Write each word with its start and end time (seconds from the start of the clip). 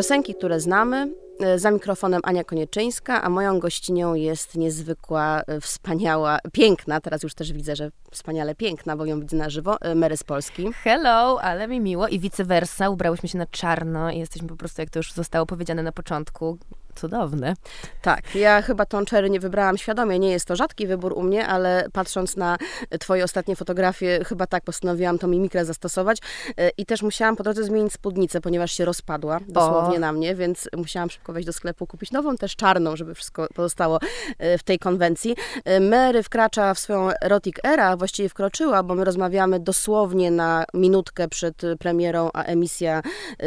Piosenki, 0.00 0.34
które 0.34 0.60
znamy, 0.60 1.12
e, 1.40 1.58
za 1.58 1.70
mikrofonem 1.70 2.20
Ania 2.24 2.44
Konieczyńska, 2.44 3.22
a 3.22 3.28
moją 3.28 3.58
gościnią 3.58 4.14
jest 4.14 4.56
niezwykła, 4.56 5.42
e, 5.46 5.60
wspaniała, 5.60 6.38
piękna, 6.52 7.00
teraz 7.00 7.22
już 7.22 7.34
też 7.34 7.52
widzę, 7.52 7.76
że 7.76 7.90
wspaniale 8.10 8.54
piękna, 8.54 8.96
bo 8.96 9.04
ją 9.04 9.20
widzę 9.20 9.36
na 9.36 9.50
żywo, 9.50 9.80
e, 9.80 9.94
Mary 9.94 10.16
z 10.16 10.24
Polski. 10.24 10.72
Hello, 10.72 11.42
ale 11.42 11.68
mi 11.68 11.80
miło 11.80 12.08
i 12.08 12.18
vice 12.18 12.44
versa, 12.44 12.90
ubrałyśmy 12.90 13.28
się 13.28 13.38
na 13.38 13.46
czarno 13.46 14.10
i 14.10 14.18
jesteśmy 14.18 14.48
po 14.48 14.56
prostu, 14.56 14.82
jak 14.82 14.90
to 14.90 14.98
już 14.98 15.12
zostało 15.12 15.46
powiedziane 15.46 15.82
na 15.82 15.92
początku, 15.92 16.58
cudowne. 16.94 17.54
Tak, 18.02 18.34
ja 18.34 18.62
chyba 18.62 18.86
tą 18.86 19.04
cherry 19.04 19.30
nie 19.30 19.40
wybrałam 19.40 19.78
świadomie, 19.78 20.18
nie 20.18 20.30
jest 20.30 20.46
to 20.46 20.56
rzadki 20.56 20.86
wybór 20.86 21.12
u 21.12 21.22
mnie, 21.22 21.46
ale 21.46 21.86
patrząc 21.92 22.36
na 22.36 22.58
twoje 23.00 23.24
ostatnie 23.24 23.56
fotografie, 23.56 24.24
chyba 24.24 24.46
tak 24.46 24.64
postanowiłam 24.64 25.18
tą 25.18 25.28
mimikrę 25.28 25.64
zastosować 25.64 26.18
e, 26.56 26.70
i 26.78 26.86
też 26.86 27.02
musiałam 27.02 27.36
po 27.36 27.42
drodze 27.42 27.64
zmienić 27.64 27.92
spódnicę, 27.92 28.40
ponieważ 28.40 28.72
się 28.72 28.84
rozpadła 28.84 29.40
dosłownie 29.48 29.96
o. 29.96 30.00
na 30.00 30.12
mnie, 30.12 30.34
więc 30.34 30.68
musiałam 30.76 31.10
szybko 31.10 31.32
wejść 31.32 31.46
do 31.46 31.52
sklepu, 31.52 31.86
kupić 31.86 32.10
nową, 32.12 32.36
też 32.36 32.56
czarną, 32.56 32.96
żeby 32.96 33.14
wszystko 33.14 33.46
pozostało 33.54 33.98
e, 34.38 34.58
w 34.58 34.62
tej 34.62 34.78
konwencji. 34.78 35.36
E, 35.64 35.80
Mary 35.80 36.22
wkracza 36.22 36.74
w 36.74 36.78
swoją 36.78 37.10
erotic 37.22 37.56
era, 37.64 37.96
właściwie 37.96 38.28
wkroczyła, 38.28 38.82
bo 38.82 38.94
my 38.94 39.04
rozmawiamy 39.04 39.60
dosłownie 39.60 40.30
na 40.30 40.64
minutkę 40.74 41.28
przed 41.28 41.62
premierą, 41.78 42.30
a 42.34 42.42
emisja 42.42 43.02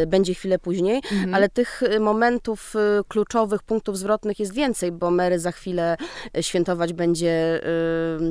będzie 0.07 0.33
chwilę 0.33 0.59
później, 0.59 1.01
mhm. 1.11 1.33
ale 1.33 1.49
tych 1.49 1.81
momentów 1.99 2.73
kluczowych 3.07 3.32
kluczowych 3.33 3.63
punktów 3.63 3.97
zwrotnych 3.97 4.39
jest 4.39 4.53
więcej, 4.53 4.91
bo 4.91 5.11
Mary 5.11 5.39
za 5.39 5.51
chwilę 5.51 5.97
e, 6.37 6.43
świętować 6.43 6.93
będzie 6.93 7.61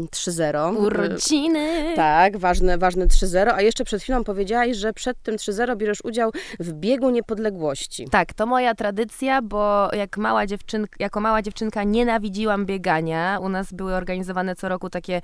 y, 0.05 0.07
3-0. 0.11 0.77
Urodziny! 0.77 1.93
Tak, 1.97 2.37
ważne, 2.37 2.79
ważne 2.79 3.07
3-0. 3.07 3.51
A 3.55 3.63
jeszcze 3.63 3.85
przed 3.85 4.03
chwilą 4.03 4.25
powiedziałaś, 4.25 4.77
że 4.77 4.93
przed 4.93 5.23
tym 5.23 5.37
3-0 5.37 5.77
bierzesz 5.77 6.05
udział 6.05 6.31
w 6.61 6.73
biegu 6.73 7.11
niepodległości. 7.11 8.09
Tak, 8.11 8.33
to 8.33 8.47
moja 8.47 8.75
tradycja, 8.75 9.43
bo 9.43 9.89
jak 9.93 10.17
mała 10.17 10.47
dziewczynka, 10.47 10.97
jako 10.99 11.21
mała 11.21 11.43
dziewczynka 11.43 11.85
nienawidziłam 11.85 12.67
biegania. 12.67 13.39
U 13.43 13.49
nas 13.49 13.73
były 13.73 13.95
organizowane 13.95 14.57
co 14.57 14.69
roku 14.69 14.91
takie 14.91 15.21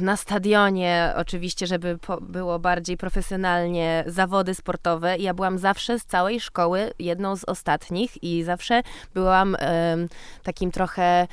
na 0.00 0.16
stadionie, 0.16 1.12
oczywiście, 1.16 1.66
żeby 1.66 1.98
po, 1.98 2.20
było 2.20 2.58
bardziej 2.58 2.96
profesjonalnie 2.96 4.04
zawody 4.06 4.54
sportowe. 4.54 5.16
I 5.16 5.22
ja 5.22 5.34
byłam 5.34 5.58
zawsze 5.58 5.98
z 5.98 6.04
całej 6.04 6.40
szkoły 6.40 6.92
jedną 6.98 7.36
z 7.36 7.44
ostatnich 7.44 8.22
i 8.22 8.42
zawsze 8.42 8.55
zawsze 8.56 8.82
byłam 9.14 9.56
takim 10.42 10.70
trochę 10.70 11.26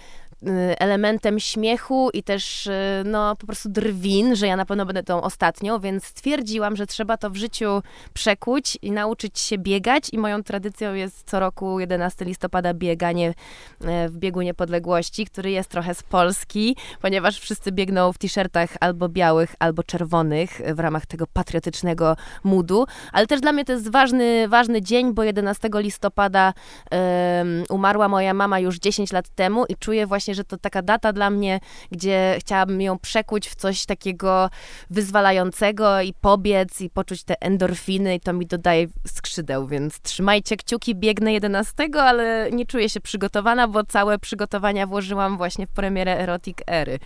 elementem 0.80 1.40
śmiechu 1.40 2.10
i 2.14 2.24
też 2.24 2.68
y, 2.68 3.04
no, 3.06 3.36
po 3.36 3.46
prostu 3.46 3.70
drwin, 3.70 4.36
że 4.36 4.48
ja 4.48 4.56
na 4.56 4.66
pewno 4.66 4.86
będę 4.86 5.04
tą 5.04 5.22
ostatnią, 5.22 5.80
więc 5.80 6.06
stwierdziłam, 6.06 6.76
że 6.76 6.88
trzeba 6.88 7.18
to 7.18 7.30
w 7.30 7.36
życiu 7.36 7.82
przekuć 8.14 8.78
i 8.82 8.92
nauczyć 8.92 9.40
się 9.40 9.58
biegać. 9.58 10.10
I 10.12 10.18
moją 10.18 10.44
tradycją 10.44 10.94
jest 10.94 11.24
co 11.30 11.40
roku 11.40 11.80
11 11.80 12.26
listopada 12.26 12.74
bieganie 12.74 13.30
y, 13.30 14.10
w 14.10 14.18
biegu 14.18 14.42
niepodległości, 14.42 15.26
który 15.26 15.52
jest 15.52 15.70
trochę 15.70 15.96
z 15.96 16.04
Polski, 16.04 16.76
ponieważ 17.02 17.40
wszyscy 17.40 17.72
biegną 17.72 18.14
w 18.14 18.18
t-shirtach 18.18 18.70
albo 18.80 19.10
białych, 19.10 19.56
albo 19.60 19.84
czerwonych 19.84 20.62
w 20.76 20.80
ramach 20.80 21.06
tego 21.06 21.28
patriotycznego 21.34 22.16
moodu, 22.44 22.86
ale 23.12 23.28
też 23.28 23.42
dla 23.42 23.52
mnie 23.52 23.66
to 23.66 23.72
jest 23.72 23.92
ważny, 23.92 24.48
ważny 24.48 24.82
dzień, 24.82 25.14
bo 25.14 25.24
11 25.24 25.70
listopada 25.74 26.54
um, 26.92 27.64
umarła 27.70 28.08
moja 28.08 28.34
mama 28.34 28.60
już 28.60 28.80
10 28.80 29.12
lat 29.12 29.30
temu 29.30 29.66
i 29.70 29.76
czuję 29.76 30.08
właśnie 30.08 30.33
że 30.36 30.44
to 30.44 30.58
taka 30.58 30.82
data 30.82 31.14
dla 31.14 31.30
mnie, 31.30 31.60
gdzie 31.92 32.36
chciałabym 32.40 32.82
ją 32.82 33.00
przekuć 33.00 33.50
w 33.50 33.56
coś 33.56 33.86
takiego 33.86 34.50
wyzwalającego 34.90 36.02
i 36.02 36.14
pobiec 36.14 36.82
i 36.82 36.90
poczuć 36.90 37.24
te 37.24 37.42
endorfiny 37.42 38.16
i 38.16 38.20
to 38.20 38.34
mi 38.34 38.46
dodaje 38.46 38.88
skrzydeł, 39.08 39.68
więc 39.68 40.02
trzymajcie 40.02 40.58
kciuki, 40.58 40.96
biegnę 40.96 41.34
11, 41.34 41.74
ale 42.00 42.50
nie 42.52 42.66
czuję 42.66 42.90
się 42.90 43.02
przygotowana, 43.02 43.68
bo 43.68 43.84
całe 43.84 44.20
przygotowania 44.20 44.88
włożyłam 44.88 45.38
właśnie 45.38 45.68
w 45.68 45.70
premierę 45.70 46.20
Erotic 46.20 46.58
Ery. 46.68 47.00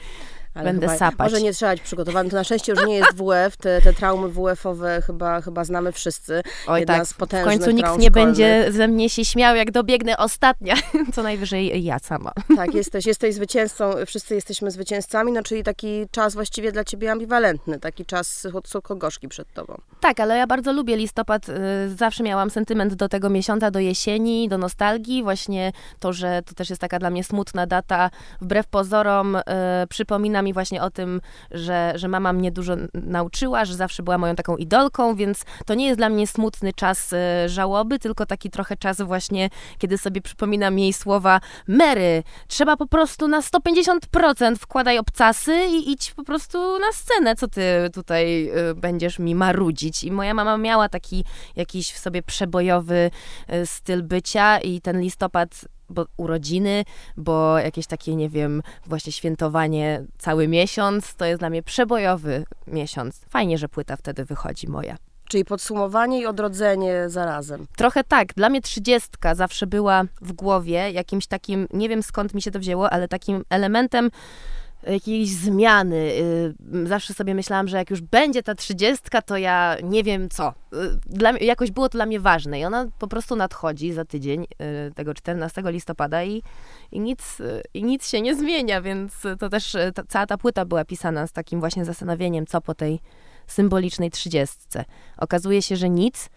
Ale 0.57 0.65
Będę 0.65 0.87
chyba, 0.87 0.97
sapać. 0.97 1.31
Może 1.31 1.41
nie 1.41 1.53
trzeba 1.53 1.71
być 1.71 1.81
przygotowanym. 1.81 2.29
To 2.29 2.35
na 2.37 2.43
szczęście 2.43 2.71
już 2.71 2.85
nie 2.85 2.95
jest 2.95 3.15
WF. 3.15 3.57
Te, 3.57 3.81
te 3.81 3.93
traumy 3.93 4.29
WF-owe 4.29 5.01
chyba, 5.01 5.41
chyba 5.41 5.63
znamy 5.63 5.91
wszyscy. 5.91 6.41
Oj 6.67 6.79
Jedna 6.79 6.97
tak, 6.97 7.41
w 7.41 7.43
końcu 7.43 7.71
nikt 7.71 7.97
nie 7.97 8.11
będzie 8.11 8.67
ze 8.69 8.87
mnie 8.87 9.09
się 9.09 9.25
śmiał, 9.25 9.55
jak 9.55 9.71
dobiegnę 9.71 10.17
ostatnia. 10.17 10.75
Co 11.13 11.23
najwyżej 11.23 11.83
ja 11.83 11.99
sama. 11.99 12.31
Tak, 12.55 12.73
jesteś, 12.73 13.05
jesteś 13.05 13.35
zwycięzcą. 13.35 13.93
Wszyscy 14.05 14.35
jesteśmy 14.35 14.71
zwycięzcami, 14.71 15.31
no 15.31 15.43
czyli 15.43 15.63
taki 15.63 16.05
czas 16.11 16.33
właściwie 16.33 16.71
dla 16.71 16.83
ciebie 16.83 17.11
ambiwalentny. 17.11 17.79
Taki 17.79 18.05
czas 18.05 18.47
słodko-gorzki 18.65 19.27
przed 19.27 19.53
tobą. 19.53 19.81
Tak, 19.99 20.19
ale 20.19 20.37
ja 20.37 20.47
bardzo 20.47 20.73
lubię 20.73 20.97
listopad. 20.97 21.49
Y, 21.49 21.53
zawsze 21.95 22.23
miałam 22.23 22.49
sentyment 22.49 22.93
do 22.93 23.09
tego 23.09 23.29
miesiąca, 23.29 23.71
do 23.71 23.79
jesieni, 23.79 24.49
do 24.49 24.57
nostalgii. 24.57 25.23
Właśnie 25.23 25.71
to, 25.99 26.13
że 26.13 26.41
to 26.45 26.53
też 26.53 26.69
jest 26.69 26.81
taka 26.81 26.99
dla 26.99 27.09
mnie 27.09 27.23
smutna 27.23 27.67
data. 27.67 28.09
Wbrew 28.41 28.67
pozorom 28.67 29.35
y, 29.35 29.41
przypomina 29.89 30.41
mi 30.41 30.46
właśnie 30.53 30.81
o 30.81 30.89
tym, 30.89 31.21
że, 31.51 31.93
że 31.95 32.07
mama 32.07 32.33
mnie 32.33 32.51
dużo 32.51 32.75
nauczyła, 32.93 33.65
że 33.65 33.75
zawsze 33.75 34.03
była 34.03 34.17
moją 34.17 34.35
taką 34.35 34.57
idolką, 34.57 35.15
więc 35.15 35.45
to 35.65 35.73
nie 35.73 35.85
jest 35.85 35.99
dla 35.99 36.09
mnie 36.09 36.27
smutny 36.27 36.73
czas 36.73 37.13
y, 37.13 37.49
żałoby, 37.49 37.99
tylko 37.99 38.25
taki 38.25 38.49
trochę 38.49 38.77
czas 38.77 39.01
właśnie, 39.01 39.49
kiedy 39.77 39.97
sobie 39.97 40.21
przypominam 40.21 40.79
jej 40.79 40.93
słowa 40.93 41.41
Mary, 41.67 42.23
trzeba 42.47 42.77
po 42.77 42.87
prostu 42.87 43.27
na 43.27 43.41
150% 43.41 44.55
wkładaj 44.55 44.97
obcasy 44.97 45.65
i 45.69 45.91
idź 45.91 46.13
po 46.13 46.23
prostu 46.23 46.79
na 46.79 46.91
scenę, 46.93 47.35
co 47.35 47.47
ty 47.47 47.61
tutaj 47.93 48.49
y, 48.69 48.75
będziesz 48.75 49.19
mi 49.19 49.35
marudzić. 49.35 50.03
I 50.03 50.11
moja 50.11 50.33
mama 50.33 50.57
miała 50.57 50.89
taki 50.89 51.23
jakiś 51.55 51.91
w 51.91 51.97
sobie 51.97 52.23
przebojowy 52.23 53.11
y, 53.53 53.65
styl 53.65 54.03
bycia 54.03 54.59
i 54.59 54.81
ten 54.81 55.01
listopad 55.01 55.65
bo 55.89 56.05
urodziny, 56.17 56.85
bo 57.17 57.59
jakieś 57.59 57.87
takie, 57.87 58.15
nie 58.15 58.29
wiem, 58.29 58.61
właśnie 58.85 59.11
świętowanie 59.11 60.03
cały 60.17 60.47
miesiąc, 60.47 61.15
to 61.15 61.25
jest 61.25 61.39
dla 61.39 61.49
mnie 61.49 61.63
przebojowy 61.63 62.45
miesiąc. 62.67 63.21
Fajnie, 63.29 63.57
że 63.57 63.69
płyta 63.69 63.95
wtedy 63.95 64.25
wychodzi 64.25 64.67
moja. 64.67 64.97
Czyli 65.29 65.45
podsumowanie 65.45 66.19
i 66.19 66.25
odrodzenie 66.25 67.09
zarazem. 67.09 67.67
Trochę 67.77 68.03
tak. 68.03 68.33
Dla 68.33 68.49
mnie 68.49 68.61
trzydziestka 68.61 69.35
zawsze 69.35 69.67
była 69.67 70.03
w 70.21 70.33
głowie 70.33 70.91
jakimś 70.91 71.27
takim, 71.27 71.67
nie 71.73 71.89
wiem 71.89 72.03
skąd 72.03 72.33
mi 72.33 72.41
się 72.41 72.51
to 72.51 72.59
wzięło, 72.59 72.89
ale 72.89 73.07
takim 73.07 73.43
elementem 73.49 74.09
jakiejś 74.91 75.29
zmiany. 75.29 75.95
Y, 75.95 76.87
zawsze 76.87 77.13
sobie 77.13 77.35
myślałam, 77.35 77.67
że 77.67 77.77
jak 77.77 77.89
już 77.89 78.01
będzie 78.01 78.43
ta 78.43 78.55
trzydziestka, 78.55 79.21
to 79.21 79.37
ja 79.37 79.77
nie 79.83 80.03
wiem 80.03 80.29
co. 80.29 80.49
Y, 80.49 80.77
dla, 81.05 81.31
jakoś 81.31 81.71
było 81.71 81.89
to 81.89 81.97
dla 81.97 82.05
mnie 82.05 82.19
ważne 82.19 82.59
i 82.59 82.65
ona 82.65 82.87
po 82.99 83.07
prostu 83.07 83.35
nadchodzi 83.35 83.93
za 83.93 84.05
tydzień, 84.05 84.43
y, 84.89 84.93
tego 84.93 85.13
14 85.13 85.63
listopada 85.65 86.23
i, 86.23 86.43
i, 86.91 86.99
nic, 86.99 87.37
i 87.73 87.83
nic 87.83 88.07
się 88.07 88.21
nie 88.21 88.35
zmienia, 88.35 88.81
więc 88.81 89.13
to 89.39 89.49
też 89.49 89.77
ta, 89.95 90.03
cała 90.07 90.25
ta 90.25 90.37
płyta 90.37 90.65
była 90.65 90.85
pisana 90.85 91.27
z 91.27 91.31
takim 91.31 91.59
właśnie 91.59 91.85
zastanowieniem, 91.85 92.45
co 92.45 92.61
po 92.61 92.73
tej 92.73 92.99
symbolicznej 93.47 94.11
trzydziestce. 94.11 94.85
Okazuje 95.17 95.61
się, 95.61 95.75
że 95.75 95.89
nic, 95.89 96.29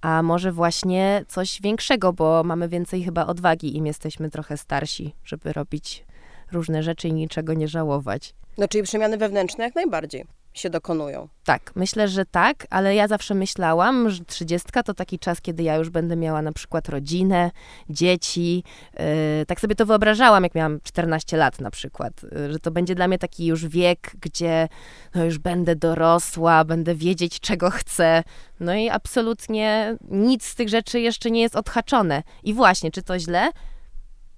a 0.00 0.22
może 0.22 0.52
właśnie 0.52 1.24
coś 1.28 1.60
większego, 1.62 2.12
bo 2.12 2.42
mamy 2.44 2.68
więcej 2.68 3.04
chyba 3.04 3.26
odwagi, 3.26 3.76
im 3.76 3.86
jesteśmy 3.86 4.30
trochę 4.30 4.56
starsi, 4.56 5.14
żeby 5.24 5.52
robić 5.52 6.04
różne 6.52 6.82
rzeczy 6.82 7.08
i 7.08 7.12
niczego 7.12 7.54
nie 7.54 7.68
żałować. 7.68 8.34
No 8.58 8.68
czyli 8.68 8.84
przemiany 8.84 9.16
wewnętrzne 9.16 9.64
jak 9.64 9.74
najbardziej 9.74 10.26
się 10.54 10.70
dokonują. 10.70 11.28
Tak, 11.44 11.72
myślę, 11.74 12.08
że 12.08 12.24
tak, 12.24 12.66
ale 12.70 12.94
ja 12.94 13.08
zawsze 13.08 13.34
myślałam, 13.34 14.10
że 14.10 14.24
trzydziestka 14.24 14.82
to 14.82 14.94
taki 14.94 15.18
czas, 15.18 15.40
kiedy 15.40 15.62
ja 15.62 15.76
już 15.76 15.90
będę 15.90 16.16
miała 16.16 16.42
na 16.42 16.52
przykład 16.52 16.88
rodzinę, 16.88 17.50
dzieci. 17.90 18.64
Yy, 18.94 19.46
tak 19.46 19.60
sobie 19.60 19.74
to 19.74 19.86
wyobrażałam, 19.86 20.42
jak 20.42 20.54
miałam 20.54 20.80
14 20.82 21.36
lat 21.36 21.60
na 21.60 21.70
przykład, 21.70 22.12
yy, 22.22 22.52
że 22.52 22.58
to 22.58 22.70
będzie 22.70 22.94
dla 22.94 23.08
mnie 23.08 23.18
taki 23.18 23.46
już 23.46 23.66
wiek, 23.66 24.12
gdzie 24.20 24.68
no 25.14 25.24
już 25.24 25.38
będę 25.38 25.76
dorosła, 25.76 26.64
będę 26.64 26.94
wiedzieć, 26.94 27.40
czego 27.40 27.70
chcę. 27.70 28.22
No 28.60 28.74
i 28.74 28.88
absolutnie 28.88 29.96
nic 30.10 30.44
z 30.44 30.54
tych 30.54 30.68
rzeczy 30.68 31.00
jeszcze 31.00 31.30
nie 31.30 31.40
jest 31.40 31.56
odhaczone. 31.56 32.22
I 32.42 32.54
właśnie, 32.54 32.90
czy 32.90 33.02
to 33.02 33.18
źle? 33.18 33.50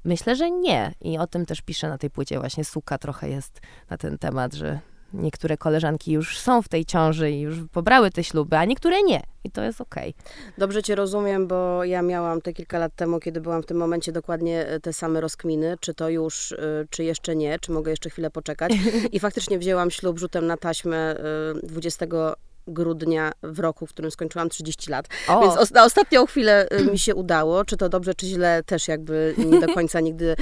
Myślę, 0.07 0.37
że 0.37 0.51
nie. 0.51 0.93
I 1.01 1.19
o 1.19 1.27
tym 1.27 1.47
też 1.47 1.61
piszę 1.61 1.89
na 1.89 1.99
tej 1.99 2.11
płycie. 2.11 2.39
Właśnie 2.39 2.65
suka 2.65 2.99
trochę 2.99 3.29
jest 3.29 3.61
na 3.91 3.97
ten 3.97 4.19
temat, 4.19 4.55
że 4.55 4.81
niektóre 5.13 5.57
koleżanki 5.57 6.13
już 6.13 6.39
są 6.39 6.63
w 6.63 6.69
tej 6.69 6.85
ciąży 6.85 7.31
i 7.31 7.41
już 7.41 7.57
pobrały 7.73 8.11
te 8.11 8.25
śluby, 8.25 8.57
a 8.57 8.65
niektóre 8.65 9.03
nie. 9.03 9.23
I 9.45 9.51
to 9.51 9.63
jest 9.63 9.81
okej. 9.81 10.15
Okay. 10.19 10.53
Dobrze 10.59 10.83
cię 10.83 10.95
rozumiem, 10.95 11.47
bo 11.47 11.85
ja 11.85 12.03
miałam 12.03 12.41
te 12.41 12.53
kilka 12.53 12.79
lat 12.79 12.95
temu, 12.95 13.21
kiedy 13.21 13.41
byłam 13.41 13.63
w 13.63 13.67
tym 13.67 13.77
momencie 13.77 14.13
dokładnie 14.13 14.67
e, 14.67 14.81
te 14.81 14.93
same 14.93 15.21
rozkminy, 15.21 15.77
czy 15.81 15.95
to 15.95 16.09
już, 16.09 16.53
e, 16.53 16.57
czy 16.91 17.05
jeszcze 17.05 17.37
nie, 17.37 17.59
czy 17.59 17.73
mogę 17.73 17.91
jeszcze 17.91 18.11
chwilę 18.11 18.31
poczekać. 18.31 18.73
I 19.13 19.21
faktycznie 19.21 19.59
wzięłam 19.59 19.91
ślub 19.91 20.19
rzutem 20.19 20.47
na 20.47 20.57
taśmę 20.57 21.17
20 21.63 22.05
e, 22.05 22.09
grudnia 22.67 23.33
w 23.43 23.59
roku, 23.59 23.87
w 23.87 23.91
którym 23.91 24.11
skończyłam 24.11 24.49
30 24.49 24.91
lat. 24.91 25.07
O. 25.29 25.41
Więc 25.41 25.57
os- 25.57 25.71
na 25.71 25.85
ostatnią 25.85 26.27
chwilę 26.27 26.67
y, 26.73 26.85
mi 26.91 26.99
się 26.99 27.15
udało. 27.15 27.65
Czy 27.65 27.77
to 27.77 27.89
dobrze, 27.89 28.15
czy 28.15 28.27
źle, 28.27 28.63
też 28.67 28.89
jakby 28.89 29.35
nie 29.39 29.61
do 29.61 29.75
końca 29.75 30.01
nigdy 30.01 30.37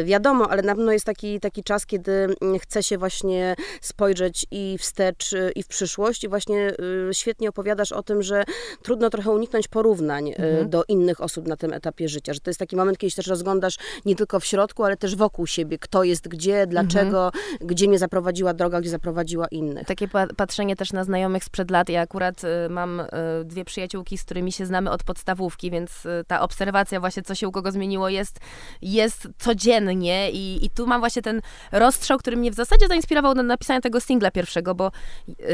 y, 0.00 0.04
wiadomo, 0.04 0.50
ale 0.50 0.62
na 0.62 0.74
pewno 0.74 0.92
jest 0.92 1.04
taki, 1.06 1.40
taki 1.40 1.64
czas, 1.64 1.86
kiedy 1.86 2.12
mm, 2.12 2.58
chce 2.58 2.82
się 2.82 2.98
właśnie 2.98 3.54
spojrzeć 3.80 4.46
i 4.50 4.76
wstecz, 4.80 5.32
y, 5.32 5.52
i 5.54 5.62
w 5.62 5.66
przyszłość. 5.68 6.24
I 6.24 6.28
właśnie 6.28 6.72
świetnie 7.12 7.48
opowiadasz 7.48 7.92
o 7.92 8.02
tym, 8.02 8.22
że 8.22 8.44
trudno 8.82 9.10
trochę 9.10 9.30
uniknąć 9.30 9.68
porównań 9.68 10.28
Mhm. 10.28 10.70
do 10.70 10.84
innych 10.88 11.20
osób 11.20 11.46
na 11.48 11.56
tym 11.56 11.72
etapie 11.72 12.08
życia. 12.08 12.32
Że 12.34 12.40
to 12.40 12.50
jest 12.50 12.60
taki 12.60 12.76
moment, 12.76 12.98
kiedy 12.98 13.10
się 13.10 13.16
też 13.16 13.26
rozglądasz 13.26 13.76
nie 14.04 14.16
tylko 14.16 14.40
w 14.40 14.44
środku, 14.44 14.84
ale 14.84 14.96
też 14.96 15.16
wokół 15.16 15.46
siebie. 15.46 15.78
Kto 15.78 16.04
jest 16.04 16.28
gdzie, 16.28 16.66
dlaczego, 16.66 17.32
gdzie 17.60 17.88
mnie 17.88 17.98
zaprowadziła 17.98 18.54
droga, 18.54 18.80
gdzie 18.80 18.90
zaprowadziła 18.90 19.46
innych. 19.48 19.86
Takie 19.86 20.08
pa- 20.08 20.26
patrzenie 20.36 20.76
też 20.76 20.92
na 20.92 21.04
znajomych 21.04 21.44
sprzed 21.56 21.70
lat. 21.70 21.88
Ja 21.88 22.00
akurat 22.00 22.44
y, 22.44 22.68
mam 22.70 23.00
y, 23.00 23.06
dwie 23.44 23.64
przyjaciółki, 23.64 24.18
z 24.18 24.24
którymi 24.24 24.52
się 24.52 24.66
znamy 24.66 24.90
od 24.90 25.04
podstawówki, 25.04 25.70
więc 25.70 26.06
y, 26.06 26.24
ta 26.26 26.40
obserwacja 26.40 27.00
właśnie, 27.00 27.22
co 27.22 27.34
się 27.34 27.48
u 27.48 27.52
kogo 27.52 27.72
zmieniło, 27.72 28.08
jest, 28.08 28.40
jest 28.82 29.28
codziennie 29.38 30.30
i, 30.30 30.64
i 30.64 30.70
tu 30.70 30.86
mam 30.86 31.00
właśnie 31.00 31.22
ten 31.22 31.40
rozstrzał, 31.72 32.18
który 32.18 32.36
mnie 32.36 32.50
w 32.50 32.54
zasadzie 32.54 32.88
zainspirował 32.88 33.34
do 33.34 33.42
napisania 33.42 33.80
tego 33.80 34.00
singla 34.00 34.30
pierwszego, 34.30 34.74
bo 34.74 34.90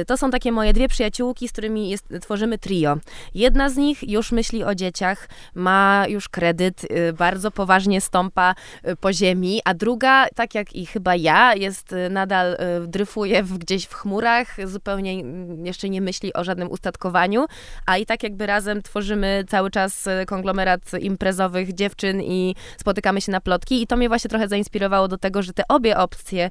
to 0.06 0.16
są 0.16 0.30
takie 0.30 0.52
moje 0.52 0.72
dwie 0.72 0.88
przyjaciółki, 0.88 1.48
z 1.48 1.52
którymi 1.52 1.90
jest, 1.90 2.08
tworzymy 2.20 2.58
trio. 2.58 2.96
Jedna 3.34 3.70
z 3.70 3.76
nich 3.76 4.08
już 4.08 4.32
myśli 4.32 4.64
o 4.64 4.74
dzieciach, 4.74 5.28
ma 5.54 6.04
już 6.08 6.28
kredyt, 6.28 6.82
bardzo 7.18 7.50
poważnie 7.50 8.00
stąpa 8.00 8.54
po 9.00 9.12
ziemi, 9.12 9.60
a 9.64 9.74
druga, 9.74 10.26
tak 10.34 10.54
jak 10.54 10.72
i 10.72 10.86
chyba 10.86 11.16
ja, 11.16 11.54
jest 11.54 11.94
nadal 12.10 12.56
dryfuje 12.86 13.42
w, 13.42 13.58
gdzieś 13.58 13.84
w 13.84 13.94
chmurach, 13.94 14.56
zupełnie 14.68 15.12
mm, 15.12 15.66
jeszcze 15.66 15.88
nie 15.92 16.00
myśli 16.00 16.32
o 16.32 16.44
żadnym 16.44 16.70
ustatkowaniu, 16.70 17.46
a 17.86 17.98
i 17.98 18.06
tak 18.06 18.22
jakby 18.22 18.46
razem 18.46 18.82
tworzymy 18.82 19.44
cały 19.48 19.70
czas 19.70 20.06
y, 20.06 20.26
konglomerat 20.26 20.80
imprezowych 21.00 21.74
dziewczyn 21.74 22.22
i 22.22 22.54
spotykamy 22.80 23.20
się 23.20 23.32
na 23.32 23.40
plotki. 23.40 23.82
I 23.82 23.86
to 23.86 23.96
mnie 23.96 24.08
właśnie 24.08 24.30
trochę 24.30 24.48
zainspirowało 24.48 25.08
do 25.08 25.18
tego, 25.18 25.42
że 25.42 25.52
te 25.52 25.62
obie 25.68 25.98
opcje 25.98 26.50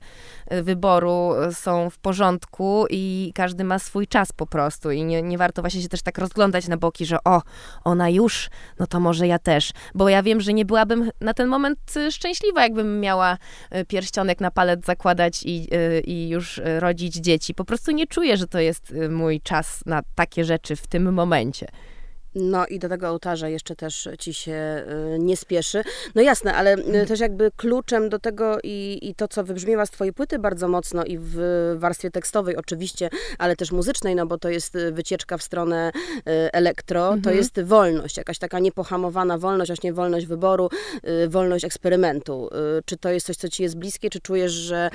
y, 0.54 0.64
wyboru 0.64 1.34
y, 1.50 1.54
są 1.54 1.90
w 1.90 1.98
porządku 1.98 2.86
i 2.90 3.32
każdy 3.36 3.64
ma 3.64 3.80
swój 3.80 4.08
czas 4.08 4.32
po 4.32 4.48
prostu. 4.48 4.92
I 4.92 5.04
nie, 5.04 5.22
nie 5.22 5.38
warto 5.38 5.62
właśnie 5.62 5.82
się 5.82 5.90
też 5.90 6.02
tak 6.02 6.18
rozglądać 6.18 6.68
na 6.68 6.78
boki, 6.78 7.06
że 7.06 7.18
o, 7.26 7.42
ona 7.84 8.10
już, 8.10 8.50
no 8.80 8.88
to 8.88 9.00
może 9.00 9.28
ja 9.28 9.40
też, 9.40 9.72
bo 9.96 10.10
ja 10.10 10.24
wiem, 10.24 10.42
że 10.42 10.54
nie 10.54 10.66
byłabym 10.66 11.12
na 11.22 11.34
ten 11.34 11.48
moment 11.48 11.80
szczęśliwa, 12.12 12.64
jakbym 12.64 13.00
miała 13.00 13.38
pierścionek 13.88 14.42
na 14.42 14.52
palec 14.52 14.86
zakładać 14.86 15.44
i, 15.44 15.68
i 16.06 16.30
już 16.30 16.62
rodzić 16.80 17.16
dzieci. 17.16 17.54
Po 17.54 17.66
prostu 17.66 17.92
nie 17.92 18.08
czuję, 18.08 18.38
że 18.38 18.48
to 18.48 18.60
jest 18.60 18.92
y, 18.92 19.10
mój 19.32 19.42
czas 19.42 19.84
na 19.86 20.02
takie 20.16 20.46
rzeczy 20.46 20.76
w 20.76 20.88
tym 20.88 21.14
momencie. 21.14 21.68
No 22.36 22.68
i 22.68 22.80
do 22.80 22.90
tego 22.90 23.10
ołtarza 23.10 23.50
jeszcze 23.50 23.76
też 23.76 24.10
ci 24.20 24.34
się 24.34 24.86
y, 25.16 25.20
nie 25.20 25.38
spieszy. 25.38 25.84
No 26.16 26.22
jasne, 26.22 26.54
ale 26.54 26.76
y, 26.78 27.06
też 27.08 27.20
jakby 27.20 27.52
kluczem 27.58 28.10
do 28.10 28.20
tego 28.20 28.58
i, 28.64 29.00
i 29.02 29.16
to, 29.16 29.28
co 29.28 29.44
wybrzmiewa 29.44 29.86
z 29.86 29.92
twojej 29.92 30.14
płyty 30.14 30.40
bardzo 30.40 30.68
mocno 30.68 31.04
i 31.04 31.18
w 31.22 31.36
warstwie 31.80 32.12
tekstowej 32.12 32.58
oczywiście, 32.58 33.10
ale 33.38 33.56
też 33.56 33.72
muzycznej, 33.72 34.16
no 34.16 34.26
bo 34.26 34.38
to 34.38 34.50
jest 34.50 34.76
y, 34.76 34.92
wycieczka 34.92 35.38
w 35.38 35.44
stronę 35.44 35.92
elektro, 36.54 37.08
to 37.10 37.14
Mhm. 37.16 37.38
jest 37.38 37.62
wolność, 37.64 38.18
jakaś 38.18 38.38
taka 38.40 38.60
niepohamowana 38.60 39.38
wolność, 39.38 39.70
właśnie 39.72 39.94
wolność 39.94 40.26
wyboru, 40.26 40.70
wolność 41.30 41.66
eksperymentu. 41.66 42.50
Czy 42.86 42.98
to 42.98 43.10
jest 43.10 43.26
coś, 43.26 43.36
co 43.38 43.50
ci 43.50 43.64
jest 43.64 43.78
bliskie, 43.78 44.10
czy 44.10 44.20
czujesz, 44.20 44.52
że 44.52 44.90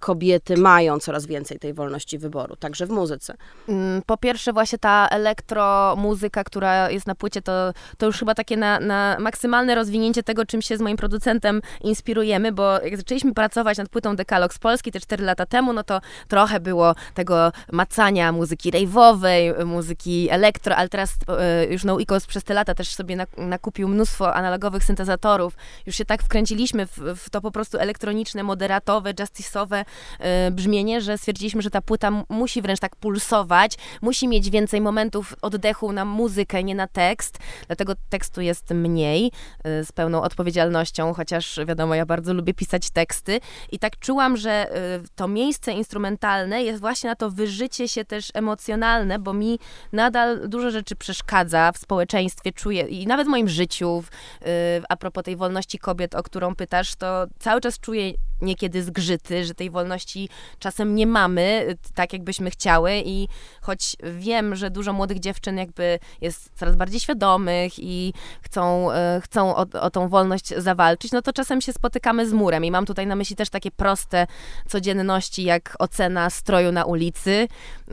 kobiety 0.00 0.56
mają 0.56 0.98
coraz 0.98 1.26
więcej 1.26 1.58
tej 1.58 1.74
wolności 1.74 2.18
wyboru, 2.18 2.56
także 2.56 2.86
w 2.86 2.90
muzyce? 2.90 3.34
Mm, 3.68 4.02
Po 4.06 4.16
pierwsze 4.16 4.52
właśnie 4.52 4.78
ta 4.78 5.08
elektromuzyka, 5.10 6.44
która 6.44 6.63
jest 6.88 7.06
na 7.06 7.14
płycie, 7.14 7.42
to, 7.42 7.72
to 7.98 8.06
już 8.06 8.18
chyba 8.18 8.34
takie 8.34 8.56
na, 8.56 8.80
na 8.80 9.16
maksymalne 9.20 9.74
rozwinięcie 9.74 10.22
tego, 10.22 10.46
czym 10.46 10.62
się 10.62 10.76
z 10.76 10.80
moim 10.80 10.96
producentem 10.96 11.60
inspirujemy, 11.80 12.52
bo 12.52 12.80
jak 12.80 12.96
zaczęliśmy 12.96 13.34
pracować 13.34 13.78
nad 13.78 13.88
płytą 13.88 14.16
Dekalog 14.16 14.54
z 14.54 14.58
Polski 14.58 14.92
te 14.92 15.00
4 15.00 15.24
lata 15.24 15.46
temu, 15.46 15.72
no 15.72 15.84
to 15.84 16.00
trochę 16.28 16.60
było 16.60 16.94
tego 17.14 17.52
macania 17.72 18.32
muzyki 18.32 18.72
rave'owej, 18.72 19.64
muzyki 19.64 20.30
elektro, 20.30 20.76
ale 20.76 20.88
teraz 20.88 21.16
e, 21.28 21.66
już 21.66 21.84
No 21.84 21.98
Icos 21.98 22.26
przez 22.26 22.44
te 22.44 22.54
lata 22.54 22.74
też 22.74 22.88
sobie 22.94 23.16
nak- 23.16 23.38
nakupił 23.38 23.88
mnóstwo 23.88 24.34
analogowych 24.34 24.84
syntezatorów. 24.84 25.54
Już 25.86 25.96
się 25.96 26.04
tak 26.04 26.22
wkręciliśmy 26.22 26.86
w, 26.86 26.98
w 27.16 27.30
to 27.30 27.40
po 27.40 27.50
prostu 27.50 27.78
elektroniczne, 27.78 28.42
moderatowe, 28.42 29.14
justice'owe 29.14 29.84
e, 30.18 30.50
brzmienie, 30.50 31.00
że 31.00 31.18
stwierdziliśmy, 31.18 31.62
że 31.62 31.70
ta 31.70 31.82
płyta 31.82 32.10
musi 32.28 32.62
wręcz 32.62 32.80
tak 32.80 32.96
pulsować, 32.96 33.78
musi 34.02 34.28
mieć 34.28 34.50
więcej 34.50 34.80
momentów 34.80 35.34
oddechu 35.42 35.92
na 35.92 36.04
muzykę, 36.04 36.53
nie 36.62 36.74
na 36.74 36.86
tekst, 36.86 37.38
dlatego 37.66 37.92
tekstu 38.08 38.40
jest 38.40 38.70
mniej, 38.70 39.26
y, 39.26 39.84
z 39.84 39.92
pełną 39.92 40.22
odpowiedzialnością, 40.22 41.14
chociaż 41.14 41.60
wiadomo, 41.66 41.94
ja 41.94 42.06
bardzo 42.06 42.34
lubię 42.34 42.54
pisać 42.54 42.90
teksty. 42.90 43.40
I 43.72 43.78
tak 43.78 43.98
czułam, 43.98 44.36
że 44.36 44.76
y, 45.04 45.08
to 45.14 45.28
miejsce 45.28 45.72
instrumentalne 45.72 46.62
jest 46.62 46.80
właśnie 46.80 47.10
na 47.10 47.16
to 47.16 47.30
wyżycie 47.30 47.88
się 47.88 48.04
też 48.04 48.30
emocjonalne, 48.34 49.18
bo 49.18 49.32
mi 49.32 49.58
nadal 49.92 50.48
dużo 50.48 50.70
rzeczy 50.70 50.96
przeszkadza 50.96 51.72
w 51.72 51.78
społeczeństwie, 51.78 52.52
czuję 52.52 52.82
i 52.82 53.06
nawet 53.06 53.26
w 53.26 53.30
moim 53.30 53.48
życiu, 53.48 54.04
y, 54.42 54.46
a 54.88 54.96
propos 54.96 55.24
tej 55.24 55.36
wolności 55.36 55.78
kobiet, 55.78 56.14
o 56.14 56.22
którą 56.22 56.54
pytasz, 56.54 56.94
to 56.94 57.26
cały 57.38 57.60
czas 57.60 57.78
czuję 57.78 58.12
niekiedy 58.40 58.82
zgrzyty, 58.82 59.44
że 59.44 59.54
tej 59.54 59.70
wolności 59.70 60.28
czasem 60.58 60.94
nie 60.94 61.06
mamy, 61.06 61.66
y, 61.70 61.94
tak 61.94 62.12
jakbyśmy 62.12 62.50
chciały 62.50 63.02
i 63.04 63.28
choć 63.60 63.96
wiem, 64.02 64.56
że 64.56 64.70
dużo 64.70 64.92
młodych 64.92 65.20
dziewczyn 65.20 65.56
jakby 65.58 65.98
jest 66.20 66.50
coraz 66.54 66.76
bardziej 66.76 67.00
świadomych 67.00 67.78
i 67.78 68.12
chcą, 68.42 68.92
e, 68.92 69.20
chcą 69.24 69.56
o, 69.56 69.66
o 69.80 69.90
tą 69.90 70.08
wolność 70.08 70.54
zawalczyć, 70.56 71.12
no 71.12 71.22
to 71.22 71.32
czasem 71.32 71.60
się 71.60 71.72
spotykamy 71.72 72.28
z 72.28 72.32
murem 72.32 72.64
i 72.64 72.70
mam 72.70 72.86
tutaj 72.86 73.06
na 73.06 73.16
myśli 73.16 73.36
też 73.36 73.50
takie 73.50 73.70
proste 73.70 74.26
codzienności, 74.68 75.44
jak 75.44 75.76
ocena 75.78 76.30
stroju 76.30 76.72
na 76.72 76.84
ulicy. 76.84 77.48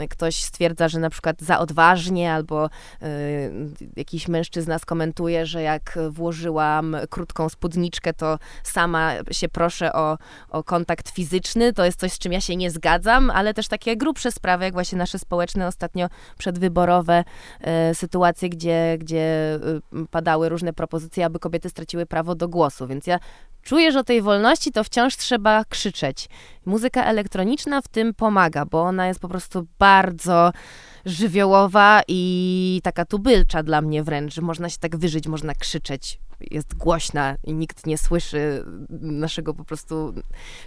Ktoś 0.09 0.43
stwierdza, 0.43 0.87
że 0.87 0.99
na 0.99 1.09
przykład 1.09 1.41
za 1.41 1.59
odważnie, 1.59 2.33
albo 2.33 2.65
e, 2.65 3.09
jakiś 3.95 4.27
mężczyzna 4.27 4.79
skomentuje, 4.79 5.45
że 5.45 5.61
jak 5.61 5.99
włożyłam 6.09 6.97
krótką 7.09 7.49
spódniczkę, 7.49 8.13
to 8.13 8.39
sama 8.63 9.13
się 9.31 9.49
proszę 9.49 9.93
o, 9.93 10.17
o 10.49 10.63
kontakt 10.63 11.09
fizyczny. 11.09 11.73
To 11.73 11.85
jest 11.85 11.99
coś, 11.99 12.11
z 12.13 12.19
czym 12.19 12.33
ja 12.33 12.41
się 12.41 12.55
nie 12.55 12.71
zgadzam, 12.71 13.29
ale 13.29 13.53
też 13.53 13.67
takie 13.67 13.97
grubsze 13.97 14.31
sprawy, 14.31 14.65
jak 14.65 14.73
właśnie 14.73 14.97
nasze 14.97 15.19
społeczne 15.19 15.67
ostatnio 15.67 16.07
przedwyborowe 16.37 17.23
e, 17.61 17.95
sytuacje, 17.95 18.49
gdzie, 18.49 18.97
gdzie 18.99 19.59
y, 19.93 20.07
padały 20.07 20.49
różne 20.49 20.73
propozycje, 20.73 21.25
aby 21.25 21.39
kobiety 21.39 21.69
straciły 21.69 22.05
prawo 22.05 22.35
do 22.35 22.49
głosu. 22.49 22.87
Więc 22.87 23.07
ja 23.07 23.19
czuję, 23.61 23.91
że 23.91 23.99
o 23.99 24.03
tej 24.03 24.21
wolności 24.21 24.71
to 24.71 24.83
wciąż 24.83 25.17
trzeba 25.17 25.65
krzyczeć. 25.65 26.29
Muzyka 26.65 27.05
elektroniczna 27.05 27.81
w 27.81 27.87
tym 27.87 28.13
pomaga, 28.13 28.65
bo 28.65 28.81
ona 28.81 29.07
jest 29.07 29.19
po 29.19 29.27
prostu 29.27 29.67
bardzo 29.79 30.51
żywiołowa 31.05 32.01
i 32.07 32.81
taka 32.83 33.05
tubylcza 33.05 33.63
dla 33.63 33.81
mnie 33.81 34.03
wręcz, 34.03 34.33
że 34.33 34.41
można 34.41 34.69
się 34.69 34.77
tak 34.77 34.97
wyżyć, 34.97 35.27
można 35.27 35.55
krzyczeć. 35.55 36.19
Jest 36.51 36.75
głośna 36.75 37.35
i 37.43 37.53
nikt 37.53 37.85
nie 37.85 37.97
słyszy 37.97 38.65
naszego 39.01 39.53
po 39.53 39.63
prostu 39.63 40.13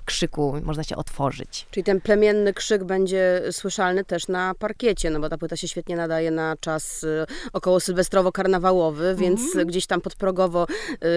krzyku, 0.04 0.54
można 0.62 0.84
się 0.84 0.96
otworzyć. 0.96 1.66
Czyli 1.70 1.84
ten 1.84 2.00
plemienny 2.00 2.54
krzyk 2.54 2.84
będzie 2.84 3.42
słyszalny 3.50 4.04
też 4.04 4.28
na 4.28 4.54
parkiecie, 4.54 5.10
no 5.10 5.20
bo 5.20 5.28
ta 5.28 5.38
płyta 5.38 5.56
się 5.56 5.68
świetnie 5.68 5.96
nadaje 5.96 6.30
na 6.30 6.56
czas 6.60 7.04
y, 7.04 7.26
około 7.52 7.78
sylwestrowo-karnawałowy, 7.78 9.16
więc 9.16 9.40
gdzieś 9.66 9.86
tam 9.86 10.00
podprogowo 10.00 10.66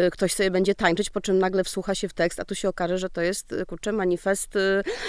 y, 0.07 0.11
ktoś 0.11 0.33
sobie 0.33 0.51
będzie 0.51 0.75
tańczyć, 0.75 1.09
po 1.09 1.21
czym 1.21 1.39
nagle 1.39 1.63
wsłucha 1.63 1.95
się 1.95 2.09
w 2.09 2.13
tekst, 2.13 2.39
a 2.39 2.45
tu 2.45 2.55
się 2.55 2.69
okaże, 2.69 2.97
że 2.97 3.09
to 3.09 3.21
jest, 3.21 3.51
y, 3.51 3.65
kurczę, 3.65 3.91
manifest 3.91 4.53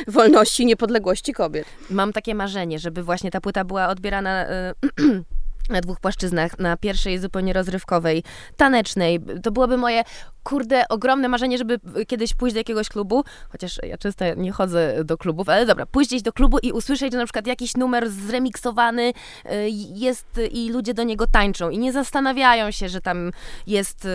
wolności 0.09 0.63
i 0.63 0.67
niepodległości 0.67 1.33
kobiet. 1.33 1.67
Mam 1.91 2.13
takie 2.13 2.35
marzenie, 2.35 2.79
żeby 2.79 3.03
właśnie 3.03 3.31
ta 3.31 3.41
płyta 3.41 3.65
była 3.65 3.89
odbierana 3.89 4.47
na 5.69 5.81
dwóch 5.81 6.01
płaszczyznach. 6.01 6.59
Na 6.59 6.77
pierwszej 6.77 7.19
zupełnie 7.19 7.53
rozrywkowej, 7.53 8.23
tanecznej. 8.57 9.21
To 9.43 9.51
byłoby 9.51 9.77
moje, 9.77 10.05
kurde, 10.49 10.89
ogromne 10.89 11.29
marzenie, 11.29 11.59
żeby 11.59 11.81
kiedyś 12.07 12.35
pójść 12.35 12.55
do 12.55 12.61
jakiegoś 12.61 12.89
klubu, 12.89 13.25
chociaż 13.49 13.81
ja 13.83 13.99
często 13.99 14.25
nie 14.35 14.53
chodzę 14.53 15.05
do 15.05 15.19
klubów, 15.19 15.49
ale 15.49 15.67
dobra, 15.67 15.87
pójść 15.87 16.11
gdzieś 16.11 16.23
do 16.23 16.33
klubu 16.33 16.59
i 16.59 16.73
usłyszeć, 16.73 17.13
że 17.13 17.19
na 17.19 17.25
przykład 17.25 17.47
jakiś 17.47 17.77
numer 17.77 18.11
zremiksowany 18.11 19.13
e, 19.45 19.69
jest 19.95 20.41
i 20.53 20.71
ludzie 20.71 20.95
do 20.95 21.03
niego 21.03 21.27
tańczą 21.27 21.71
i 21.71 21.79
nie 21.79 21.93
zastanawiają 21.93 22.71
się, 22.71 22.89
że 22.89 23.01
tam 23.01 23.31
jest 23.67 24.05
e, 24.05 24.09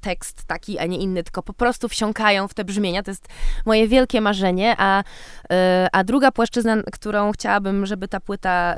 tekst 0.00 0.44
taki, 0.44 0.78
a 0.78 0.86
nie 0.86 0.98
inny, 0.98 1.22
tylko 1.22 1.42
po 1.42 1.52
prostu 1.52 1.88
wsiąkają 1.88 2.48
w 2.48 2.54
te 2.54 2.64
brzmienia. 2.64 3.02
To 3.02 3.10
jest 3.10 3.28
moje 3.66 3.88
wielkie 3.88 4.20
marzenie, 4.20 4.74
a, 4.78 5.04
e, 5.50 5.88
a 5.92 6.04
druga 6.04 6.32
płaszczyzna, 6.32 6.76
którą 6.92 7.32
chciałabym, 7.32 7.86
żeby 7.86 8.08
ta 8.08 8.20
płyta 8.20 8.76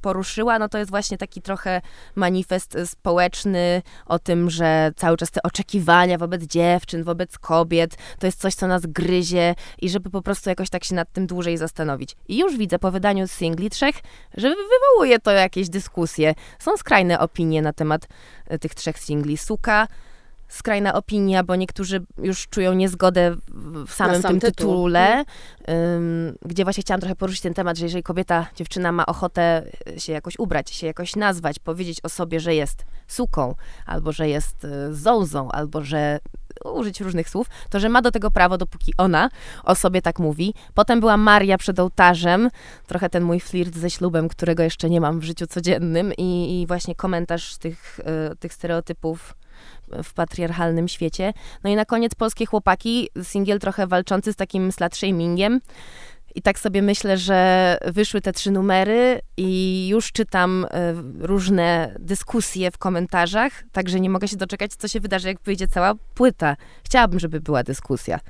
poruszyła, 0.00 0.58
no 0.58 0.68
to 0.68 0.78
jest 0.78 0.90
właśnie 0.90 1.18
takie 1.18 1.27
taki 1.28 1.42
trochę 1.42 1.80
manifest 2.14 2.76
społeczny 2.86 3.82
o 4.06 4.18
tym, 4.18 4.50
że 4.50 4.92
cały 4.96 5.16
czas 5.16 5.30
te 5.30 5.42
oczekiwania 5.42 6.18
wobec 6.18 6.42
dziewczyn, 6.42 7.04
wobec 7.04 7.38
kobiet, 7.38 7.96
to 8.18 8.26
jest 8.26 8.40
coś, 8.40 8.54
co 8.54 8.66
nas 8.66 8.86
gryzie 8.86 9.54
i 9.82 9.90
żeby 9.90 10.10
po 10.10 10.22
prostu 10.22 10.50
jakoś 10.50 10.70
tak 10.70 10.84
się 10.84 10.94
nad 10.94 11.12
tym 11.12 11.26
dłużej 11.26 11.56
zastanowić. 11.56 12.16
I 12.28 12.38
już 12.38 12.56
widzę 12.56 12.78
po 12.78 12.90
wydaniu 12.90 13.28
singli 13.28 13.70
trzech, 13.70 13.96
że 14.36 14.48
wywołuje 14.48 15.18
to 15.18 15.30
jakieś 15.30 15.68
dyskusje. 15.68 16.34
Są 16.58 16.76
skrajne 16.76 17.20
opinie 17.20 17.62
na 17.62 17.72
temat 17.72 18.08
e, 18.46 18.58
tych 18.58 18.74
trzech 18.74 18.98
singli. 18.98 19.36
Suka, 19.36 19.88
skrajna 20.48 20.94
opinia, 20.94 21.44
bo 21.44 21.56
niektórzy 21.56 22.06
już 22.22 22.48
czują 22.48 22.74
niezgodę 22.74 23.36
w 23.86 23.92
samym 23.92 24.22
sam 24.22 24.30
tym 24.30 24.40
tytuł. 24.40 24.68
tytule, 24.68 25.24
ym, 25.68 26.38
gdzie 26.44 26.64
właśnie 26.64 26.82
chciałam 26.82 27.00
trochę 27.00 27.16
poruszyć 27.16 27.40
ten 27.40 27.54
temat, 27.54 27.78
że 27.78 27.84
jeżeli 27.84 28.02
kobieta, 28.02 28.46
dziewczyna 28.56 28.92
ma 28.92 29.06
ochotę 29.06 29.62
się 29.98 30.12
jakoś 30.12 30.38
ubrać, 30.38 30.70
się 30.70 30.86
jakoś 30.86 31.16
nazwać, 31.16 31.58
powiedzieć 31.58 32.00
o 32.02 32.08
sobie, 32.08 32.40
że 32.40 32.54
jest 32.54 32.84
suką, 33.08 33.54
albo 33.86 34.12
że 34.12 34.28
jest 34.28 34.64
y, 34.64 34.94
zołzą, 34.94 35.50
albo 35.50 35.84
że 35.84 36.18
użyć 36.64 37.00
różnych 37.00 37.28
słów, 37.28 37.46
to 37.70 37.80
że 37.80 37.88
ma 37.88 38.02
do 38.02 38.10
tego 38.10 38.30
prawo, 38.30 38.58
dopóki 38.58 38.92
ona 38.98 39.30
o 39.64 39.74
sobie 39.74 40.02
tak 40.02 40.18
mówi. 40.18 40.54
Potem 40.74 41.00
była 41.00 41.16
Maria 41.16 41.58
przed 41.58 41.78
ołtarzem, 41.78 42.50
trochę 42.86 43.10
ten 43.10 43.22
mój 43.22 43.40
flirt 43.40 43.76
ze 43.76 43.90
ślubem, 43.90 44.28
którego 44.28 44.62
jeszcze 44.62 44.90
nie 44.90 45.00
mam 45.00 45.20
w 45.20 45.24
życiu 45.24 45.46
codziennym 45.46 46.12
i, 46.18 46.60
i 46.60 46.66
właśnie 46.66 46.94
komentarz 46.94 47.58
tych, 47.58 48.00
y, 48.32 48.36
tych 48.36 48.54
stereotypów 48.54 49.34
w 50.04 50.14
patriarchalnym 50.14 50.88
świecie. 50.88 51.32
No 51.64 51.70
i 51.70 51.76
na 51.76 51.84
koniec 51.84 52.14
polskie 52.14 52.46
chłopaki, 52.46 53.08
singiel 53.22 53.58
trochę 53.58 53.86
walczący 53.86 54.32
z 54.32 54.36
takim 54.36 54.72
slut 54.72 54.96
shamingiem. 54.96 55.60
I 56.34 56.42
tak 56.42 56.58
sobie 56.58 56.82
myślę, 56.82 57.18
że 57.18 57.78
wyszły 57.86 58.20
te 58.20 58.32
trzy 58.32 58.50
numery 58.50 59.20
i 59.36 59.88
już 59.88 60.12
czytam 60.12 60.64
y, 60.64 60.68
różne 61.26 61.94
dyskusje 61.98 62.70
w 62.70 62.78
komentarzach, 62.78 63.52
także 63.72 64.00
nie 64.00 64.10
mogę 64.10 64.28
się 64.28 64.36
doczekać, 64.36 64.74
co 64.74 64.88
się 64.88 65.00
wydarzy, 65.00 65.28
jak 65.28 65.40
wyjdzie 65.40 65.68
cała 65.68 65.94
płyta. 66.14 66.56
Chciałabym, 66.84 67.20
żeby 67.20 67.40
była 67.40 67.62
dyskusja. 67.62 68.20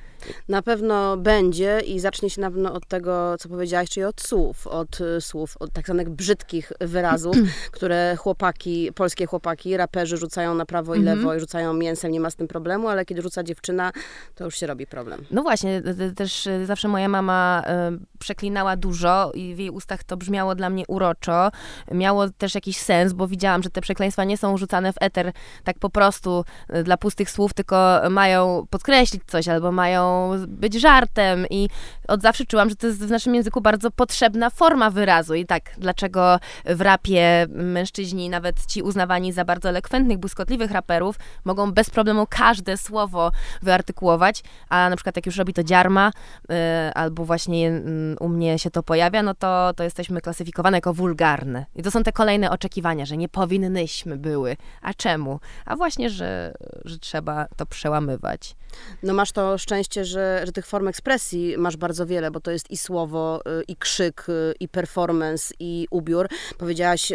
Na 0.49 0.63
pewno 0.63 1.17
będzie 1.17 1.81
i 1.87 2.01
zacznie 2.01 2.31
się 2.31 2.41
na 2.41 2.51
pewno 2.51 2.73
od 2.73 2.87
tego, 2.87 3.39
co 3.39 3.49
powiedziałaś, 3.49 3.89
czyli 3.91 4.05
od 4.05 4.21
słów, 4.21 4.67
od 4.67 5.01
y, 5.01 5.21
słów, 5.21 5.57
od 5.61 5.73
tak 5.73 5.85
zwanych 5.85 6.11
brzydkich 6.11 6.73
wyrazów, 6.81 7.37
które 7.73 8.17
chłopaki, 8.17 8.93
polskie 8.95 9.27
chłopaki, 9.27 9.77
raperzy 9.77 10.17
rzucają 10.17 10.55
na 10.55 10.67
prawo 10.67 10.95
i 10.95 11.03
lewo 11.03 11.35
i 11.35 11.41
rzucają 11.41 11.75
mięsem, 11.75 12.13
nie 12.13 12.21
ma 12.21 12.31
z 12.31 12.37
tym 12.37 12.49
problemu, 12.49 12.89
ale 12.89 13.05
kiedy 13.05 13.23
rzuca 13.23 13.43
dziewczyna, 13.43 13.93
to 14.35 14.45
już 14.45 14.57
się 14.57 14.67
robi 14.67 14.87
problem. 14.87 15.25
No 15.31 15.43
właśnie, 15.43 15.83
też 16.17 16.47
y, 16.47 16.67
zawsze 16.67 16.89
moja 16.89 17.09
mama 17.09 17.63
y, 17.93 18.19
przeklinała 18.19 18.77
dużo 18.77 19.33
i 19.35 19.55
w 19.55 19.59
jej 19.59 19.71
ustach 19.71 20.05
to 20.05 20.17
brzmiało 20.17 20.55
dla 20.55 20.71
mnie 20.71 20.85
uroczo. 20.89 21.51
Miało 21.93 22.29
też 22.31 22.55
jakiś 22.55 22.77
sens, 22.79 23.13
bo 23.13 23.29
widziałam, 23.29 23.63
że 23.63 23.71
te 23.71 23.81
przekleństwa 23.81 24.25
nie 24.25 24.37
są 24.37 24.57
rzucane 24.57 24.93
w 24.93 24.97
eter 25.01 25.33
tak 25.65 25.79
po 25.79 25.91
prostu 25.91 26.45
dla 26.85 26.97
pustych 26.97 27.31
słów, 27.31 27.55
tylko 27.55 28.01
mają 28.11 28.67
podkreślić 28.71 29.23
coś 29.27 29.49
albo 29.49 29.73
mają 29.73 30.08
być 30.49 30.75
żartem 30.75 31.47
i 31.51 31.69
od 32.09 32.23
zawsze 32.23 32.45
czułam, 32.45 32.71
że 32.71 32.77
to 32.77 32.87
jest 32.87 32.99
w 32.99 33.11
naszym 33.11 33.35
języku 33.35 33.61
bardzo 33.61 33.91
potrzebna 33.91 34.51
forma 34.51 34.91
wyrazu 34.91 35.35
i 35.35 35.47
tak, 35.47 35.75
dlaczego 35.79 36.39
w 36.65 36.81
rapie 36.81 37.47
mężczyźni, 37.49 38.29
nawet 38.29 38.67
ci 38.67 38.83
uznawani 38.83 39.33
za 39.33 39.45
bardzo 39.45 39.69
elokwentnych, 39.69 40.19
błyskotliwych 40.19 40.71
raperów, 40.71 41.17
mogą 41.45 41.73
bez 41.73 41.91
problemu 41.91 42.27
każde 42.31 42.77
słowo 42.77 43.33
wyartykułować, 43.63 44.43
a 44.69 44.91
na 44.91 44.97
przykład 44.97 45.17
jak 45.17 45.27
już 45.27 45.37
robi 45.37 45.55
to 45.55 45.65
dziarma, 45.65 46.11
y, 46.11 46.55
albo 46.95 47.25
właśnie 47.25 47.69
mm, 47.69 48.17
u 48.21 48.29
mnie 48.29 48.59
się 48.59 48.71
to 48.71 48.83
pojawia, 48.83 49.23
no 49.23 49.35
to, 49.35 49.73
to 49.77 49.85
jesteśmy 49.85 50.21
klasyfikowane 50.21 50.77
jako 50.77 50.95
wulgarne. 50.95 51.67
I 51.75 51.83
to 51.83 51.91
są 51.91 52.03
te 52.03 52.13
kolejne 52.13 52.51
oczekiwania, 52.51 53.07
że 53.07 53.17
nie 53.17 53.29
powinnyśmy 53.29 54.17
były. 54.17 54.57
A 54.83 54.95
czemu? 54.95 55.41
A 55.67 55.77
właśnie, 55.77 56.11
że, 56.11 56.55
że 56.85 56.99
trzeba 56.99 57.47
to 57.57 57.67
przełamywać. 57.67 58.57
No 59.03 59.15
masz 59.15 59.33
to 59.33 59.59
szczęście, 59.59 60.05
że, 60.05 60.43
że 60.45 60.53
tych 60.53 60.67
form 60.67 60.89
ekspresji 60.89 61.55
masz 61.59 61.77
bardzo 61.77 62.07
wiele, 62.07 62.31
bo 62.31 62.41
to 62.41 62.51
jest 62.51 62.71
i 62.71 62.77
słowo, 62.77 63.41
y, 63.61 63.63
i 63.69 63.77
krzyk, 63.77 64.27
y, 64.29 64.55
i 64.61 64.69
performance, 64.69 65.55
i 65.61 65.87
ubiór. 65.91 66.29
Powiedziałaś 66.59 67.13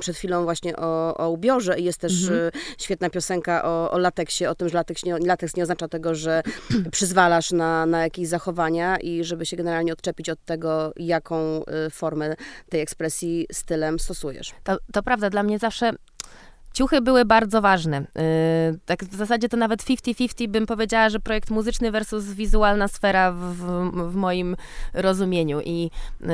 przed 0.00 0.16
chwilą 0.16 0.44
właśnie 0.44 0.76
o, 0.76 1.16
o 1.16 1.30
ubiorze 1.30 1.80
i 1.80 1.84
jest 1.84 2.00
też 2.00 2.28
y, 2.28 2.50
świetna 2.78 3.10
piosenka 3.10 3.64
o, 3.64 3.90
o 3.90 3.98
lateksie, 3.98 4.46
o 4.46 4.54
tym, 4.54 4.68
że 4.68 4.74
lateks 4.74 5.04
nie, 5.04 5.18
lateks 5.18 5.56
nie 5.56 5.62
oznacza 5.62 5.88
tego, 5.88 6.14
że 6.14 6.42
przyzwalasz 6.92 7.52
na, 7.52 7.86
na 7.86 8.02
jakieś 8.02 8.28
zachowania 8.28 8.96
i 8.96 9.24
żeby 9.24 9.46
się 9.46 9.56
generalnie 9.56 9.92
odczepić 9.92 10.30
od 10.30 10.44
tego, 10.44 10.92
jaką 10.96 11.62
formę 11.90 12.34
tej 12.68 12.80
ekspresji 12.80 13.46
stylem 13.52 13.98
stosujesz. 13.98 14.54
To, 14.64 14.76
to 14.92 15.02
prawda, 15.02 15.30
dla 15.30 15.42
mnie 15.42 15.58
zawsze 15.58 15.92
ciuchy 16.76 17.00
były 17.00 17.24
bardzo 17.24 17.60
ważne. 17.62 18.00
Yy, 18.00 18.78
tak 18.86 19.04
w 19.04 19.14
zasadzie 19.14 19.48
to 19.48 19.56
nawet 19.56 19.82
50-50 19.82 20.48
bym 20.48 20.66
powiedziała, 20.66 21.08
że 21.08 21.20
projekt 21.20 21.50
muzyczny 21.50 21.90
versus 21.90 22.24
wizualna 22.24 22.88
sfera 22.88 23.32
w, 23.32 23.54
w, 24.10 24.14
moim 24.14 24.56
rozumieniu. 24.94 25.60
I 25.64 25.90
yy, 26.20 26.28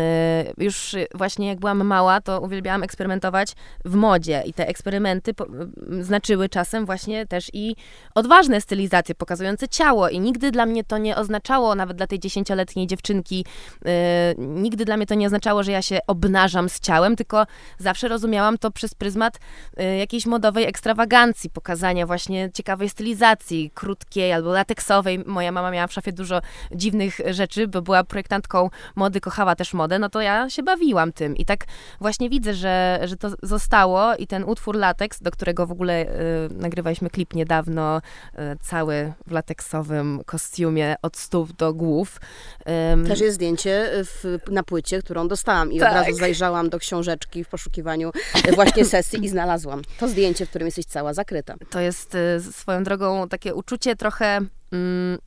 już 0.59 0.97
właśnie 1.15 1.49
jak 1.49 1.61
byłam 1.61 1.85
mała, 1.85 2.21
to 2.21 2.41
uwielbiałam 2.41 2.83
eksperymentować 2.83 3.53
w 3.85 3.95
modzie. 3.95 4.43
I 4.47 4.53
te 4.53 4.69
eksperymenty 4.69 5.35
po, 5.35 5.47
yy, 5.91 6.05
znaczyły 6.05 6.49
czasem 6.49 6.87
właśnie 6.87 7.27
też 7.27 7.51
i 7.53 7.77
odważne 8.15 8.61
stylizacje 8.61 9.15
pokazujące 9.15 9.69
ciało. 9.69 10.09
I 10.09 10.21
nigdy 10.21 10.51
dla 10.51 10.67
mnie 10.67 10.85
to 10.85 10.99
nie 10.99 11.17
oznaczało, 11.17 11.75
nawet 11.75 11.97
dla 11.97 12.07
tej 12.07 12.19
dziesięcioletniej 12.19 12.87
dziewczynki, 12.87 13.45
yy, 13.85 13.91
nigdy 14.39 14.85
dla 14.85 14.97
mnie 14.97 15.07
to 15.07 15.15
nie 15.15 15.27
oznaczało, 15.27 15.63
że 15.63 15.73
ja 15.73 15.83
się 15.83 15.99
obnażam 16.07 16.69
z 16.69 16.81
ciałem, 16.81 17.17
tylko 17.17 17.47
zawsze 17.79 18.09
rozumiałam 18.09 18.59
to 18.59 18.71
przez 18.71 18.95
pryzmat 18.95 19.39
yy, 19.77 19.97
jakiejś 19.97 20.27
modowej 20.33 20.65
ekstrawagancji, 20.65 21.51
pokazania 21.51 22.07
właśnie 22.07 22.51
ciekawej 22.53 22.89
stylizacji, 22.89 23.71
krótkiej 23.75 24.33
albo 24.33 24.53
lateksowej. 24.53 25.19
Moja 25.27 25.53
mama 25.53 25.71
miała 25.71 25.87
w 25.87 25.93
szafie 25.93 26.13
dużo 26.13 26.41
dziwnych 26.75 27.21
rzeczy, 27.31 27.69
bo 27.69 27.83
była 27.83 28.05
projektantką 28.05 28.71
mody, 28.97 29.21
kochała 29.21 29.57
też 29.57 29.75
modę, 29.75 29.99
no 29.99 30.09
to 30.09 30.21
ja 30.21 30.51
się 30.51 30.63
bawiłam 30.63 31.13
tym. 31.13 31.37
I 31.37 31.45
tak 31.45 31.65
właśnie 32.01 32.31
widzę, 32.31 32.55
że, 32.55 33.01
że 33.05 33.17
to 33.17 33.29
zostało 33.43 34.15
i 34.15 34.27
ten 34.27 34.45
utwór 34.45 34.77
Lateks, 34.77 35.23
do 35.23 35.31
którego 35.31 35.67
w 35.67 35.73
ogóle 35.73 36.07
y, 36.07 36.09
nagrywaliśmy 36.51 37.11
klip 37.11 37.35
niedawno, 37.35 37.99
y, 37.99 38.39
cały 38.63 39.13
w 39.27 39.31
lateksowym 39.31 40.21
kostiumie 40.27 40.97
od 41.03 41.17
stóp 41.17 41.53
do 41.53 41.75
głów. 41.75 42.21
Ym, 42.93 43.07
Też 43.07 43.21
jest 43.21 43.35
zdjęcie 43.35 43.91
w, 43.93 44.39
na 44.51 44.63
płycie, 44.63 45.03
którą 45.03 45.29
dostałam 45.29 45.73
i 45.73 45.79
Tak. 45.79 45.89
od 45.89 45.95
razu 45.95 46.13
zajrzałam 46.19 46.71
do 46.71 46.79
książeczki 46.79 47.45
w 47.45 47.49
poszukiwaniu 47.49 48.13
właśnie 48.55 48.85
sesji 48.85 49.25
i 49.25 49.29
znalazłam 49.29 49.83
to 50.01 50.09
zdjęcie, 50.09 50.22
w 50.47 50.49
którym 50.49 50.67
jesteś 50.67 50.85
cała 50.85 51.15
zakryta. 51.15 51.55
To 51.71 51.81
jest 51.81 52.15
y, 52.15 52.41
swoją 52.53 52.85
drogą 52.85 53.29
takie 53.29 53.55
uczucie 53.55 53.97
trochę 53.97 54.41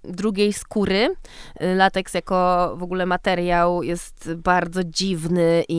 drugiej 0.04 0.54
skóry. 0.54 1.16
Y, 1.62 1.76
Lateks 1.76 2.14
jako 2.14 2.74
w 2.78 2.84
ogóle 2.84 3.06
materiał 3.06 3.84
jest 3.84 4.34
bardzo 4.34 4.84
dziwny 4.84 5.64
i 5.70 5.76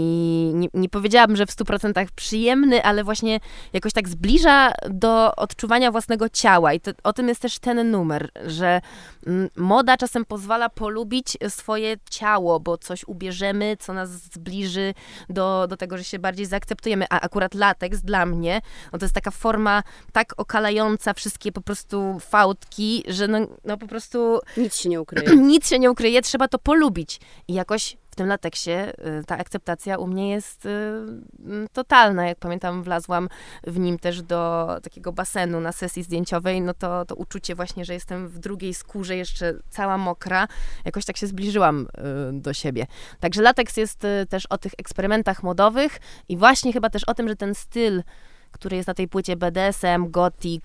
nie, 0.55 0.69
nie 0.75 0.89
powiedziałabym, 0.89 1.37
że 1.37 1.47
w 1.47 1.51
100% 1.51 2.07
przyjemny, 2.17 2.85
ale 2.85 3.05
właśnie 3.05 3.41
jakoś 3.73 3.93
tak 3.93 4.09
zbliża 4.09 4.73
do 4.91 5.37
odczuwania 5.37 5.91
własnego 5.91 6.29
ciała. 6.29 6.73
I 6.73 6.81
to, 6.81 6.91
o 7.05 7.13
tym 7.13 7.29
jest 7.29 7.43
też 7.43 7.59
ten 7.59 7.91
numer, 7.91 8.31
że 8.47 8.81
mm, 9.27 9.49
moda 9.57 9.97
czasem 9.97 10.25
pozwala 10.25 10.69
polubić 10.69 11.37
swoje 11.49 11.97
ciało, 12.11 12.61
bo 12.61 12.79
coś 12.79 13.05
ubierzemy, 13.05 13.77
co 13.81 13.93
nas 13.93 14.11
zbliży 14.11 14.95
do, 15.29 15.67
do 15.69 15.77
tego, 15.77 15.99
że 15.99 16.05
się 16.05 16.19
bardziej 16.19 16.47
zaakceptujemy. 16.47 17.07
A 17.11 17.21
akurat 17.21 17.55
lateks 17.55 18.01
dla 18.01 18.27
mnie, 18.27 18.61
no 18.93 18.99
to 18.99 19.05
jest 19.05 19.15
taka 19.15 19.31
forma 19.31 19.83
tak 20.13 20.35
okalająca 20.37 21.15
wszystkie 21.15 21.53
po 21.53 21.61
prostu 21.61 22.19
fałdki, 22.21 23.05
że 23.09 23.29
no, 23.29 23.39
no 23.65 23.77
po 23.77 23.87
prostu 23.87 24.41
Nic 24.57 24.77
się 24.77 24.89
nie 24.89 25.01
ukryje. 25.01 25.37
nic 25.53 25.69
się 25.69 25.79
nie 25.79 25.91
ukryje, 25.91 26.23
trzeba 26.23 26.49
to 26.49 26.59
polubić. 26.59 27.21
I 27.49 27.55
jakoś 27.55 27.97
w 28.11 28.17
tym 28.17 28.29
lateksie 28.29 28.71
y, 28.71 29.25
ta 29.27 29.39
akceptacja 29.39 29.99
u 29.99 30.07
mnie 30.07 30.31
jest 30.31 30.67
y, 30.67 30.69
mm, 30.69 31.69
totalna. 31.73 32.27
Jak 32.27 32.39
pamiętam, 32.39 32.83
wlazłam 32.83 33.29
w 33.65 33.79
nim 33.79 33.99
też 33.99 34.23
do 34.23 34.69
takiego 34.83 35.13
basenu 35.13 35.61
na 35.61 35.73
sesji 35.73 36.03
zdjęciowej, 36.03 36.61
no 36.61 36.75
to, 36.75 37.05
to 37.05 37.15
uczucie 37.15 37.55
właśnie, 37.55 37.85
że 37.85 37.95
jestem 37.95 38.29
w 38.29 38.39
drugiej 38.39 38.75
skórze, 38.75 39.17
jeszcze 39.17 39.55
cała 39.71 39.99
mokra, 39.99 40.49
jakoś 40.85 41.05
tak 41.05 41.17
się 41.17 41.27
zbliżyłam 41.27 41.87
y, 42.31 42.33
do 42.33 42.53
siebie. 42.53 42.87
Także 43.21 43.43
lateks 43.43 43.77
jest 43.77 44.07
też 44.29 44.47
o 44.47 44.59
tych 44.59 44.73
eksperymentach 44.79 45.43
modowych 45.43 45.99
i 46.29 46.37
właśnie 46.37 46.73
chyba 46.73 46.91
też 46.91 47.05
o 47.05 47.15
tym, 47.15 47.29
że 47.29 47.37
ten 47.37 47.55
styl, 47.55 48.03
który 48.51 48.77
jest 48.77 48.87
na 48.87 48.95
tej 48.95 49.09
płycie 49.09 49.37
BDSM, 49.37 50.11
gothic, 50.11 50.65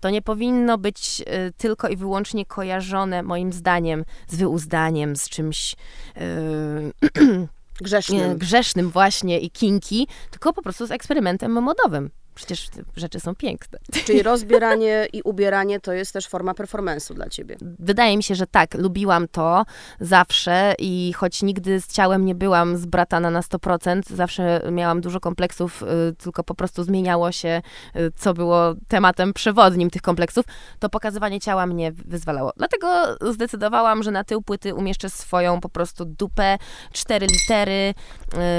to 0.00 0.10
nie 0.10 0.22
powinno 0.22 0.78
być 0.78 1.20
y, 1.20 1.52
tylko 1.56 1.88
i 1.88 1.96
wyłącznie 1.96 2.46
kojarzone, 2.46 3.22
moim 3.22 3.52
zdaniem, 3.52 4.04
z 4.28 4.36
wyuzdaniem, 4.36 5.16
z 5.16 5.28
czymś 5.28 5.76
y, 6.16 7.46
Grzesznym. 7.80 8.38
grzesznym 8.38 8.90
właśnie 8.90 9.40
i 9.40 9.50
kinki, 9.50 10.08
tylko 10.30 10.52
po 10.52 10.62
prostu 10.62 10.86
z 10.86 10.90
eksperymentem 10.90 11.52
modowym. 11.52 12.10
Przecież 12.40 12.68
te 12.68 12.82
rzeczy 12.96 13.20
są 13.20 13.34
piękne. 13.34 13.78
Czyli 14.06 14.22
rozbieranie 14.22 15.06
i 15.12 15.22
ubieranie 15.22 15.80
to 15.80 15.92
jest 15.92 16.12
też 16.12 16.26
forma 16.26 16.52
performance'u 16.52 17.14
dla 17.14 17.28
ciebie. 17.28 17.56
Wydaje 17.78 18.16
mi 18.16 18.22
się, 18.22 18.34
że 18.34 18.46
tak, 18.46 18.74
lubiłam 18.74 19.28
to 19.28 19.64
zawsze 20.00 20.74
i 20.78 21.12
choć 21.16 21.42
nigdy 21.42 21.80
z 21.80 21.86
ciałem 21.86 22.24
nie 22.24 22.34
byłam 22.34 22.76
zbratana 22.76 23.30
na 23.30 23.40
100%, 23.40 24.02
zawsze 24.14 24.62
miałam 24.72 25.00
dużo 25.00 25.20
kompleksów, 25.20 25.82
y, 25.82 25.86
tylko 26.16 26.44
po 26.44 26.54
prostu 26.54 26.84
zmieniało 26.84 27.32
się, 27.32 27.62
y, 27.96 28.12
co 28.16 28.34
było 28.34 28.74
tematem 28.88 29.32
przewodnim 29.32 29.90
tych 29.90 30.02
kompleksów, 30.02 30.44
to 30.78 30.88
pokazywanie 30.88 31.40
ciała 31.40 31.66
mnie 31.66 31.92
wyzwalało. 31.92 32.52
Dlatego 32.56 33.16
zdecydowałam, 33.32 34.02
że 34.02 34.10
na 34.10 34.24
tył 34.24 34.42
płyty 34.42 34.74
umieszczę 34.74 35.10
swoją 35.10 35.60
po 35.60 35.68
prostu 35.68 36.04
dupę, 36.04 36.58
cztery 36.92 37.26
litery 37.26 37.94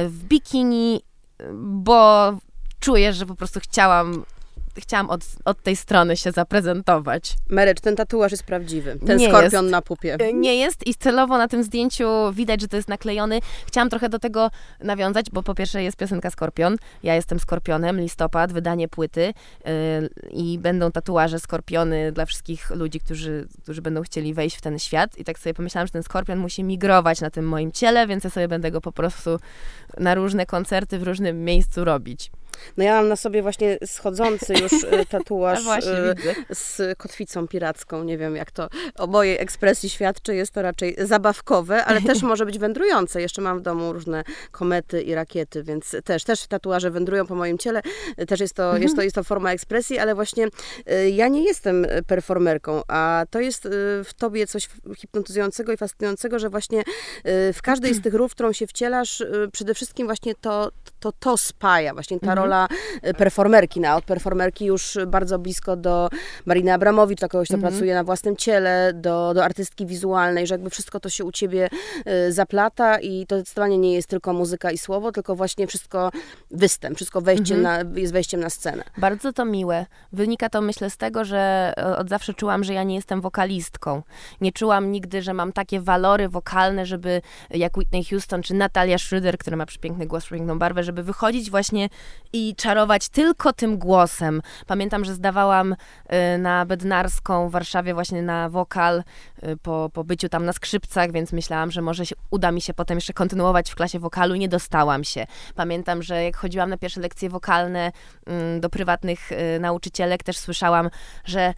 y, 0.05 0.09
w 0.09 0.23
bikini, 0.23 1.01
bo 1.53 2.33
czuję, 2.81 3.13
że 3.13 3.25
po 3.25 3.35
prostu 3.35 3.59
chciałam 3.59 4.25
chciałam 4.77 5.09
od, 5.09 5.21
od 5.45 5.63
tej 5.63 5.75
strony 5.75 6.17
się 6.17 6.31
zaprezentować. 6.31 7.35
Merecz, 7.49 7.81
ten 7.81 7.95
tatuaż 7.95 8.31
jest 8.31 8.43
prawdziwy. 8.43 8.97
Ten 9.05 9.17
Nie 9.17 9.29
skorpion 9.29 9.65
jest. 9.65 9.71
na 9.71 9.81
pupie. 9.81 10.13
E, 10.19 10.33
Nie 10.33 10.55
jest 10.55 10.87
i 10.87 10.95
celowo 10.95 11.37
na 11.37 11.47
tym 11.47 11.63
zdjęciu 11.63 12.07
widać, 12.33 12.61
że 12.61 12.67
to 12.67 12.75
jest 12.75 12.89
naklejony. 12.89 13.39
Chciałam 13.67 13.89
trochę 13.89 14.09
do 14.09 14.19
tego 14.19 14.51
nawiązać, 14.79 15.25
bo 15.31 15.43
po 15.43 15.55
pierwsze 15.55 15.83
jest 15.83 15.97
piosenka 15.97 16.29
Skorpion. 16.29 16.75
Ja 17.03 17.15
jestem 17.15 17.39
Skorpionem, 17.39 17.99
listopad, 17.99 18.53
wydanie 18.53 18.87
płyty 18.87 19.33
yy, 19.65 19.71
i 20.29 20.59
będą 20.59 20.91
tatuaże 20.91 21.39
Skorpiony 21.39 22.11
dla 22.11 22.25
wszystkich 22.25 22.69
ludzi, 22.69 22.99
którzy, 22.99 23.47
którzy 23.63 23.81
będą 23.81 24.01
chcieli 24.01 24.33
wejść 24.33 24.57
w 24.57 24.61
ten 24.61 24.79
świat. 24.79 25.17
I 25.17 25.23
tak 25.23 25.39
sobie 25.39 25.53
pomyślałam, 25.53 25.87
że 25.87 25.93
ten 25.93 26.03
Skorpion 26.03 26.39
musi 26.39 26.63
migrować 26.63 27.21
na 27.21 27.29
tym 27.29 27.47
moim 27.47 27.71
ciele, 27.71 28.07
więc 28.07 28.23
ja 28.23 28.29
sobie 28.29 28.47
będę 28.47 28.71
go 28.71 28.81
po 28.81 28.91
prostu 28.91 29.39
na 29.97 30.15
różne 30.15 30.45
koncerty 30.45 30.99
w 30.99 31.03
różnym 31.03 31.43
miejscu 31.43 31.85
robić. 31.85 32.31
No 32.77 32.83
ja 32.83 32.95
mam 32.95 33.07
na 33.07 33.15
sobie 33.15 33.41
właśnie 33.41 33.77
schodzący 33.85 34.53
już 34.53 34.83
e, 34.83 35.05
tatuaż 35.09 35.63
właśnie, 35.63 35.91
e, 35.91 36.15
z 36.49 36.97
kotwicą 36.97 37.47
piracką. 37.47 38.03
Nie 38.03 38.17
wiem, 38.17 38.35
jak 38.35 38.51
to 38.51 38.69
o 38.95 39.07
mojej 39.07 39.39
ekspresji 39.39 39.89
świadczy. 39.89 40.35
Jest 40.35 40.51
to 40.51 40.61
raczej 40.61 40.95
zabawkowe, 40.99 41.85
ale 41.85 42.01
też 42.11 42.21
może 42.21 42.45
być 42.45 42.59
wędrujące. 42.59 43.21
Jeszcze 43.21 43.41
mam 43.41 43.59
w 43.59 43.61
domu 43.61 43.93
różne 43.93 44.23
komety 44.51 45.01
i 45.01 45.15
rakiety, 45.15 45.63
więc 45.63 45.95
też, 46.05 46.23
też 46.23 46.47
tatuaże 46.47 46.91
wędrują 46.91 47.27
po 47.27 47.35
moim 47.35 47.57
ciele. 47.57 47.81
Też 48.27 48.39
jest 48.39 48.53
to, 48.53 48.77
jest 48.77 48.95
to, 48.95 49.01
jest 49.01 49.15
to 49.15 49.23
forma 49.23 49.51
ekspresji, 49.51 49.99
ale 49.99 50.15
właśnie 50.15 50.47
e, 50.85 51.09
ja 51.09 51.27
nie 51.27 51.43
jestem 51.43 51.87
performerką, 52.07 52.81
a 52.87 53.25
to 53.29 53.39
jest 53.39 53.67
w 54.03 54.13
tobie 54.17 54.47
coś 54.47 54.69
hipnotyzującego 54.97 55.73
i 55.73 55.77
fascynującego, 55.77 56.39
że 56.39 56.49
właśnie 56.49 56.83
w 57.53 57.61
każdej 57.63 57.93
z 57.93 58.01
tych 58.03 58.13
ról, 58.13 58.29
w 58.29 58.31
którą 58.31 58.53
się 58.53 58.67
wcielasz, 58.67 59.23
przede 59.51 59.73
wszystkim 59.73 60.07
właśnie 60.07 60.35
to, 60.35 60.71
to, 61.01 61.11
to 61.11 61.37
spaja, 61.37 61.93
właśnie 61.93 62.19
ta 62.19 62.35
rola 62.35 62.67
e, 63.01 63.13
performerki, 63.13 63.79
na 63.79 63.95
od 63.95 64.05
performerki 64.05 64.65
już 64.65 64.97
bardzo 65.07 65.39
blisko 65.39 65.75
do 65.75 66.09
Mariny 66.45 66.73
Abramowicz, 66.73 67.19
do 67.19 67.29
kogoś, 67.29 67.47
kto 67.47 67.57
pracuje 67.57 67.93
na 67.93 68.03
własnym 68.03 68.35
ciele, 68.35 68.93
do, 68.93 69.33
do 69.33 69.43
artystki 69.43 69.85
wizualnej, 69.85 70.47
że 70.47 70.53
jakby 70.53 70.69
wszystko 70.69 70.99
to 70.99 71.09
się 71.09 71.25
u 71.25 71.31
ciebie 71.31 71.69
e, 72.05 72.31
zaplata 72.31 72.99
i 72.99 73.25
to 73.27 73.35
zdecydowanie 73.35 73.77
nie 73.77 73.93
jest 73.93 74.07
tylko 74.07 74.33
muzyka 74.33 74.71
i 74.71 74.77
słowo, 74.77 75.11
tylko 75.11 75.35
właśnie 75.35 75.67
wszystko 75.67 76.11
występ, 76.51 76.95
wszystko 76.95 77.21
wejście 77.21 77.57
na, 77.57 77.79
jest 77.95 78.13
wejściem 78.13 78.39
na 78.39 78.49
scenę. 78.49 78.83
Bardzo 78.97 79.33
to 79.33 79.45
miłe. 79.45 79.85
Wynika 80.13 80.49
to 80.49 80.61
myślę 80.61 80.89
z 80.89 80.97
tego, 80.97 81.25
że 81.25 81.73
e, 81.77 81.97
od 81.97 82.09
zawsze 82.09 82.33
czułam, 82.33 82.63
że 82.63 82.73
ja 82.73 82.83
nie 82.83 82.95
jestem 82.95 83.21
wokalistką. 83.21 84.01
Nie 84.41 84.51
czułam 84.51 84.91
nigdy, 84.91 85.21
że 85.21 85.33
mam 85.33 85.53
takie 85.53 85.79
walory 85.79 86.29
wokalne, 86.29 86.85
żeby 86.85 87.21
jak 87.49 87.77
Whitney 87.77 88.05
Houston 88.05 88.41
czy 88.41 88.53
Natalia 88.53 88.97
Schroeder, 88.97 89.37
która 89.37 89.57
ma 89.57 89.65
przepiękny 89.65 90.07
głos, 90.07 90.25
przepiękną 90.25 90.59
barwę, 90.59 90.83
żeby 90.91 91.03
wychodzić 91.03 91.51
właśnie 91.51 91.89
i 92.33 92.55
czarować 92.55 93.09
tylko 93.09 93.53
tym 93.53 93.77
głosem. 93.77 94.41
Pamiętam, 94.67 95.05
że 95.05 95.13
zdawałam 95.13 95.73
y, 95.73 96.37
na 96.37 96.65
Bednarską 96.65 97.49
w 97.49 97.51
Warszawie 97.51 97.93
właśnie 97.93 98.21
na 98.21 98.49
wokal 98.49 99.03
y, 99.43 99.57
po, 99.57 99.89
po 99.93 100.03
byciu 100.03 100.29
tam 100.29 100.45
na 100.45 100.53
skrzypcach, 100.53 101.11
więc 101.11 101.33
myślałam, 101.33 101.71
że 101.71 101.81
może 101.81 102.05
się, 102.05 102.15
uda 102.31 102.51
mi 102.51 102.61
się 102.61 102.73
potem 102.73 102.97
jeszcze 102.97 103.13
kontynuować 103.13 103.71
w 103.71 103.75
klasie 103.75 103.99
wokalu. 103.99 104.35
Nie 104.35 104.49
dostałam 104.49 105.03
się. 105.03 105.27
Pamiętam, 105.55 106.03
że 106.03 106.23
jak 106.23 106.37
chodziłam 106.37 106.69
na 106.69 106.77
pierwsze 106.77 107.01
lekcje 107.01 107.29
wokalne 107.29 107.91
mm, 108.25 108.61
do 108.61 108.69
prywatnych 108.69 109.31
y, 109.31 109.59
nauczycielek, 109.59 110.23
też 110.23 110.37
słyszałam, 110.37 110.89
że 111.25 111.53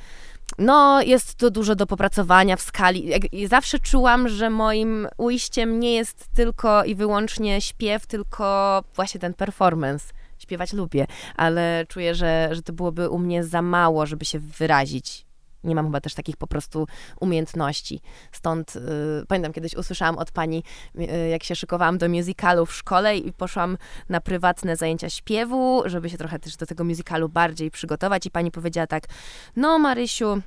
no, 0.57 1.01
jest 1.01 1.35
tu 1.35 1.51
dużo 1.51 1.75
do 1.75 1.87
popracowania 1.87 2.55
w 2.55 2.61
skali. 2.61 3.11
Zawsze 3.49 3.79
czułam, 3.79 4.29
że 4.29 4.49
moim 4.49 5.07
ujściem 5.17 5.79
nie 5.79 5.93
jest 5.95 6.27
tylko 6.35 6.83
i 6.83 6.95
wyłącznie 6.95 7.61
śpiew, 7.61 8.07
tylko 8.07 8.83
właśnie 8.95 9.19
ten 9.19 9.33
performance. 9.33 10.13
Śpiewać 10.39 10.73
lubię, 10.73 11.07
ale 11.35 11.85
czuję, 11.87 12.15
że, 12.15 12.49
że 12.51 12.61
to 12.61 12.73
byłoby 12.73 13.09
u 13.09 13.19
mnie 13.19 13.43
za 13.43 13.61
mało, 13.61 14.05
żeby 14.05 14.25
się 14.25 14.39
wyrazić. 14.39 15.25
Nie 15.63 15.75
mam 15.75 15.85
chyba 15.85 16.01
też 16.01 16.13
takich 16.13 16.37
po 16.37 16.47
prostu 16.47 16.87
umiejętności. 17.19 18.01
Stąd 18.31 18.75
y, 18.75 18.79
pamiętam 19.27 19.53
kiedyś 19.53 19.75
usłyszałam 19.75 20.17
od 20.17 20.31
pani, 20.31 20.63
y, 20.99 21.29
jak 21.29 21.43
się 21.43 21.55
szykowałam 21.55 21.97
do 21.97 22.09
musicalu 22.09 22.65
w 22.65 22.73
szkole 22.73 23.17
i 23.17 23.33
poszłam 23.33 23.77
na 24.09 24.21
prywatne 24.21 24.75
zajęcia 24.75 25.09
śpiewu, 25.09 25.83
żeby 25.85 26.09
się 26.09 26.17
trochę 26.17 26.39
też 26.39 26.57
do 26.57 26.65
tego 26.65 26.83
musicalu 26.83 27.29
bardziej 27.29 27.71
przygotować. 27.71 28.25
I 28.25 28.31
pani 28.31 28.51
powiedziała 28.51 28.87
tak: 28.87 29.03
No, 29.55 29.79
Marysiu, 29.79 30.41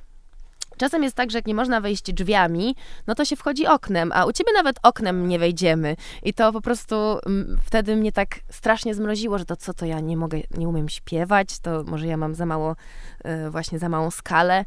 Czasem 0.77 1.03
jest 1.03 1.15
tak, 1.15 1.31
że 1.31 1.37
jak 1.37 1.47
nie 1.47 1.55
można 1.55 1.81
wejść 1.81 2.13
drzwiami, 2.13 2.75
no 3.07 3.15
to 3.15 3.25
się 3.25 3.35
wchodzi 3.35 3.67
oknem, 3.67 4.11
a 4.13 4.25
u 4.25 4.31
ciebie 4.31 4.53
nawet 4.53 4.79
oknem 4.83 5.27
nie 5.27 5.39
wejdziemy. 5.39 5.95
I 6.23 6.33
to 6.33 6.53
po 6.53 6.61
prostu 6.61 6.95
mm, 6.95 7.57
wtedy 7.65 7.95
mnie 7.95 8.11
tak 8.11 8.39
strasznie 8.49 8.95
zmroziło, 8.95 9.37
że 9.37 9.45
to 9.45 9.55
co, 9.55 9.73
to 9.73 9.85
ja 9.85 9.99
nie 9.99 10.17
mogę, 10.17 10.39
nie 10.57 10.67
umiem 10.67 10.89
śpiewać, 10.89 11.59
to 11.59 11.83
może 11.83 12.07
ja 12.07 12.17
mam 12.17 12.35
za 12.35 12.45
mało, 12.45 12.75
e, 13.23 13.49
właśnie 13.49 13.79
za 13.79 13.89
małą 13.89 14.11
skalę. 14.11 14.65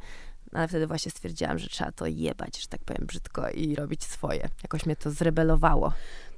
No, 0.53 0.59
Ale 0.59 0.69
wtedy 0.69 0.87
właśnie 0.87 1.11
stwierdziłam, 1.11 1.59
że 1.59 1.69
trzeba 1.69 1.93
to 1.93 2.07
jebać, 2.07 2.61
że 2.61 2.67
tak 2.67 2.81
powiem 2.85 3.07
brzydko 3.07 3.51
i 3.51 3.75
robić 3.75 4.05
swoje. 4.05 4.49
Jakoś 4.63 4.87
mnie 4.87 4.97
to 4.97 5.11
zrebelowało. 5.11 5.93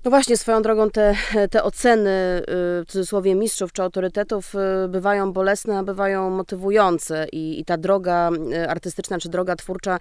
No 0.05 0.11
właśnie, 0.11 0.37
swoją 0.37 0.63
drogą 0.63 0.91
te, 0.91 1.15
te 1.51 1.63
oceny, 1.63 2.11
y, 2.11 2.45
w 2.49 2.85
cudzysłowie 2.87 3.35
mistrzów 3.35 3.73
czy 3.73 3.83
autorytetów, 3.83 4.55
y, 4.85 4.89
bywają 4.89 5.33
bolesne, 5.33 5.79
a 5.79 5.83
bywają 5.83 6.31
motywujące 6.31 7.27
i, 7.33 7.61
i 7.61 7.65
ta 7.65 7.77
droga 7.77 8.31
y, 8.53 8.69
artystyczna 8.69 9.19
czy 9.19 9.29
droga 9.29 9.57
twórcza 9.57 9.99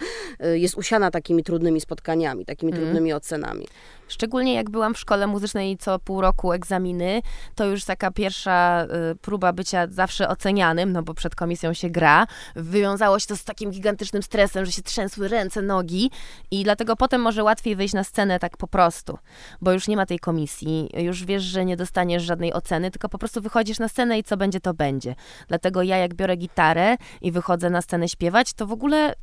jest 0.53 0.75
usiana 0.75 1.11
takimi 1.11 1.43
trudnymi 1.43 1.81
spotkaniami, 1.81 2.45
takimi 2.45 2.73
trudnymi 2.73 3.13
ocenami. 3.13 3.67
Szczególnie 4.11 4.53
jak 4.53 4.69
byłam 4.69 4.93
w 4.93 4.99
szkole 4.99 5.27
muzycznej 5.27 5.77
co 5.77 5.99
pół 5.99 6.21
roku 6.21 6.53
egzaminy, 6.53 7.21
to 7.55 7.65
już 7.65 7.85
taka 7.85 8.11
pierwsza 8.11 8.85
y, 9.11 9.15
próba 9.15 9.53
bycia 9.53 9.87
zawsze 9.89 10.29
ocenianym, 10.29 10.91
no 10.91 11.03
bo 11.03 11.13
przed 11.13 11.35
komisją 11.35 11.73
się 11.73 11.89
gra. 11.89 12.27
Wywiązało 12.55 13.19
się 13.19 13.27
to 13.27 13.37
z 13.37 13.43
takim 13.43 13.71
gigantycznym 13.71 14.23
stresem, 14.23 14.65
że 14.65 14.71
się 14.71 14.81
trzęsły 14.81 15.27
ręce, 15.27 15.61
nogi 15.61 16.11
i 16.51 16.63
dlatego 16.63 16.95
potem 16.95 17.21
może 17.21 17.43
łatwiej 17.43 17.75
wyjść 17.75 17.93
na 17.93 18.03
scenę 18.03 18.39
tak 18.39 18.57
po 18.57 18.67
prostu, 18.67 19.17
bo 19.61 19.71
już 19.71 19.87
nie 19.87 19.97
ma 19.97 20.05
tej 20.05 20.19
komisji, 20.19 20.89
już 20.93 21.25
wiesz, 21.25 21.43
że 21.43 21.65
nie 21.65 21.77
dostaniesz 21.77 22.23
żadnej 22.23 22.53
oceny, 22.53 22.91
tylko 22.91 23.09
po 23.09 23.17
prostu 23.17 23.41
wychodzisz 23.41 23.79
na 23.79 23.87
scenę 23.87 24.19
i 24.19 24.23
co 24.23 24.37
będzie, 24.37 24.59
to 24.59 24.73
będzie. 24.73 25.15
Dlatego 25.47 25.83
ja 25.83 25.97
jak 25.97 26.13
biorę 26.13 26.35
gitarę 26.35 26.97
i 27.21 27.31
wychodzę 27.31 27.69
na 27.69 27.81
scenę 27.81 28.09
śpiewać, 28.09 28.53
to 28.53 28.67
w 28.67 28.71
ogóle 28.71 29.13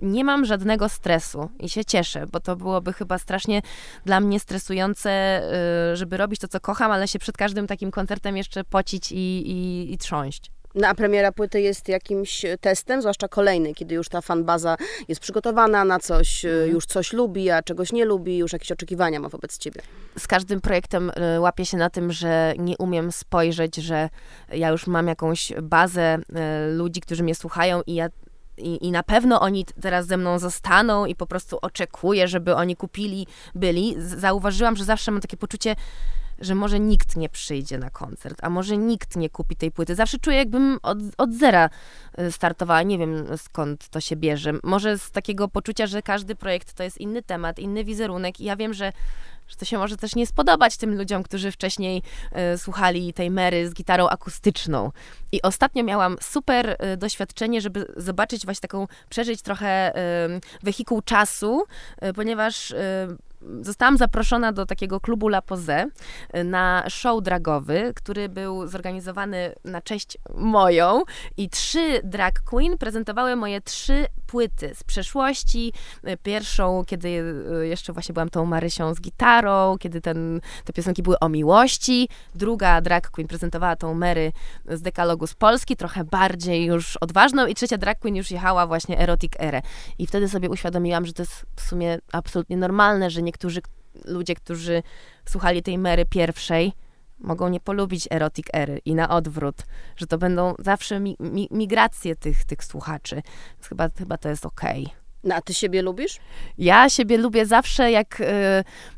nie 0.00 0.24
mam 0.24 0.44
żadnego 0.44 0.88
stresu 0.88 1.48
i 1.60 1.68
się 1.68 1.84
cieszę, 1.84 2.26
bo 2.32 2.40
to 2.40 2.56
byłoby 2.56 2.92
chyba 2.92 3.18
strasznie 3.18 3.62
dla 4.04 4.20
mnie 4.20 4.40
stresujące, 4.40 5.42
y, 5.92 5.96
żeby 5.96 6.16
robić 6.16 6.40
to, 6.40 6.48
co 6.48 6.60
kocham, 6.60 6.90
ale 6.90 7.08
się 7.08 7.18
przed 7.18 7.36
każdym 7.36 7.66
takim 7.66 7.90
koncertem 7.90 8.36
jeszcze 8.36 8.64
pocić 8.64 9.12
i, 9.12 9.16
i, 9.16 9.92
i 9.92 9.98
trząść. 9.98 10.50
No 10.74 10.88
a 10.88 10.94
premiera 10.94 11.32
płyty 11.32 11.60
jest 11.60 11.88
jakimś 11.88 12.44
testem, 12.60 13.00
zwłaszcza 13.00 13.28
kolejny, 13.28 13.74
kiedy 13.74 13.94
już 13.94 14.08
ta 14.08 14.20
fanbaza 14.20 14.76
jest 15.08 15.20
przygotowana 15.20 15.84
na 15.84 15.98
coś, 15.98 16.44
y, 16.44 16.68
już 16.72 16.86
coś 16.86 17.12
lubi, 17.12 17.50
a 17.50 17.62
czegoś 17.62 17.92
nie 17.92 18.04
lubi, 18.04 18.38
już 18.38 18.52
jakieś 18.52 18.72
oczekiwania 18.72 19.20
ma 19.20 19.28
wobec 19.28 19.58
ciebie. 19.58 19.80
Z 20.18 20.26
każdym 20.26 20.60
projektem 20.60 21.10
y, 21.36 21.40
łapię 21.40 21.66
się 21.66 21.76
na 21.76 21.90
tym, 21.90 22.12
że 22.12 22.54
nie 22.58 22.76
umiem 22.78 23.12
spojrzeć, 23.12 23.76
że 23.76 24.08
ja 24.52 24.68
już 24.68 24.86
mam 24.86 25.06
jakąś 25.06 25.52
bazę 25.62 26.18
ludzi, 26.72 27.00
którzy 27.00 27.22
mnie 27.22 27.34
słuchają 27.34 27.82
i 27.86 27.94
ja 27.94 28.08
i, 28.58 28.86
I 28.86 28.90
na 28.90 29.02
pewno 29.02 29.40
oni 29.40 29.64
teraz 29.80 30.06
ze 30.06 30.16
mną 30.16 30.38
zostaną 30.38 31.06
i 31.06 31.14
po 31.14 31.26
prostu 31.26 31.58
oczekuję, 31.62 32.28
żeby 32.28 32.54
oni 32.54 32.76
kupili, 32.76 33.26
byli. 33.54 33.94
Zauważyłam, 33.98 34.76
że 34.76 34.84
zawsze 34.84 35.10
mam 35.10 35.20
takie 35.20 35.36
poczucie, 35.36 35.76
że 36.38 36.54
może 36.54 36.80
nikt 36.80 37.16
nie 37.16 37.28
przyjdzie 37.28 37.78
na 37.78 37.90
koncert, 37.90 38.38
a 38.42 38.50
może 38.50 38.76
nikt 38.76 39.16
nie 39.16 39.30
kupi 39.30 39.56
tej 39.56 39.70
płyty. 39.70 39.94
Zawsze 39.94 40.18
czuję, 40.18 40.36
jakbym 40.36 40.78
od, 40.82 40.98
od 41.18 41.34
zera 41.34 41.70
y, 42.20 42.32
startowała. 42.32 42.82
Nie 42.82 42.98
wiem 42.98 43.26
skąd 43.36 43.88
to 43.88 44.00
się 44.00 44.16
bierze. 44.16 44.52
Może 44.62 44.98
z 44.98 45.10
takiego 45.10 45.48
poczucia, 45.48 45.86
że 45.86 46.02
każdy 46.02 46.34
projekt 46.34 46.72
to 46.72 46.82
jest 46.82 46.98
inny 46.98 47.22
temat, 47.22 47.58
inny 47.58 47.84
wizerunek 47.84 48.40
i 48.40 48.44
ja 48.44 48.56
wiem, 48.56 48.74
że 48.74 48.92
że 49.48 49.56
to 49.56 49.64
się 49.64 49.78
może 49.78 49.96
też 49.96 50.14
nie 50.14 50.26
spodobać 50.26 50.76
tym 50.76 50.98
ludziom, 50.98 51.22
którzy 51.22 51.52
wcześniej 51.52 52.02
y, 52.54 52.58
słuchali 52.58 53.12
tej 53.12 53.30
Mary 53.30 53.68
z 53.68 53.74
gitarą 53.74 54.08
akustyczną. 54.08 54.92
I 55.32 55.42
ostatnio 55.42 55.84
miałam 55.84 56.16
super 56.20 56.76
y, 56.92 56.96
doświadczenie, 56.96 57.60
żeby 57.60 57.86
zobaczyć 57.96 58.44
właśnie 58.44 58.60
taką, 58.60 58.86
przeżyć 59.08 59.42
trochę 59.42 59.96
y, 59.96 60.40
wehikuł 60.62 61.02
czasu, 61.02 61.64
y, 62.04 62.12
ponieważ 62.12 62.70
y, 62.70 62.76
zostałam 63.60 63.96
zaproszona 63.96 64.52
do 64.52 64.66
takiego 64.66 65.00
klubu 65.00 65.28
La 65.28 65.42
Pose 65.42 65.86
y, 66.36 66.44
na 66.44 66.84
show 66.88 67.22
dragowy, 67.22 67.92
który 67.96 68.28
był 68.28 68.66
zorganizowany 68.66 69.54
na 69.64 69.80
cześć 69.82 70.18
moją. 70.34 71.02
I 71.36 71.48
trzy 71.48 72.00
drag 72.04 72.40
queen 72.40 72.78
prezentowały 72.78 73.36
moje 73.36 73.60
trzy 73.60 74.06
płyty 74.28 74.74
z 74.74 74.84
przeszłości. 74.84 75.72
Y, 76.08 76.16
pierwszą, 76.22 76.84
kiedy 76.86 77.08
y, 77.08 77.66
jeszcze 77.66 77.92
właśnie 77.92 78.12
byłam 78.12 78.30
tą 78.30 78.44
Marysią 78.44 78.94
z 78.94 79.00
gitarą, 79.00 79.78
kiedy 79.78 80.00
ten, 80.00 80.40
te 80.64 80.72
piosenki 80.72 81.02
były 81.02 81.18
o 81.18 81.28
miłości. 81.28 82.08
Druga 82.34 82.80
drag 82.80 83.10
queen 83.10 83.28
prezentowała 83.28 83.76
tą 83.76 83.94
Mary 83.94 84.32
z 84.66 84.82
dekalogu 84.82 85.26
z 85.26 85.34
Polski, 85.34 85.76
trochę 85.76 86.04
bardziej 86.04 86.64
już 86.64 86.96
odważną 86.96 87.46
i 87.46 87.54
trzecia 87.54 87.78
drag 87.78 87.98
queen 87.98 88.16
już 88.16 88.30
jechała 88.30 88.66
właśnie 88.66 89.00
Erotic 89.00 89.32
Erę. 89.38 89.62
I 89.98 90.06
wtedy 90.06 90.28
sobie 90.28 90.50
uświadomiłam, 90.50 91.06
że 91.06 91.12
to 91.12 91.22
jest 91.22 91.46
w 91.56 91.62
sumie 91.62 91.98
absolutnie 92.12 92.56
normalne, 92.56 93.10
że 93.10 93.22
niektórzy 93.22 93.60
ludzie, 94.04 94.34
którzy 94.34 94.82
słuchali 95.24 95.62
tej 95.62 95.78
Mary 95.78 96.04
pierwszej, 96.04 96.72
mogą 97.20 97.48
nie 97.48 97.60
polubić 97.60 98.08
erotic 98.10 98.46
ery 98.52 98.80
i 98.84 98.94
na 98.94 99.08
odwrót, 99.08 99.56
że 99.96 100.06
to 100.06 100.18
będą 100.18 100.54
zawsze 100.58 101.00
mi, 101.00 101.16
mi, 101.20 101.48
migracje 101.50 102.16
tych, 102.16 102.44
tych 102.44 102.64
słuchaczy. 102.64 103.22
Więc 103.54 103.68
chyba, 103.68 103.88
chyba 103.98 104.18
to 104.18 104.28
jest 104.28 104.46
okej. 104.46 104.84
Okay. 104.84 104.98
No, 105.24 105.34
a 105.34 105.40
ty 105.40 105.54
siebie 105.54 105.82
lubisz? 105.82 106.18
Ja 106.58 106.88
siebie 106.88 107.18
lubię 107.18 107.46
zawsze, 107.46 107.90
jak 107.90 108.20
y, 108.20 108.24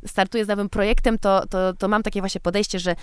startuję 0.07 0.45
z 0.45 0.49
nowym 0.49 0.69
projektem, 0.69 1.19
to, 1.19 1.47
to, 1.47 1.73
to 1.75 1.89
mam 1.89 2.03
takie 2.03 2.21
właśnie 2.21 2.41
podejście, 2.41 2.79
że 2.79 2.97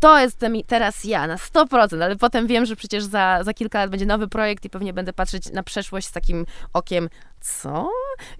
to 0.00 0.18
jestem 0.18 0.54
teraz 0.66 1.04
ja 1.04 1.26
na 1.26 1.36
100%, 1.36 2.02
ale 2.02 2.16
potem 2.16 2.46
wiem, 2.46 2.66
że 2.66 2.76
przecież 2.76 3.04
za, 3.04 3.44
za 3.44 3.54
kilka 3.54 3.78
lat 3.78 3.90
będzie 3.90 4.06
nowy 4.06 4.28
projekt 4.28 4.64
i 4.64 4.70
pewnie 4.70 4.92
będę 4.92 5.12
patrzeć 5.12 5.52
na 5.52 5.62
przeszłość 5.62 6.06
z 6.06 6.12
takim 6.12 6.46
okiem, 6.72 7.08
co? 7.40 7.90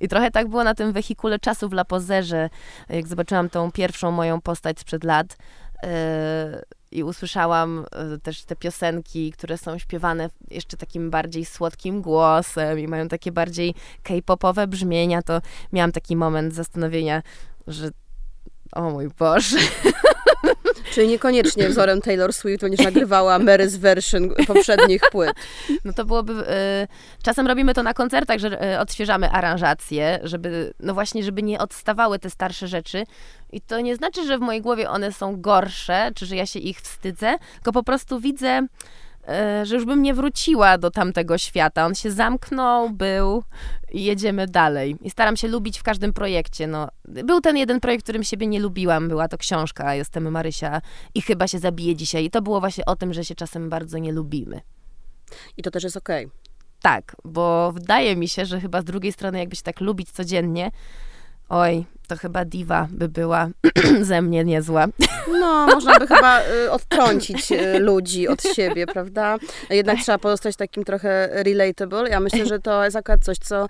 I 0.01 0.09
trochę 0.09 0.31
tak 0.31 0.49
było 0.49 0.65
na 0.65 0.75
tym 0.75 0.93
wehikule 0.93 1.39
czasu 1.39 1.69
w 1.69 1.73
La 1.73 1.85
Pozerze, 1.85 2.51
jak 2.89 3.09
zobaczyłam 3.09 3.51
tą 3.51 3.73
pierwszą 3.73 4.11
moją 4.11 4.41
postać 4.41 4.81
sprzed 4.81 5.05
lat, 5.05 5.37
i 6.93 7.05
usłyszałam 7.05 7.85
yy, 8.11 8.19
też 8.19 8.45
te 8.45 8.57
piosenki, 8.57 9.33
które 9.33 9.59
są 9.59 9.79
śpiewane 9.79 10.31
jeszcze 10.51 10.77
takim 10.77 11.11
bardziej 11.11 11.45
słodkim 11.45 12.03
głosem 12.03 12.79
i 12.79 12.89
mają 12.89 13.09
takie 13.09 13.33
bardziej 13.33 13.75
k-popowe 14.03 14.67
brzmienia, 14.67 15.23
to 15.23 15.41
miałam 15.73 15.93
taki 15.93 16.17
moment 16.17 16.55
zastanowienia, 16.55 17.23
że 17.67 17.91
o 18.73 18.91
mój 18.91 19.09
Boże. 19.09 19.59
Czyli 20.91 21.09
niekoniecznie 21.09 21.69
wzorem 21.69 22.01
Taylor 22.01 22.33
Swift 22.33 22.61
będziesz 22.61 22.87
nagrywała 22.87 23.39
Mary's 23.39 23.77
version 23.79 24.31
poprzednich 24.47 25.03
płyt. 25.11 25.33
No 25.85 25.93
to 25.93 26.05
byłoby... 26.05 26.33
Y, 26.33 26.89
czasem 27.23 27.47
robimy 27.47 27.75
to 27.75 27.83
na 27.83 27.95
koncertach, 27.95 28.39
że 28.39 28.75
y, 28.75 28.79
odświeżamy 28.79 29.31
aranżacje, 29.31 30.21
żeby, 30.23 30.75
no 30.81 30.95
właśnie, 30.95 31.23
żeby 31.23 31.43
nie 31.43 31.59
odstawały 31.59 32.19
te 32.19 32.31
starsze 32.31 32.69
rzeczy. 32.69 33.05
I 33.53 33.61
to 33.61 33.81
nie 33.81 33.97
znaczy, 33.97 34.27
że 34.27 34.39
w 34.39 34.41
mojej 34.41 34.63
głowie 34.63 34.91
one 34.91 35.13
są 35.13 35.41
gorsze, 35.41 36.11
czy 36.15 36.27
że 36.27 36.37
ja 36.37 36.47
się 36.47 36.59
ich 36.59 36.81
wstydzę, 36.81 37.37
tylko 37.55 37.73
po 37.73 37.83
prostu 37.83 38.21
widzę 38.21 38.67
że 39.63 39.75
już 39.75 39.85
bym 39.85 40.03
nie 40.03 40.15
wróciła 40.15 40.79
do 40.79 40.91
tamtego 40.91 41.39
świata. 41.39 41.87
On 41.87 41.95
się 41.95 42.11
zamknął, 42.11 42.91
był 42.91 43.43
i 43.93 44.05
jedziemy 44.05 44.47
dalej. 44.47 44.97
I 45.01 45.11
staram 45.11 45.37
się 45.37 45.49
lubić 45.49 45.79
w 45.79 45.83
każdym 45.83 46.13
projekcie. 46.13 46.67
No, 46.67 46.89
był 47.05 47.41
ten 47.41 47.57
jeden 47.57 47.81
projekt, 47.81 48.03
którym 48.03 48.25
siebie 48.25 48.47
nie 48.47 48.61
lubiłam. 48.61 49.09
Była 49.09 49.29
to 49.29 49.39
książka 49.39 49.95
Jestem 49.95 50.31
Marysia 50.31 50.81
i 51.15 51.23
chyba 51.23 51.49
się 51.49 51.59
zabije 51.59 51.97
dzisiaj. 51.97 52.25
I 52.25 52.31
to 52.31 52.43
było 52.43 52.61
właśnie 52.61 52.85
o 52.87 52.97
tym, 52.97 53.13
że 53.13 53.25
się 53.25 53.35
czasem 53.35 53.71
bardzo 53.71 53.99
nie 53.99 54.13
lubimy. 54.13 54.61
I 55.57 55.63
to 55.63 55.71
też 55.71 55.85
jest 55.85 55.97
okej. 55.97 56.27
Okay. 56.27 56.41
Tak, 56.83 57.17
bo 57.25 57.73
wydaje 57.73 58.17
mi 58.17 58.29
się, 58.29 58.47
że 58.47 58.61
chyba 58.61 58.83
z 58.83 58.85
drugiej 58.85 59.13
strony, 59.13 59.39
jakby 59.39 59.57
się 59.57 59.63
tak 59.63 59.81
lubić 59.81 60.11
codziennie, 60.11 60.71
oj, 61.49 61.85
to 62.11 62.17
chyba 62.17 62.45
diwa 62.45 62.89
by 62.91 63.09
była 63.09 63.49
ze 64.11 64.23
mnie 64.23 64.45
niezła. 64.45 64.87
No, 65.41 65.67
można 65.67 65.99
by 65.99 66.07
chyba 66.07 66.41
y, 66.43 66.71
odtrącić 66.71 67.53
y, 67.53 67.79
ludzi 67.79 68.29
od 68.29 68.43
siebie, 68.43 68.87
prawda? 68.87 69.39
Jednak 69.71 69.99
trzeba 69.99 70.19
pozostać 70.19 70.57
takim 70.57 70.85
trochę 70.85 71.29
relatable. 71.33 72.11
Ja 72.11 72.21
myślę, 72.21 72.47
że 72.47 72.59
to 72.59 72.85
jest 72.85 72.97
akurat 72.97 73.25
coś, 73.25 73.39
co, 73.39 73.67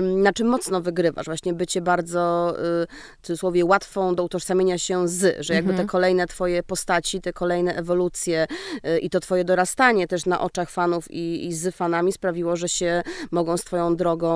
na 0.00 0.32
czym 0.32 0.46
mocno 0.48 0.80
wygrywasz. 0.80 1.26
Właśnie 1.26 1.54
bycie 1.54 1.80
bardzo, 1.80 2.54
y, 2.82 2.86
w 3.22 3.26
cudzysłowie, 3.26 3.64
łatwą 3.64 4.14
do 4.14 4.24
utożsamienia 4.24 4.78
się 4.78 5.08
z, 5.08 5.44
że 5.44 5.54
jakby 5.54 5.70
mhm. 5.70 5.86
te 5.86 5.90
kolejne 5.90 6.26
twoje 6.26 6.62
postaci, 6.62 7.20
te 7.20 7.32
kolejne 7.32 7.74
ewolucje 7.76 8.46
i 9.02 9.10
to 9.10 9.20
twoje 9.20 9.44
dorastanie 9.44 10.08
też 10.08 10.26
na 10.26 10.40
oczach 10.40 10.70
fanów 10.70 11.10
i, 11.10 11.46
i 11.46 11.52
z 11.52 11.76
fanami 11.76 12.12
sprawiło, 12.12 12.56
że 12.56 12.68
się 12.68 13.02
mogą 13.30 13.56
z 13.56 13.64
twoją 13.64 13.96
drogą 13.96 14.28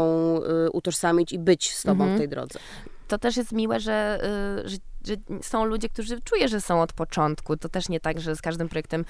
utożsamić 0.73 1.33
i 1.33 1.39
być 1.39 1.75
z 1.75 1.83
tobą 1.83 2.05
mhm. 2.05 2.15
w 2.15 2.19
tej 2.19 2.29
drodze 2.29 2.59
to 3.13 3.19
też 3.19 3.37
jest 3.37 3.53
miłe, 3.53 3.81
że, 3.81 4.19
y, 4.65 4.69
że 4.69 4.77
że 5.07 5.15
są 5.43 5.65
ludzie, 5.65 5.89
którzy 5.89 6.21
czuję, 6.21 6.49
że 6.49 6.61
są 6.61 6.83
od 6.83 6.93
początku. 6.93 7.57
To 7.57 7.69
też 7.69 7.89
nie 7.89 8.01
tak, 8.01 8.21
że 8.21 8.37
z 8.37 8.43
każdym 8.43 8.69
projektem 8.69 9.01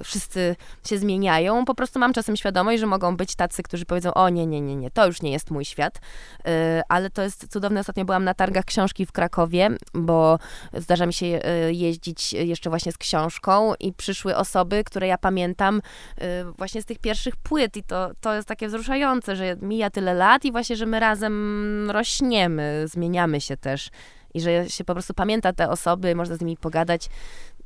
y, 0.00 0.04
wszyscy 0.04 0.56
się 0.84 0.98
zmieniają. 0.98 1.64
Po 1.64 1.74
prostu 1.74 1.98
mam 1.98 2.12
czasem 2.12 2.36
świadomość, 2.36 2.80
że 2.80 2.86
mogą 2.86 3.16
być 3.16 3.34
tacy, 3.34 3.62
którzy 3.62 3.84
powiedzą, 3.84 4.14
o 4.14 4.28
nie, 4.28 4.46
nie, 4.46 4.60
nie, 4.60 4.76
nie, 4.76 4.90
to 4.90 5.06
już 5.06 5.22
nie 5.22 5.32
jest 5.32 5.50
mój 5.50 5.64
świat. 5.64 5.96
Y, 5.98 6.50
ale 6.88 7.10
to 7.10 7.22
jest 7.22 7.48
cudowne. 7.52 7.80
Ostatnio 7.80 8.04
byłam 8.04 8.24
na 8.24 8.34
targach 8.34 8.64
książki 8.64 9.06
w 9.06 9.12
Krakowie, 9.12 9.70
bo 9.94 10.38
zdarza 10.74 11.06
mi 11.06 11.12
się 11.12 11.26
y, 11.26 11.72
jeździć 11.72 12.32
jeszcze 12.32 12.70
właśnie 12.70 12.92
z 12.92 12.98
książką 12.98 13.74
i 13.80 13.92
przyszły 13.92 14.36
osoby, 14.36 14.84
które 14.84 15.06
ja 15.06 15.18
pamiętam 15.18 15.76
y, 15.76 16.22
właśnie 16.58 16.82
z 16.82 16.84
tych 16.84 16.98
pierwszych 16.98 17.36
płyt 17.36 17.76
i 17.76 17.82
to, 17.82 18.10
to 18.20 18.34
jest 18.34 18.48
takie 18.48 18.68
wzruszające, 18.68 19.36
że 19.36 19.56
mija 19.62 19.90
tyle 19.90 20.14
lat 20.14 20.44
i 20.44 20.52
właśnie, 20.52 20.76
że 20.76 20.86
my 20.86 21.00
razem 21.00 21.90
rośniemy, 21.90 22.84
zmieniamy 22.86 23.40
się 23.40 23.56
też 23.56 23.90
i 24.36 24.40
że 24.40 24.70
się 24.70 24.84
po 24.84 24.92
prostu 24.92 25.14
pamięta 25.14 25.52
te 25.52 25.70
osoby, 25.70 26.14
można 26.14 26.36
z 26.36 26.40
nimi 26.40 26.56
pogadać, 26.56 27.08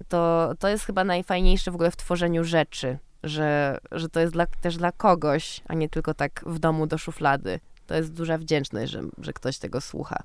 to, 0.09 0.53
to 0.59 0.69
jest 0.69 0.85
chyba 0.85 1.05
najfajniejsze 1.05 1.71
w 1.71 1.75
ogóle 1.75 1.91
w 1.91 1.97
tworzeniu 1.97 2.45
rzeczy, 2.45 2.99
że, 3.23 3.79
że 3.93 4.09
to 4.09 4.21
jest 4.21 4.33
dla, 4.33 4.47
też 4.47 4.77
dla 4.77 4.93
kogoś, 4.93 5.61
a 5.69 5.75
nie 5.75 5.89
tylko 5.89 6.15
tak 6.15 6.45
w 6.47 6.59
domu 6.59 6.87
do 6.87 6.99
szuflady 6.99 7.61
to 7.91 7.95
jest 7.97 8.13
duża 8.13 8.39
wdzięczność, 8.39 8.93
że, 8.93 9.03
że 9.19 9.33
ktoś 9.33 9.59
tego 9.59 9.81
słucha. 9.81 10.23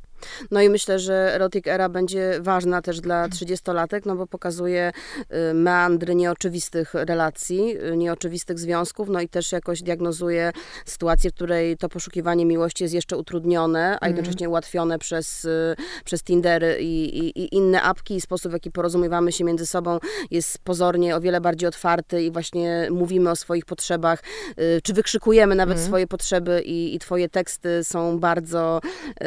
No 0.52 0.62
i 0.62 0.70
myślę, 0.70 1.00
że 1.00 1.34
Erotic 1.36 1.68
Era 1.68 1.90
będzie 1.90 2.38
ważna 2.42 2.82
też 2.82 3.02
dla 3.02 3.28
30-latek, 3.28 4.02
no 4.06 4.16
bo 4.16 4.28
pokazuje 4.28 4.92
y, 5.20 5.54
meandry 5.54 6.16
nieoczywistych 6.16 6.94
relacji, 6.94 7.78
y, 7.78 7.98
nieoczywistych 7.98 8.60
związków, 8.60 9.10
no 9.10 9.22
i 9.22 9.30
też 9.30 9.52
jakoś 9.52 9.82
diagnozuje 9.82 10.52
sytuację, 10.86 11.32
w 11.32 11.34
której 11.34 11.78
to 11.78 11.90
poszukiwanie 11.90 12.46
miłości 12.46 12.84
jest 12.84 12.94
jeszcze 12.94 13.18
utrudnione, 13.18 13.86
a 13.86 13.94
mhm. 13.94 14.16
jednocześnie 14.16 14.50
ułatwione 14.50 15.00
przez, 15.00 15.46
y, 15.46 15.76
przez 16.06 16.24
Tindery 16.24 16.78
i, 16.82 17.18
i, 17.18 17.40
i 17.40 17.56
inne 17.56 17.82
apki 17.82 18.16
i 18.16 18.22
sposób, 18.22 18.52
w 18.52 18.54
jaki 18.54 18.72
porozumiewamy 18.72 19.32
się 19.32 19.44
między 19.44 19.66
sobą 19.66 20.00
jest 20.32 20.60
pozornie 20.60 21.16
o 21.16 21.22
wiele 21.22 21.42
bardziej 21.42 21.70
otwarty 21.70 22.24
i 22.24 22.32
właśnie 22.32 22.88
mówimy 22.92 23.30
o 23.30 23.36
swoich 23.36 23.66
potrzebach, 23.66 24.24
czy 24.84 24.94
wykrzykujemy 24.94 25.56
nawet 25.56 25.78
mm. 25.78 25.88
swoje 25.88 26.08
potrzeby 26.08 26.62
i, 26.62 26.96
i 26.96 27.00
twoje 27.00 27.30
teksty 27.30 27.56
teksty 27.56 27.84
są 27.84 28.20
bardzo 28.20 28.82
y, 29.10 29.26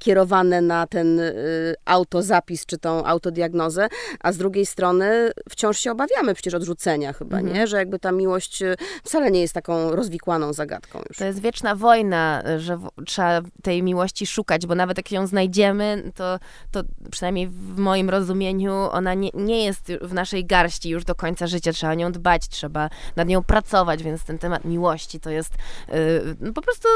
nakierowane 0.00 0.60
na 0.60 0.86
ten 0.86 1.20
y, 1.20 1.74
autozapis 1.84 2.66
czy 2.66 2.78
tą 2.78 3.04
autodiagnozę, 3.04 3.88
a 4.20 4.32
z 4.32 4.36
drugiej 4.36 4.66
strony 4.66 5.30
wciąż 5.48 5.78
się 5.78 5.92
obawiamy 5.92 6.34
przecież 6.34 6.54
odrzucenia 6.54 7.12
chyba, 7.12 7.38
mhm. 7.38 7.56
nie? 7.56 7.66
Że 7.66 7.76
jakby 7.76 7.98
ta 7.98 8.12
miłość 8.12 8.62
y, 8.62 8.74
wcale 9.04 9.30
nie 9.30 9.40
jest 9.40 9.54
taką 9.54 9.90
rozwikłaną 9.96 10.52
zagadką 10.52 11.02
już. 11.08 11.18
To 11.18 11.24
jest 11.24 11.40
wieczna 11.40 11.74
wojna, 11.74 12.42
że 12.58 12.78
trzeba 13.06 13.40
tej 13.62 13.82
miłości 13.82 14.26
szukać, 14.26 14.66
bo 14.66 14.74
nawet 14.74 14.96
jak 14.96 15.12
ją 15.12 15.26
znajdziemy, 15.26 16.12
to, 16.14 16.38
to 16.70 16.82
przynajmniej 17.10 17.48
w 17.48 17.78
moim 17.78 18.10
rozumieniu 18.10 18.72
ona 18.72 19.14
nie, 19.14 19.30
nie 19.34 19.64
jest 19.64 19.92
w 20.00 20.14
naszej 20.14 20.46
garści 20.46 20.88
już 20.88 21.04
do 21.04 21.14
końca 21.14 21.46
życia. 21.46 21.72
Trzeba 21.72 21.92
o 21.92 21.96
nią 21.96 22.12
dbać, 22.12 22.48
trzeba 22.48 22.90
nad 23.16 23.28
nią 23.28 23.44
pracować, 23.44 24.02
więc 24.02 24.24
ten 24.24 24.38
temat 24.38 24.64
miłości 24.64 25.20
to 25.20 25.30
jest 25.30 25.54
yy, 25.88 25.94
no 26.40 26.52
po 26.52 26.62
prostu 26.62 26.88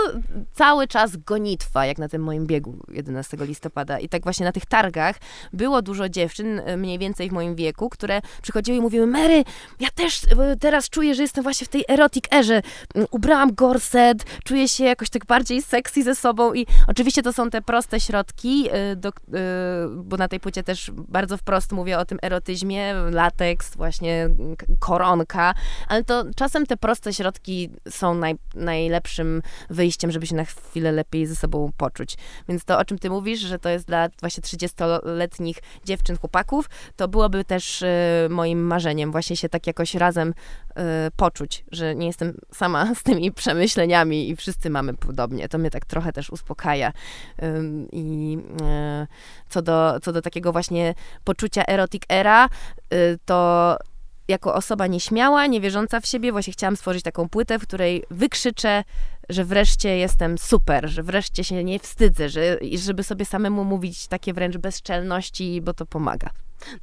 cały 0.53 0.87
czas 0.87 1.17
gonitwa, 1.17 1.87
jak 1.87 1.99
na 1.99 2.09
tym 2.09 2.23
moim 2.23 2.47
biegu 2.47 2.79
11 2.88 3.37
listopada. 3.40 3.99
I 3.99 4.09
tak 4.09 4.23
właśnie 4.23 4.47
na 4.47 4.53
tych 4.53 4.66
targach 4.66 5.16
było 5.53 5.83
dużo 5.83 6.09
dziewczyn, 6.09 6.61
e, 6.64 6.77
mniej 6.77 6.99
więcej 6.99 7.29
w 7.29 7.33
moim 7.33 7.55
wieku, 7.55 7.90
które 7.90 8.20
przychodziły 8.42 8.79
i 8.79 8.81
mówiły, 8.81 9.07
Mary, 9.07 9.44
ja 9.81 9.88
też 9.94 10.25
e, 10.25 10.57
teraz 10.57 10.90
czuję, 10.90 11.14
że 11.14 11.23
jestem 11.23 11.42
właśnie 11.42 11.64
w 11.64 11.70
tej 11.70 11.85
erotic 11.88 12.25
erze. 12.33 12.62
Mm, 12.94 13.09
ubrałam 13.11 13.55
gorset, 13.55 14.25
czuję 14.44 14.68
się 14.68 14.85
jakoś 14.85 15.11
tak 15.11 15.27
bardziej 15.27 15.62
sexy 15.62 16.03
ze 16.03 16.14
sobą 16.14 16.55
i 16.55 16.66
oczywiście 16.88 17.23
to 17.23 17.33
są 17.33 17.51
te 17.51 17.62
proste 17.62 18.01
środki, 18.01 18.68
e, 18.70 18.97
do, 18.97 19.12
bo 19.90 20.16
na 20.16 20.29
tej 20.29 20.40
płycie 20.40 20.62
też 20.62 20.90
bardzo 20.94 21.37
wprost 21.37 21.73
mówię 21.73 21.99
o 21.99 22.05
tym 22.05 22.18
erotyzmie, 22.23 22.94
lateks, 22.94 23.77
właśnie 23.77 24.29
koronka, 24.79 25.55
ale 25.88 26.05
to 26.05 26.25
czasem 26.37 26.66
te 26.66 26.77
proste 26.77 27.12
środki 27.12 27.70
są 27.88 28.14
naj, 28.14 28.35
najlepszym 28.55 29.42
wyjściem, 29.70 30.11
żeby 30.11 30.27
się 30.27 30.37
na 30.37 30.44
chwilę 30.44 30.92
lepiej 30.92 31.27
ze 31.27 31.37
sobą 31.37 31.70
poczuć. 31.77 32.16
Więc 32.49 32.64
to 32.64 32.74
to, 32.75 32.79
o 32.81 32.85
czym 32.85 32.99
ty 32.99 33.11
mówisz, 33.11 33.41
że 33.41 33.59
to 33.59 33.69
jest 33.69 33.87
dla 33.87 34.09
właśnie 34.21 34.43
30-letnich 34.43 35.57
dziewczyn, 35.85 36.19
chłopaków, 36.19 36.71
to 36.97 37.09
byłoby 37.09 37.45
też 37.45 37.83
y, 37.83 37.87
moim 38.31 38.67
marzeniem 38.67 39.13
właśnie 39.13 39.37
się 39.37 39.49
tak 39.49 39.67
jakoś 39.67 39.95
razem 39.95 40.29
y, 40.29 40.73
poczuć, 41.17 41.65
że 41.73 41.95
nie 41.95 42.07
jestem 42.07 42.39
sama 42.53 42.91
z 43.01 43.03
tymi 43.03 43.33
przemyśleniami 43.33 44.29
i 44.29 44.37
wszyscy 44.37 44.71
mamy 44.71 44.95
podobnie. 44.95 45.49
To 45.49 45.59
mnie 45.59 45.71
tak 45.71 45.85
trochę 45.85 46.13
też 46.13 46.31
uspokaja. 46.31 46.93
I 47.93 48.39
y, 49.03 49.07
co 49.49 49.63
do, 49.63 50.01
co 50.03 50.13
do 50.13 50.23
takiego 50.23 50.53
właśnie 50.53 50.95
poczucia 51.25 51.65
erotic 51.67 52.03
era, 52.09 52.49
to 53.25 53.77
jako 54.29 54.55
osoba 54.55 54.87
nieśmiała, 54.87 55.47
niewierząca 55.47 56.01
w 56.01 56.07
siebie, 56.07 56.33
właśnie 56.33 56.53
chciałam 56.53 56.77
stworzyć 56.77 57.03
taką 57.03 57.29
płytę, 57.29 57.59
w 57.59 57.63
której 57.63 58.05
wykrzyczę, 58.11 58.85
że 59.29 59.45
wreszcie 59.45 59.97
jestem 59.97 60.39
super, 60.39 60.89
że 60.89 61.03
wreszcie 61.03 61.45
się 61.45 61.65
nie 61.65 61.79
wstydzę, 61.79 62.29
że, 62.29 62.59
żeby 62.75 63.05
sobie 63.05 63.25
samemu 63.25 63.65
mówić 63.65 64.07
takie 64.07 64.33
wręcz 64.33 64.57
bezczelności, 64.57 65.63
bo 65.63 65.75
to 65.75 65.87
pomaga. 65.87 66.31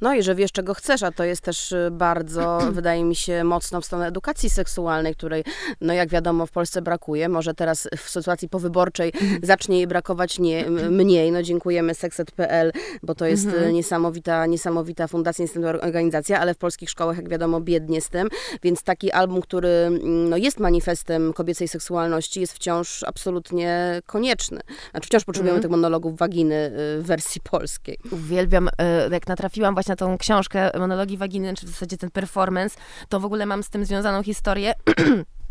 No 0.00 0.14
i 0.14 0.22
że 0.22 0.34
wiesz, 0.34 0.52
czego 0.52 0.74
chcesz, 0.74 1.02
a 1.02 1.12
to 1.12 1.24
jest 1.24 1.42
też 1.42 1.72
y, 1.72 1.88
bardzo, 1.92 2.58
wydaje 2.72 3.04
mi 3.04 3.16
się, 3.16 3.44
mocno 3.44 3.80
w 3.80 3.84
stronę 3.84 4.06
edukacji 4.06 4.50
seksualnej, 4.50 5.14
której, 5.14 5.44
no 5.80 5.94
jak 5.94 6.08
wiadomo, 6.08 6.46
w 6.46 6.50
Polsce 6.50 6.82
brakuje. 6.82 7.28
Może 7.28 7.54
teraz 7.54 7.88
w 7.96 8.10
sytuacji 8.10 8.48
powyborczej 8.48 9.12
mhm. 9.14 9.40
zacznie 9.42 9.76
jej 9.76 9.86
brakować 9.86 10.38
nie, 10.38 10.70
mniej. 11.00 11.32
No 11.32 11.42
dziękujemy 11.42 11.94
sekset.pl, 11.94 12.72
bo 13.02 13.14
to 13.14 13.26
jest 13.26 13.46
mhm. 13.46 13.72
niesamowita, 13.72 14.46
niesamowita 14.46 15.06
fundacja, 15.06 15.42
niesamowita 15.42 15.86
organizacja, 15.86 16.40
ale 16.40 16.54
w 16.54 16.58
polskich 16.58 16.90
szkołach, 16.90 17.16
jak 17.16 17.28
wiadomo, 17.28 17.60
biednie 17.60 18.00
z 18.00 18.08
tym, 18.08 18.28
więc 18.62 18.82
taki 18.82 19.10
album, 19.10 19.40
który 19.42 19.68
mm, 19.68 20.28
no, 20.28 20.36
jest 20.36 20.60
manifestem 20.60 21.32
kobiecej 21.32 21.68
seksualności, 21.68 22.40
jest 22.40 22.52
wciąż 22.52 23.02
absolutnie 23.02 24.00
konieczny. 24.06 24.60
Znaczy 24.90 25.06
wciąż 25.06 25.24
potrzebujemy 25.24 25.56
mhm. 25.56 25.62
tych 25.62 25.70
monologów 25.70 26.18
waginy 26.18 26.54
y, 26.98 27.02
w 27.02 27.06
wersji 27.06 27.40
polskiej. 27.40 27.98
Uwielbiam, 28.10 28.68
y, 28.68 28.72
jak 29.10 29.26
natrafiłam 29.26 29.61
czytałam 29.62 29.74
właśnie 29.74 29.96
tą 29.96 30.18
książkę 30.18 30.70
Monologii 30.78 31.16
Waginy, 31.16 31.54
czy 31.54 31.66
w 31.66 31.68
zasadzie 31.68 31.98
ten 31.98 32.10
performance, 32.10 32.78
to 33.08 33.20
w 33.20 33.24
ogóle 33.24 33.46
mam 33.46 33.62
z 33.62 33.70
tym 33.70 33.84
związaną 33.84 34.22
historię. 34.22 34.74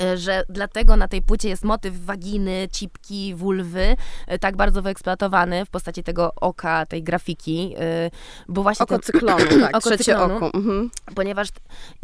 E, 0.00 0.16
że 0.16 0.44
dlatego 0.48 0.96
na 0.96 1.08
tej 1.08 1.22
płycie 1.22 1.48
jest 1.48 1.64
motyw 1.64 2.04
waginy, 2.04 2.68
cipki, 2.72 3.34
wulwy 3.34 3.96
e, 4.26 4.38
tak 4.38 4.56
bardzo 4.56 4.82
wyeksploatowany 4.82 5.64
w 5.64 5.70
postaci 5.70 6.02
tego 6.02 6.32
oka, 6.36 6.86
tej 6.86 7.02
grafiki, 7.02 7.74
e, 7.78 8.10
bo 8.48 8.62
właśnie 8.62 8.84
oko 8.84 8.94
ten, 8.94 9.02
cyklonu, 9.02 9.44
tak, 9.60 9.76
oko 9.76 9.80
trzecie 9.80 10.04
cyklonu, 10.04 10.36
oko. 10.36 10.50
Mhm. 10.54 10.90
Ponieważ 11.14 11.48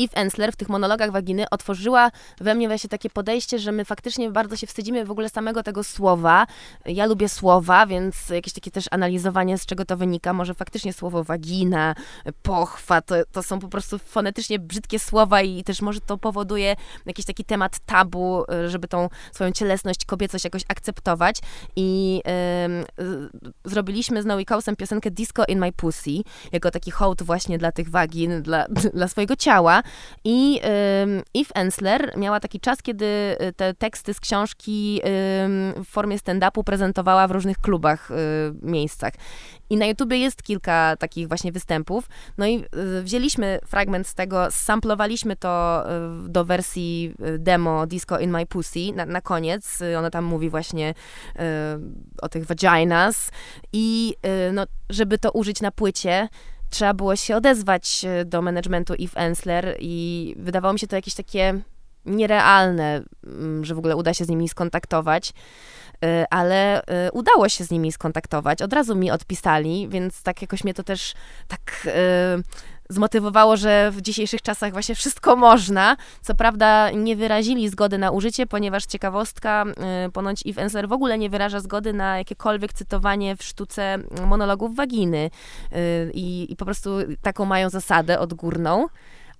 Eve 0.01 0.17
Ensler 0.17 0.53
w 0.53 0.57
tych 0.57 0.69
monologach 0.69 1.11
waginy 1.11 1.51
otworzyła 1.51 2.11
we 2.41 2.55
mnie 2.55 2.69
właśnie 2.69 2.91
takie 2.91 3.11
podejście, 3.11 3.59
że 3.59 3.73
my 3.73 3.85
faktycznie 3.85 4.31
bardzo 4.31 4.57
się 4.57 4.67
wstydzimy 4.67 5.05
w 5.05 5.11
ogóle 5.11 5.29
samego 5.29 5.62
tego 5.62 5.85
słowa. 5.85 6.47
Ja 6.87 7.07
lubię 7.07 7.29
słowa, 7.29 7.87
więc 7.87 8.31
jakieś 8.31 8.53
takie 8.53 8.71
też 8.71 8.85
analizowanie, 8.91 9.59
z 9.59 9.67
czego 9.67 9.85
to 9.85 9.97
wynika. 9.97 10.33
Może 10.33 10.55
faktycznie 10.55 10.93
słowo 10.93 11.25
wagina, 11.25 11.95
pochwa, 12.43 13.01
to, 13.03 13.15
to 13.33 13.43
są 13.43 13.59
po 13.59 13.69
prostu 13.69 13.99
fonetycznie 13.99 14.59
brzydkie 14.59 14.99
słowa 14.99 15.43
i 15.43 15.65
też 15.65 15.83
może 15.83 16.01
to 16.01 16.19
powoduje 16.19 16.77
jakiś 17.07 17.25
taki 17.25 17.45
temat 17.45 17.66
tabu, 17.87 18.45
y, 18.65 18.71
żeby 18.71 18.89
tą 18.89 19.09
swoją 19.33 19.53
cielesność, 19.53 20.05
kobiecość 20.05 20.45
jakoś 20.45 20.63
akceptować 20.69 21.39
i 21.77 22.23
y, 22.99 23.47
zrobiliśmy 23.65 24.23
z 24.23 24.27
Noe 24.27 24.45
Kausem 24.45 24.77
piosenkę 24.77 25.11
Disco 25.11 25.45
in 25.49 25.59
my 25.59 25.73
pussy, 25.73 26.23
jako 26.53 26.71
taki 26.71 26.91
hołd 26.91 27.23
właśnie 27.23 27.59
dla 27.59 27.73
tych 27.73 27.91
wagin, 27.91 28.43
dla, 28.43 28.67
dla 28.95 29.09
swojego 29.09 29.37
ciała 29.37 29.83
i 30.25 30.61
y, 31.35 31.41
Eve 31.41 31.51
Ensler 31.55 32.13
miała 32.17 32.41
taki 32.41 32.61
czas, 32.61 32.83
kiedy 32.83 33.05
y, 33.05 33.53
te 33.53 33.75
teksty 33.75 34.15
z 34.15 34.21
książki 34.21 35.01
y, 35.01 35.03
w 35.85 35.87
formie 35.87 36.17
stand-upu 36.19 36.65
prezentowała 36.65 37.29
w 37.29 37.31
różnych 37.31 37.59
klubach, 37.59 38.11
y, 38.11 38.15
miejscach. 38.63 39.13
I 39.71 39.77
na 39.77 39.87
YouTubie 39.87 40.19
jest 40.19 40.43
kilka 40.43 40.97
takich 40.97 41.29
właśnie 41.29 41.53
występów. 41.53 42.09
No 42.39 42.47
i 42.47 42.65
wzięliśmy 43.03 43.59
fragment 43.67 44.07
z 44.07 44.15
tego, 44.15 44.51
samplowaliśmy 44.51 45.37
to 45.37 45.85
do 46.29 46.45
wersji 46.45 47.15
demo 47.39 47.56
Disco 47.87 48.19
in 48.19 48.31
My 48.31 48.47
Pussy 48.47 48.92
na, 48.95 49.07
na 49.07 49.21
koniec. 49.21 49.81
Y, 49.81 49.99
ona 49.99 50.11
tam 50.11 50.25
mówi 50.25 50.51
właśnie 50.51 50.90
y, 50.90 51.42
o 52.23 52.29
tych 52.29 52.47
vaginas 52.47 53.31
i 53.73 54.14
y, 54.49 54.53
no, 54.53 54.66
żeby 54.90 55.19
to 55.19 55.31
użyć 55.31 55.61
na 55.61 55.71
płycie, 55.71 56.29
trzeba 56.71 56.95
było 56.95 57.16
się 57.16 57.37
odezwać 57.37 58.05
y, 58.21 58.25
do 58.25 58.42
managementu 58.42 58.95
Eve 58.95 59.16
Ensler 59.21 59.77
i 59.81 60.35
wydawało 60.38 60.73
mi 60.73 60.79
się 60.79 60.87
to 60.87 60.97
jakieś 60.97 61.14
takie 61.14 61.61
nierealne, 62.05 63.03
mm, 63.27 63.64
że 63.64 63.75
w 63.75 63.79
ogóle 63.79 63.97
uda 63.97 64.14
się 64.14 64.25
z 64.25 64.29
nimi 64.29 64.49
skontaktować 64.49 65.33
y, 66.05 66.25
ale 66.31 66.83
udało 67.12 67.49
się 67.49 67.64
z 67.64 67.71
nimi 67.71 67.92
skontaktować. 67.92 68.62
Od 68.62 68.73
razu 68.73 68.97
mi 68.97 69.11
odpisali, 69.11 69.88
więc 69.88 70.23
tak 70.23 70.42
jakoś 70.42 70.64
mnie 70.64 70.75
to 70.75 70.83
też 70.83 71.14
tak 71.49 71.88
zmotywowało, 72.88 73.57
że 73.57 73.90
w 73.90 74.03
dzisiejszych 74.03 74.42
czasach 74.42 74.72
właśnie 74.72 74.94
wszystko 74.94 75.37
można. 75.37 75.96
Co 76.22 76.35
prawda 76.35 76.90
nie 76.90 77.16
wyrazili 77.16 77.68
zgody 77.68 77.99
na 77.99 78.11
użycie, 78.11 78.46
ponieważ 78.46 78.87
ciekawostka, 78.87 79.64
y, 80.07 80.12
ponoć 80.12 80.46
Eve 80.46 80.62
Ensler 80.62 80.88
w 80.88 80.92
ogóle 80.92 81.18
nie 81.18 81.31
wyraża 81.31 81.61
zgody 81.61 81.92
na 81.92 82.18
jakiekolwiek 82.18 82.72
cytowanie 82.72 83.37
w 83.37 83.42
sztuce 83.44 83.99
monologów 84.27 84.77
waginy 84.77 85.31
y, 85.72 86.11
i, 86.14 86.53
i 86.53 86.57
po 86.57 86.64
prostu 86.64 86.90
taką 87.22 87.44
mają 87.44 87.70
zasadę 87.70 88.18
odgórną. 88.18 88.87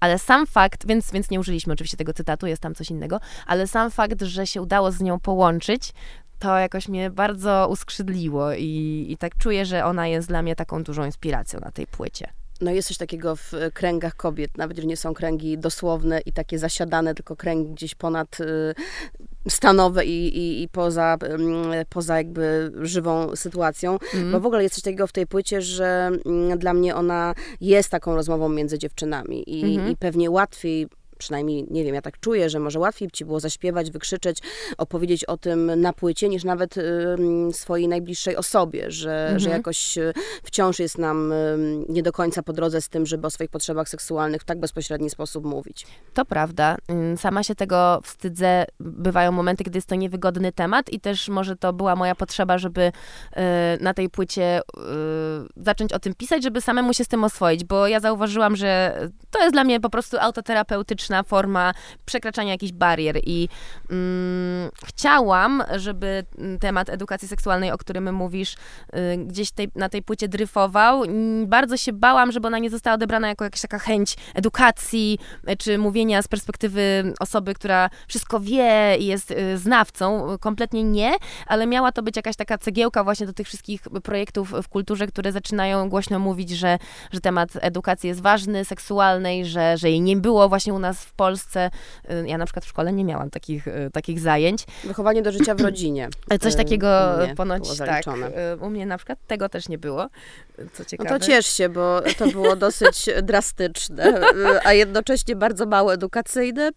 Ale 0.01 0.19
sam 0.19 0.47
fakt, 0.47 0.87
więc, 0.87 1.13
więc 1.13 1.31
nie 1.31 1.41
użyliśmy 1.41 1.73
oczywiście 1.73 1.97
tego 1.97 2.13
cytatu, 2.13 2.47
jest 2.47 2.63
tam 2.63 2.75
coś 2.75 2.91
innego, 2.91 3.21
ale 3.47 3.67
sam 3.67 3.91
fakt, 3.91 4.23
że 4.23 4.47
się 4.47 4.63
udało 4.63 4.93
z 4.93 5.01
nią 5.01 5.21
połączyć, 5.21 5.93
to 6.39 6.59
jakoś 6.59 6.89
mnie 6.89 7.11
bardzo 7.11 7.69
uskrzydliło 7.71 8.53
i, 8.53 9.07
i 9.09 9.17
tak 9.17 9.37
czuję, 9.39 9.67
że 9.67 9.85
ona 9.85 10.07
jest 10.07 10.29
dla 10.29 10.43
mnie 10.43 10.57
taką 10.57 10.83
dużą 10.83 11.05
inspiracją 11.05 11.61
na 11.61 11.71
tej 11.71 11.87
płycie 11.87 12.33
no 12.61 12.71
jest 12.71 12.89
coś 12.89 12.97
takiego 12.97 13.37
w 13.37 13.53
kręgach 13.75 14.17
kobiet, 14.17 14.59
nawet 14.59 14.77
jeżeli 14.77 14.89
nie 14.89 14.97
są 14.97 15.15
kręgi 15.15 15.59
dosłowne 15.59 16.21
i 16.21 16.33
takie 16.33 16.59
zasiadane, 16.59 17.15
tylko 17.15 17.37
kręgi 17.37 17.71
gdzieś 17.71 17.95
ponad 17.95 18.41
y, 18.41 18.75
stanowe 19.49 20.05
i, 20.05 20.39
i, 20.39 20.63
i 20.63 20.69
poza, 20.69 21.17
y, 21.83 21.85
poza 21.89 22.17
jakby 22.17 22.73
żywą 22.83 23.37
sytuacją, 23.37 23.99
mm. 24.15 24.33
bo 24.33 24.41
w 24.41 24.47
ogóle 24.47 24.63
jest 24.63 24.75
coś 24.75 24.85
takiego 24.85 25.07
w 25.07 25.13
tej 25.13 25.27
płycie, 25.27 25.63
że 25.63 26.11
y, 26.55 26.57
dla 26.57 26.75
mnie 26.75 26.95
ona 26.95 27.35
jest 27.61 27.89
taką 27.89 28.15
rozmową 28.15 28.49
między 28.49 28.79
dziewczynami 28.79 29.51
i, 29.61 29.65
mm 29.65 29.87
-hmm. 29.87 29.91
i 29.91 29.97
pewnie 29.97 30.31
łatwiej 30.31 30.87
przynajmniej, 31.19 31.67
nie 31.71 31.85
wiem, 31.85 31.95
ja 31.95 32.03
tak 32.03 32.21
czuję, 32.21 32.51
że 32.51 32.59
może 32.59 32.79
łatwiej 32.79 33.11
ci 33.11 33.25
było 33.25 33.41
zaśpiewać, 33.41 33.91
wykrzyczeć, 33.91 34.39
opowiedzieć 34.79 35.25
o 35.25 35.37
tym 35.37 35.81
na 35.81 35.93
płycie, 35.93 36.29
niż 36.29 36.45
nawet 36.45 36.77
y, 36.77 36.83
swojej 37.53 37.89
najbliższej 37.89 38.37
osobie, 38.37 38.91
że, 38.91 39.23
mhm. 39.23 39.39
że 39.39 39.51
jakoś 39.51 39.99
y, 39.99 40.13
wciąż 40.43 40.79
jest 40.79 40.99
nam 40.99 41.33
y, 41.33 41.59
nie 41.89 42.03
do 42.03 42.13
końca 42.13 42.43
po 42.43 42.53
drodze 42.53 42.81
z 42.81 42.89
tym, 42.89 43.07
żeby 43.07 43.27
o 43.27 43.31
swoich 43.31 43.51
potrzebach 43.51 43.89
seksualnych 43.89 44.43
w 44.43 44.45
tak 44.45 44.61
bezpośredni 44.61 45.11
sposób 45.11 45.45
mówić. 45.45 45.87
To 46.15 46.25
prawda. 46.25 46.77
Sama 47.17 47.43
się 47.43 47.55
tego 47.55 48.01
wstydzę. 48.03 48.65
Bywają 48.81 49.33
momenty, 49.33 49.65
gdy 49.65 49.79
jest 49.79 49.89
to 49.89 49.95
niewygodny 49.95 50.53
temat 50.53 50.91
i 50.91 51.01
też 51.01 51.29
może 51.29 51.57
to 51.57 51.73
była 51.73 51.97
moja 51.97 52.15
potrzeba, 52.15 52.59
żeby 52.59 52.81
y, 52.83 53.83
na 53.83 53.95
tej 53.95 54.11
płycie 54.11 54.61
y, 54.61 54.63
zacząć 55.57 55.93
o 55.93 55.99
tym 55.99 56.15
pisać, 56.15 56.43
żeby 56.43 56.61
samemu 56.61 56.95
się 56.95 57.05
z 57.05 57.09
tym 57.09 57.25
oswoić, 57.25 57.65
bo 57.65 57.87
ja 57.87 58.01
zauważyłam, 58.01 58.57
że 58.57 58.99
to 59.31 59.39
jest 59.43 59.53
dla 59.53 59.65
mnie 59.65 59.81
po 59.81 59.91
prostu 59.91 60.17
autoterapeutyczne 60.21 61.06
forma 61.23 61.75
przekraczania 62.05 62.53
jakichś 62.53 62.73
barier 62.73 63.21
i 63.27 63.49
mm, 63.91 64.71
chciałam, 64.85 65.63
żeby 65.77 66.25
temat 66.61 66.89
edukacji 66.89 67.29
seksualnej, 67.29 67.73
o 67.73 67.79
którym 67.79 68.15
mówisz, 68.15 68.55
y, 68.55 69.17
gdzieś 69.17 69.51
tej, 69.51 69.69
na 69.75 69.89
tej 69.89 70.03
płycie 70.03 70.29
dryfował. 70.29 71.03
Bardzo 71.47 71.77
się 71.77 71.93
bałam, 71.93 72.33
żeby 72.33 72.47
ona 72.47 72.59
nie 72.59 72.71
została 72.71 72.95
odebrana 72.95 73.29
jako 73.29 73.45
jakaś 73.45 73.61
taka 73.61 73.79
chęć 73.79 74.17
edukacji, 74.35 75.19
y, 75.51 75.57
czy 75.57 75.79
mówienia 75.79 76.23
z 76.23 76.29
perspektywy 76.29 77.13
osoby, 77.21 77.55
która 77.55 77.91
wszystko 78.09 78.41
wie 78.41 78.97
i 78.99 79.07
jest 79.07 79.31
y, 79.31 79.59
znawcą. 79.59 80.37
Kompletnie 80.41 80.85
nie, 80.85 81.15
ale 81.47 81.67
miała 81.67 81.93
to 81.93 82.03
być 82.03 82.17
jakaś 82.17 82.37
taka 82.37 82.59
cegiełka 82.59 83.05
właśnie 83.05 83.27
do 83.27 83.33
tych 83.33 83.47
wszystkich 83.47 83.81
projektów 84.03 84.53
w 84.63 84.69
kulturze, 84.69 85.07
które 85.07 85.33
zaczynają 85.33 85.89
głośno 85.89 86.19
mówić, 86.19 86.51
że, 86.51 86.79
że 87.13 87.21
temat 87.21 87.51
edukacji 87.61 88.09
jest 88.09 88.21
ważny, 88.21 88.65
seksualnej, 88.65 89.45
że, 89.45 89.79
że 89.79 89.91
jej 89.91 90.01
nie 90.01 90.17
było 90.17 90.49
właśnie 90.49 90.75
u 90.75 90.79
nas 90.79 90.96
nas 90.97 91.05
w 91.05 91.13
Polsce, 91.13 91.71
y, 92.11 92.29
ja 92.29 92.39
na 92.39 92.45
przykład 92.45 92.65
w 92.65 92.69
szkole 92.69 92.93
nie 92.93 93.05
miałam 93.05 93.31
takich, 93.31 93.69
y, 93.69 93.91
takich 93.93 94.21
zajęć. 94.21 94.65
Wychowanie 94.85 95.23
do 95.23 95.33
życia 95.33 95.55
w 95.55 95.61
rodzinie. 95.61 96.09
Coś 96.43 96.55
y, 96.55 96.57
takiego 96.57 97.19
ponoć 97.37 97.79
tak. 97.79 98.05
U 98.61 98.71
mnie 98.71 98.87
na 98.87 98.97
przykład 98.97 99.19
tego 99.27 99.49
też 99.49 99.69
nie 99.69 99.79
było, 99.79 100.09
co 100.73 100.85
ciekawe. 100.85 101.11
No 101.11 101.19
to 101.19 101.27
ciesz 101.27 101.47
się, 101.47 101.69
bo 101.69 102.03
to 102.19 102.27
było 102.27 102.57
dosyć 102.67 103.09
drastyczne, 103.23 104.21
a 104.65 104.73
jednocześnie 104.73 105.37
bardzo 105.37 105.67
mało 105.67 105.95
edukacyjne 105.95 106.71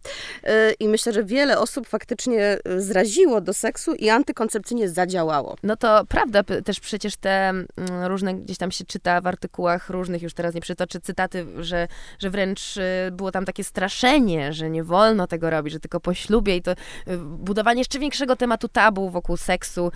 i 0.79 0.87
myślę, 0.87 1.13
że 1.13 1.23
wiele 1.23 1.59
osób 1.59 1.87
faktycznie 1.87 2.57
zraziło 2.77 3.41
do 3.41 3.53
seksu 3.53 3.93
i 3.93 4.09
antykoncepcyjnie 4.09 4.89
zadziałało. 4.89 5.55
No 5.63 5.75
to 5.75 6.05
prawda, 6.05 6.43
też 6.43 6.79
przecież 6.79 7.15
te 7.15 7.49
mm, 7.49 7.65
różne, 8.03 8.35
gdzieś 8.35 8.57
tam 8.57 8.71
się 8.71 8.85
czyta 8.85 9.21
w 9.21 9.27
artykułach 9.27 9.89
różnych, 9.89 10.21
już 10.21 10.33
teraz 10.33 10.55
nie 10.55 10.61
przytoczę 10.61 10.99
cytaty, 11.01 11.45
że, 11.59 11.87
że 12.19 12.29
wręcz 12.29 12.75
było 13.11 13.31
tam 13.31 13.45
takie 13.45 13.63
straszenie 13.63 14.08
że 14.49 14.69
nie 14.69 14.83
wolno 14.83 15.27
tego 15.27 15.49
robić, 15.49 15.73
że 15.73 15.79
tylko 15.79 15.99
po 15.99 16.13
ślubie 16.13 16.55
i 16.55 16.61
to 16.61 16.71
y, 16.71 16.75
budowanie 17.17 17.81
jeszcze 17.81 17.99
większego 17.99 18.35
tematu 18.35 18.67
tabu 18.67 19.09
wokół 19.09 19.37
seksu, 19.37 19.91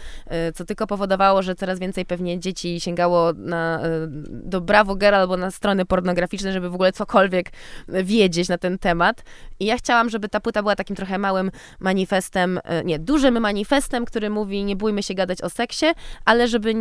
y, 0.49 0.53
co 0.53 0.65
tylko 0.65 0.87
powodowało, 0.87 1.41
że 1.41 1.55
coraz 1.55 1.79
więcej 1.79 2.05
pewnie 2.05 2.39
dzieci 2.39 2.79
sięgało 2.79 3.33
na, 3.33 3.79
do 4.27 4.61
Bravo 4.61 4.95
Girl 4.95 5.15
albo 5.15 5.37
na 5.37 5.51
strony 5.51 5.85
pornograficzne, 5.85 6.53
żeby 6.53 6.69
w 6.69 6.73
ogóle 6.73 6.91
cokolwiek 6.91 7.51
wiedzieć 7.87 8.49
na 8.49 8.57
ten 8.57 8.79
temat. 8.79 9.23
I 9.59 9.65
ja 9.65 9.77
chciałam, 9.77 10.09
żeby 10.09 10.29
ta 10.29 10.39
płyta 10.39 10.61
była 10.61 10.75
takim 10.75 10.95
trochę 10.95 11.17
małym 11.17 11.51
manifestem, 11.79 12.59
nie, 12.85 12.99
dużym 12.99 13.39
manifestem, 13.39 14.05
który 14.05 14.29
mówi 14.29 14.63
nie 14.63 14.75
bójmy 14.75 15.03
się 15.03 15.13
gadać 15.13 15.41
o 15.41 15.49
seksie, 15.49 15.85
ale 16.25 16.47
żeby 16.47 16.75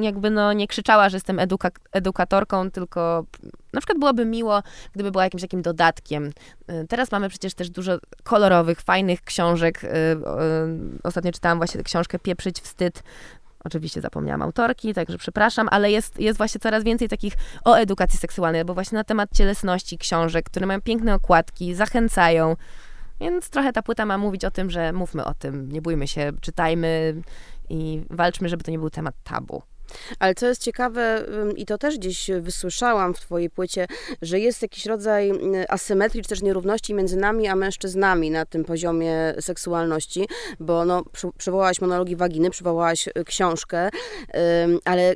jakby 0.00 0.30
no 0.30 0.52
nie 0.52 0.66
krzyczała, 0.66 1.08
że 1.08 1.16
jestem 1.16 1.38
eduka 1.38 1.70
edukatorką, 1.92 2.70
tylko 2.70 3.24
na 3.72 3.80
przykład 3.80 3.98
byłoby 3.98 4.24
miło, 4.24 4.62
gdyby 4.92 5.10
była 5.10 5.24
jakimś 5.24 5.42
takim 5.42 5.62
dodatkiem. 5.62 6.26
Y, 6.70 6.86
teraz 6.88 7.12
mamy 7.12 7.28
przecież 7.28 7.54
też 7.54 7.70
dużo 7.70 7.98
kolorowych, 8.22 8.80
fajnych 8.80 9.22
książek. 9.22 9.84
Y, 9.84 9.88
y, 9.88 10.20
ostatnio 11.02 11.32
czytałam 11.32 11.58
właśnie 11.58 11.82
książkę 11.82 12.18
Pieprzyć 12.18 12.60
wstyd. 12.60 13.02
Oczywiście 13.64 14.00
zapomniałam 14.00 14.42
autorki, 14.42 14.94
także 14.94 15.18
przepraszam, 15.18 15.68
ale 15.70 15.90
jest, 15.90 16.20
jest 16.20 16.38
właśnie 16.38 16.60
coraz 16.60 16.84
więcej 16.84 17.08
takich 17.08 17.34
o 17.64 17.74
edukacji 17.74 18.18
seksualnej, 18.18 18.64
bo 18.64 18.74
właśnie 18.74 18.96
na 18.96 19.04
temat 19.04 19.30
cielesności 19.34 19.98
książek, 19.98 20.46
które 20.46 20.66
mają 20.66 20.80
piękne 20.80 21.14
okładki, 21.14 21.74
zachęcają. 21.74 22.56
Więc 23.20 23.50
trochę 23.50 23.72
ta 23.72 23.82
płyta 23.82 24.06
ma 24.06 24.18
mówić 24.18 24.44
o 24.44 24.50
tym, 24.50 24.70
że 24.70 24.92
mówmy 24.92 25.24
o 25.24 25.34
tym, 25.34 25.72
nie 25.72 25.82
bójmy 25.82 26.08
się, 26.08 26.32
czytajmy 26.40 27.22
i 27.68 28.02
walczmy, 28.10 28.48
żeby 28.48 28.64
to 28.64 28.70
nie 28.70 28.78
był 28.78 28.90
temat 28.90 29.14
tabu. 29.24 29.62
Ale 30.18 30.34
co 30.34 30.46
jest 30.46 30.62
ciekawe, 30.62 31.26
i 31.56 31.66
to 31.66 31.78
też 31.78 31.98
gdzieś 31.98 32.30
wysłyszałam 32.40 33.14
w 33.14 33.20
Twojej 33.20 33.50
płycie, 33.50 33.86
że 34.22 34.40
jest 34.40 34.62
jakiś 34.62 34.86
rodzaj 34.86 35.32
asymetrii, 35.68 36.22
czy 36.22 36.28
też 36.28 36.42
nierówności 36.42 36.94
między 36.94 37.16
nami 37.16 37.48
a 37.48 37.56
mężczyznami 37.56 38.30
na 38.30 38.46
tym 38.46 38.64
poziomie 38.64 39.34
seksualności, 39.40 40.28
bo 40.60 40.84
no, 40.84 41.02
przywołałaś 41.38 41.80
monologi 41.80 42.16
waginy, 42.16 42.50
przywołałaś 42.50 43.08
y, 43.08 43.24
książkę, 43.24 43.90
ale 44.84 45.14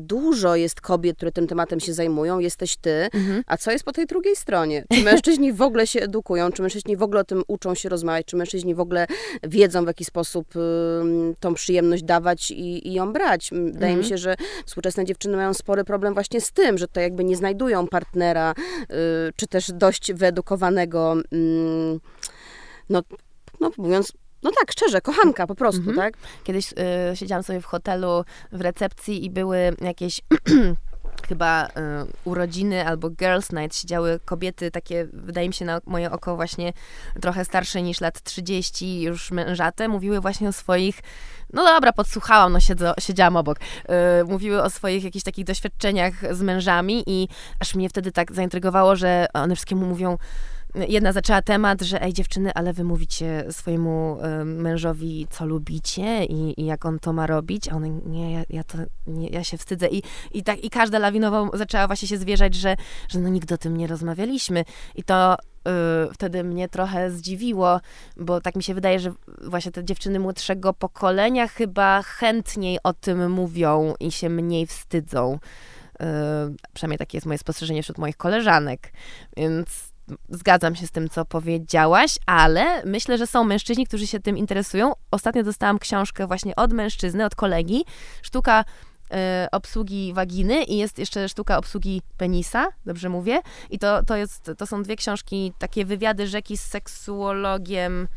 dużo 0.00 0.56
jest 0.56 0.80
kobiet, 0.80 1.16
które 1.16 1.32
tym 1.32 1.46
tematem 1.46 1.80
się 1.80 1.94
zajmują, 1.94 2.38
jesteś 2.38 2.76
ty, 2.76 3.08
mhm. 3.12 3.42
a 3.46 3.56
co 3.56 3.70
jest 3.70 3.84
po 3.84 3.92
tej 3.92 4.06
drugiej 4.06 4.36
stronie? 4.36 4.84
Czy 4.92 5.02
mężczyźni 5.04 5.52
w 5.52 5.62
ogóle 5.62 5.86
się 5.86 6.00
edukują, 6.00 6.52
czy 6.52 6.62
mężczyźni 6.62 6.96
w 6.96 7.02
ogóle 7.02 7.20
o 7.20 7.24
tym 7.24 7.42
uczą 7.48 7.74
się 7.74 7.88
rozmawiać, 7.88 8.26
czy 8.26 8.36
mężczyźni 8.36 8.74
w 8.74 8.80
ogóle 8.80 9.06
wiedzą, 9.42 9.84
w 9.84 9.86
jaki 9.86 10.04
sposób 10.04 10.56
y, 10.56 10.60
tą 11.40 11.54
przyjemność 11.54 12.02
dawać 12.02 12.50
i, 12.50 12.88
i 12.88 12.92
ją 12.92 13.12
brać? 13.12 13.50
Wydaje 13.52 13.92
mhm. 13.92 13.98
mi 13.98 14.04
się, 14.04 14.18
że 14.18 14.36
współczesne 14.66 15.04
dziewczyny 15.04 15.36
mają 15.36 15.54
spory 15.54 15.84
problem 15.84 16.14
właśnie 16.14 16.40
z 16.40 16.52
tym, 16.52 16.78
że 16.78 16.88
to 16.88 17.00
jakby 17.00 17.24
nie 17.24 17.36
znajdują 17.36 17.86
partnera, 17.86 18.54
y, 18.82 18.86
czy 19.36 19.46
też 19.46 19.72
dość 19.72 20.12
wyedukowanego, 20.12 21.16
y, 21.34 22.00
no, 22.88 23.02
no 23.60 23.70
mówiąc 23.78 24.12
no 24.42 24.50
tak, 24.60 24.72
szczerze, 24.72 25.00
kochanka 25.00 25.46
po 25.46 25.54
prostu, 25.54 25.90
mhm. 25.90 25.96
tak? 25.96 26.14
Kiedyś 26.44 26.72
y, 26.72 27.16
siedziałam 27.16 27.42
sobie 27.42 27.60
w 27.60 27.64
hotelu 27.64 28.24
w 28.52 28.60
recepcji 28.60 29.24
i 29.24 29.30
były 29.30 29.58
jakieś 29.80 30.20
chyba 31.28 31.66
y, 31.66 31.70
urodziny 32.24 32.86
albo 32.86 33.10
girls 33.10 33.52
night 33.52 33.76
siedziały 33.76 34.20
kobiety 34.24 34.70
takie, 34.70 35.08
wydaje 35.12 35.48
mi 35.48 35.54
się 35.54 35.64
na 35.64 35.80
moje 35.86 36.10
oko 36.10 36.36
właśnie 36.36 36.72
trochę 37.20 37.44
starsze 37.44 37.82
niż 37.82 38.00
lat 38.00 38.22
30, 38.22 39.02
już 39.02 39.30
mężate, 39.30 39.88
mówiły 39.88 40.20
właśnie 40.20 40.48
o 40.48 40.52
swoich 40.52 41.00
no 41.52 41.64
dobra, 41.64 41.92
podsłuchałam, 41.92 42.52
no 42.52 42.60
siedzę, 42.60 42.94
siedziałam 43.00 43.36
obok. 43.36 43.58
Yy, 43.88 44.24
mówiły 44.24 44.62
o 44.62 44.70
swoich 44.70 45.04
jakichś 45.04 45.24
takich 45.24 45.44
doświadczeniach 45.44 46.34
z 46.34 46.42
mężami 46.42 47.02
i 47.06 47.28
aż 47.60 47.74
mnie 47.74 47.88
wtedy 47.88 48.12
tak 48.12 48.32
zaintrygowało, 48.32 48.96
że 48.96 49.26
one 49.32 49.54
wszystkiemu 49.54 49.86
mówią, 49.86 50.18
jedna 50.74 51.12
zaczęła 51.12 51.42
temat, 51.42 51.82
że 51.82 52.02
ej 52.02 52.12
dziewczyny, 52.12 52.50
ale 52.54 52.72
wy 52.72 52.84
mówicie 52.84 53.44
swojemu 53.50 54.18
y, 54.40 54.44
mężowi, 54.44 55.26
co 55.30 55.46
lubicie 55.46 56.24
i, 56.24 56.60
i, 56.60 56.66
jak 56.66 56.86
on 56.86 56.98
to 56.98 57.12
ma 57.12 57.26
robić, 57.26 57.68
a 57.68 57.76
one, 57.76 57.90
nie, 57.90 58.32
ja, 58.32 58.42
ja 58.50 58.64
to, 58.64 58.78
nie, 59.06 59.28
ja 59.28 59.44
się 59.44 59.58
wstydzę. 59.58 59.88
I, 59.88 60.02
i 60.32 60.42
tak, 60.42 60.64
i 60.64 60.70
każda 60.70 60.98
lawinowo 60.98 61.50
zaczęła 61.54 61.86
właśnie 61.86 62.08
się 62.08 62.18
zwierzać, 62.18 62.54
że, 62.54 62.76
że 63.08 63.18
no 63.18 63.28
nigdy 63.28 63.54
o 63.54 63.58
tym 63.58 63.76
nie 63.76 63.86
rozmawialiśmy. 63.86 64.64
I 64.94 65.02
to 65.02 65.34
y, 65.34 66.14
wtedy 66.14 66.44
mnie 66.44 66.68
trochę 66.68 67.10
zdziwiło, 67.10 67.80
bo 68.16 68.40
tak 68.40 68.56
mi 68.56 68.62
się 68.62 68.74
wydaje, 68.74 69.00
że 69.00 69.12
właśnie 69.44 69.72
te 69.72 69.84
dziewczyny 69.84 70.20
młodszego 70.20 70.72
pokolenia 70.72 71.48
chyba 71.48 72.02
chętniej 72.02 72.78
o 72.82 72.92
tym 72.92 73.30
mówią 73.30 73.94
i 74.00 74.12
się 74.12 74.28
mniej 74.28 74.66
wstydzą. 74.66 75.38
Y, 76.02 76.06
przynajmniej 76.72 76.98
takie 76.98 77.16
jest 77.16 77.26
moje 77.26 77.38
spostrzeżenie 77.38 77.82
wśród 77.82 77.98
moich 77.98 78.16
koleżanek, 78.16 78.92
więc 79.36 79.89
zgadzam 80.28 80.76
się 80.76 80.86
z 80.86 80.90
tym, 80.90 81.08
co 81.08 81.24
powiedziałaś, 81.24 82.18
ale 82.26 82.82
myślę, 82.84 83.18
że 83.18 83.26
są 83.26 83.44
mężczyźni, 83.44 83.86
którzy 83.86 84.06
się 84.06 84.20
tym 84.20 84.38
interesują. 84.38 84.92
Ostatnio 85.10 85.42
dostałam 85.42 85.78
książkę 85.78 86.26
właśnie 86.26 86.56
od 86.56 86.72
mężczyzny, 86.72 87.24
od 87.24 87.34
kolegi. 87.34 87.84
Sztuka 88.22 88.64
y, 88.64 89.14
obsługi 89.50 90.12
waginy 90.14 90.64
i 90.64 90.76
jest 90.76 90.98
jeszcze 90.98 91.28
sztuka 91.28 91.58
obsługi 91.58 92.02
penisa, 92.16 92.68
dobrze 92.86 93.08
mówię? 93.08 93.40
I 93.70 93.78
to, 93.78 94.02
to, 94.02 94.16
jest, 94.16 94.50
to 94.58 94.66
są 94.66 94.82
dwie 94.82 94.96
książki, 94.96 95.52
takie 95.58 95.84
wywiady 95.84 96.26
rzeki 96.26 96.56
z 96.56 96.62
seksuologiem 96.62 98.08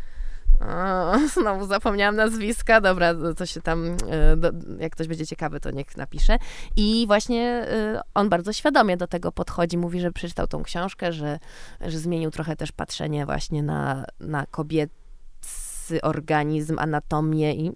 znowu 1.34 1.66
zapomniałam 1.66 2.16
nazwiska, 2.16 2.82
dobra, 2.82 3.14
to 3.38 3.46
się 3.46 3.62
tam, 3.62 3.86
e, 4.12 4.38
jak 4.80 4.92
ktoś 4.92 5.08
będzie 5.08 5.28
ciekawy, 5.28 5.60
to 5.60 5.72
niech 5.72 5.98
napisze. 5.98 6.38
I 6.76 7.04
właśnie 7.08 7.44
e, 7.44 8.02
on 8.14 8.30
bardzo 8.30 8.54
świadomie 8.54 8.98
do 8.98 9.08
tego 9.08 9.32
podchodzi, 9.32 9.78
mówi, 9.78 10.00
że 10.00 10.12
przeczytał 10.12 10.48
tą 10.48 10.64
książkę, 10.64 11.14
że, 11.14 11.40
że 11.82 12.00
zmienił 12.00 12.32
trochę 12.32 12.56
też 12.56 12.72
patrzenie 12.72 13.26
właśnie 13.26 13.64
na, 13.64 14.06
na 14.20 14.46
kobiecy 14.46 16.02
organizm, 16.02 16.80
anatomię 16.80 17.54
i 17.56 17.72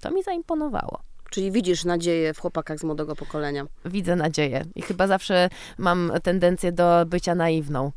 to 0.00 0.10
mi 0.10 0.22
zaimponowało. 0.22 1.00
Czyli 1.30 1.52
widzisz 1.52 1.84
nadzieję 1.84 2.34
w 2.34 2.40
chłopakach 2.40 2.78
z 2.78 2.84
młodego 2.84 3.16
pokolenia? 3.16 3.66
Widzę 3.84 4.16
nadzieję 4.16 4.64
i 4.74 4.82
chyba 4.82 5.06
zawsze 5.06 5.48
mam 5.78 6.12
tendencję 6.22 6.72
do 6.72 7.04
bycia 7.06 7.34
naiwną. 7.34 7.92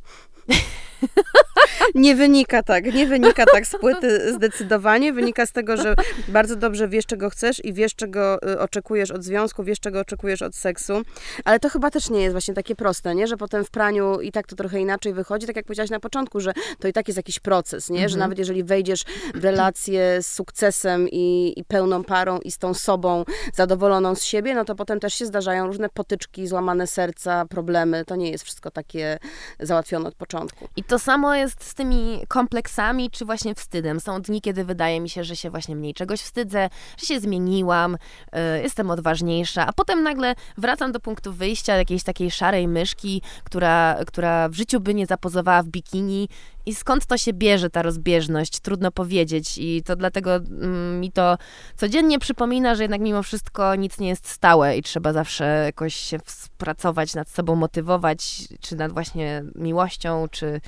Nie 1.96 2.16
wynika 2.16 2.64
tak, 2.64 2.94
nie 2.94 3.08
wynika 3.08 3.46
tak 3.46 3.68
z 3.68 3.78
płyty 3.80 4.34
zdecydowanie. 4.34 5.14
Wynika 5.14 5.46
z 5.46 5.52
tego, 5.52 5.78
że 5.78 5.96
bardzo 6.28 6.56
dobrze 6.56 6.88
wiesz, 6.88 7.06
czego 7.06 7.30
chcesz 7.30 7.66
i 7.66 7.74
wiesz, 7.74 7.96
czego 7.96 8.50
y, 8.52 8.60
oczekujesz 8.60 9.12
od 9.12 9.24
związku, 9.24 9.64
wiesz, 9.64 9.80
czego 9.80 10.00
oczekujesz 10.00 10.42
od 10.42 10.56
seksu. 10.56 11.02
Ale 11.46 11.60
to 11.60 11.70
chyba 11.70 11.92
też 11.92 12.10
nie 12.10 12.22
jest 12.22 12.34
właśnie 12.34 12.54
takie 12.54 12.76
proste, 12.76 13.16
nie? 13.16 13.28
Że 13.28 13.38
potem 13.38 13.66
w 13.66 13.70
praniu 13.70 14.22
i 14.22 14.32
tak 14.32 14.48
to 14.48 14.56
trochę 14.56 14.80
inaczej 14.80 15.14
wychodzi. 15.14 15.48
Tak 15.48 15.56
jak 15.56 15.66
powiedziałaś 15.66 15.90
na 15.90 16.00
początku, 16.00 16.40
że 16.40 16.54
to 16.80 16.88
i 16.88 16.94
tak 16.94 17.08
jest 17.08 17.18
jakiś 17.18 17.40
proces, 17.40 17.90
nie? 17.90 18.00
Że 18.00 18.04
mhm. 18.04 18.20
nawet 18.20 18.40
jeżeli 18.40 18.64
wejdziesz 18.64 19.04
w 19.36 19.44
relację 19.44 20.22
z 20.22 20.28
sukcesem 20.28 21.08
i, 21.12 21.54
i 21.58 21.64
pełną 21.64 22.04
parą 22.04 22.40
i 22.40 22.52
z 22.52 22.58
tą 22.58 22.74
sobą 22.74 23.26
zadowoloną 23.54 24.16
z 24.16 24.24
siebie, 24.24 24.56
no 24.56 24.66
to 24.66 24.76
potem 24.76 25.00
też 25.00 25.14
się 25.14 25.26
zdarzają 25.26 25.68
różne 25.68 25.90
potyczki, 25.90 26.48
złamane 26.48 26.88
serca, 26.88 27.46
problemy. 27.46 28.06
To 28.06 28.16
nie 28.16 28.32
jest 28.32 28.44
wszystko 28.44 28.72
takie 28.72 29.20
załatwione 29.60 30.08
od 30.08 30.16
początku. 30.16 30.68
I 30.76 30.84
to 30.84 31.00
samo 31.00 31.36
jest 31.36 31.64
z 31.64 31.74
tymi 31.78 32.22
kompleksami, 32.28 33.12
czy 33.12 33.26
właśnie 33.26 33.56
wstydem. 33.56 34.00
Są 34.00 34.22
dni, 34.22 34.42
kiedy 34.42 34.64
wydaje 34.64 35.02
mi 35.02 35.10
się, 35.10 35.24
że 35.24 35.36
się 35.36 35.50
właśnie 35.50 35.76
mniej 35.76 35.94
czegoś 35.94 36.22
wstydzę, 36.22 36.70
że 36.98 37.06
się 37.06 37.20
zmieniłam, 37.20 37.96
y, 37.96 38.62
jestem 38.64 38.92
odważniejsza, 38.92 39.68
a 39.68 39.74
potem 39.74 40.04
nagle 40.04 40.36
wracam 40.58 40.92
do 40.92 41.00
punktu 41.00 41.34
wyjścia 41.34 41.76
jakiejś 41.76 42.04
takiej 42.04 42.32
szarej 42.32 42.68
myszki, 42.68 43.22
która, 43.44 43.98
która 44.08 44.50
w 44.50 44.54
życiu 44.54 44.80
by 44.80 44.94
nie 44.94 45.06
zapozowała 45.06 45.64
w 45.64 45.68
bikini 45.68 46.30
i 46.68 46.76
skąd 46.76 47.06
to 47.06 47.18
się 47.18 47.34
bierze, 47.34 47.70
ta 47.70 47.82
rozbieżność? 47.82 48.60
Trudno 48.60 48.92
powiedzieć. 48.92 49.58
I 49.58 49.84
to 49.84 49.96
dlatego 49.96 50.36
mm, 50.36 51.00
mi 51.00 51.12
to 51.12 51.38
codziennie 51.76 52.20
przypomina, 52.20 52.76
że 52.76 52.84
jednak 52.84 53.02
mimo 53.02 53.24
wszystko 53.24 53.76
nic 53.76 54.00
nie 54.00 54.08
jest 54.10 54.30
stałe 54.30 54.78
i 54.78 54.82
trzeba 54.82 55.14
zawsze 55.14 55.46
jakoś 55.66 55.96
się 55.96 56.18
pracować 56.58 57.16
nad 57.16 57.30
sobą, 57.30 57.56
motywować, 57.56 58.48
czy 58.62 58.76
nad 58.76 58.92
właśnie 58.92 59.44
miłością, 59.56 60.28
czy, 60.32 60.62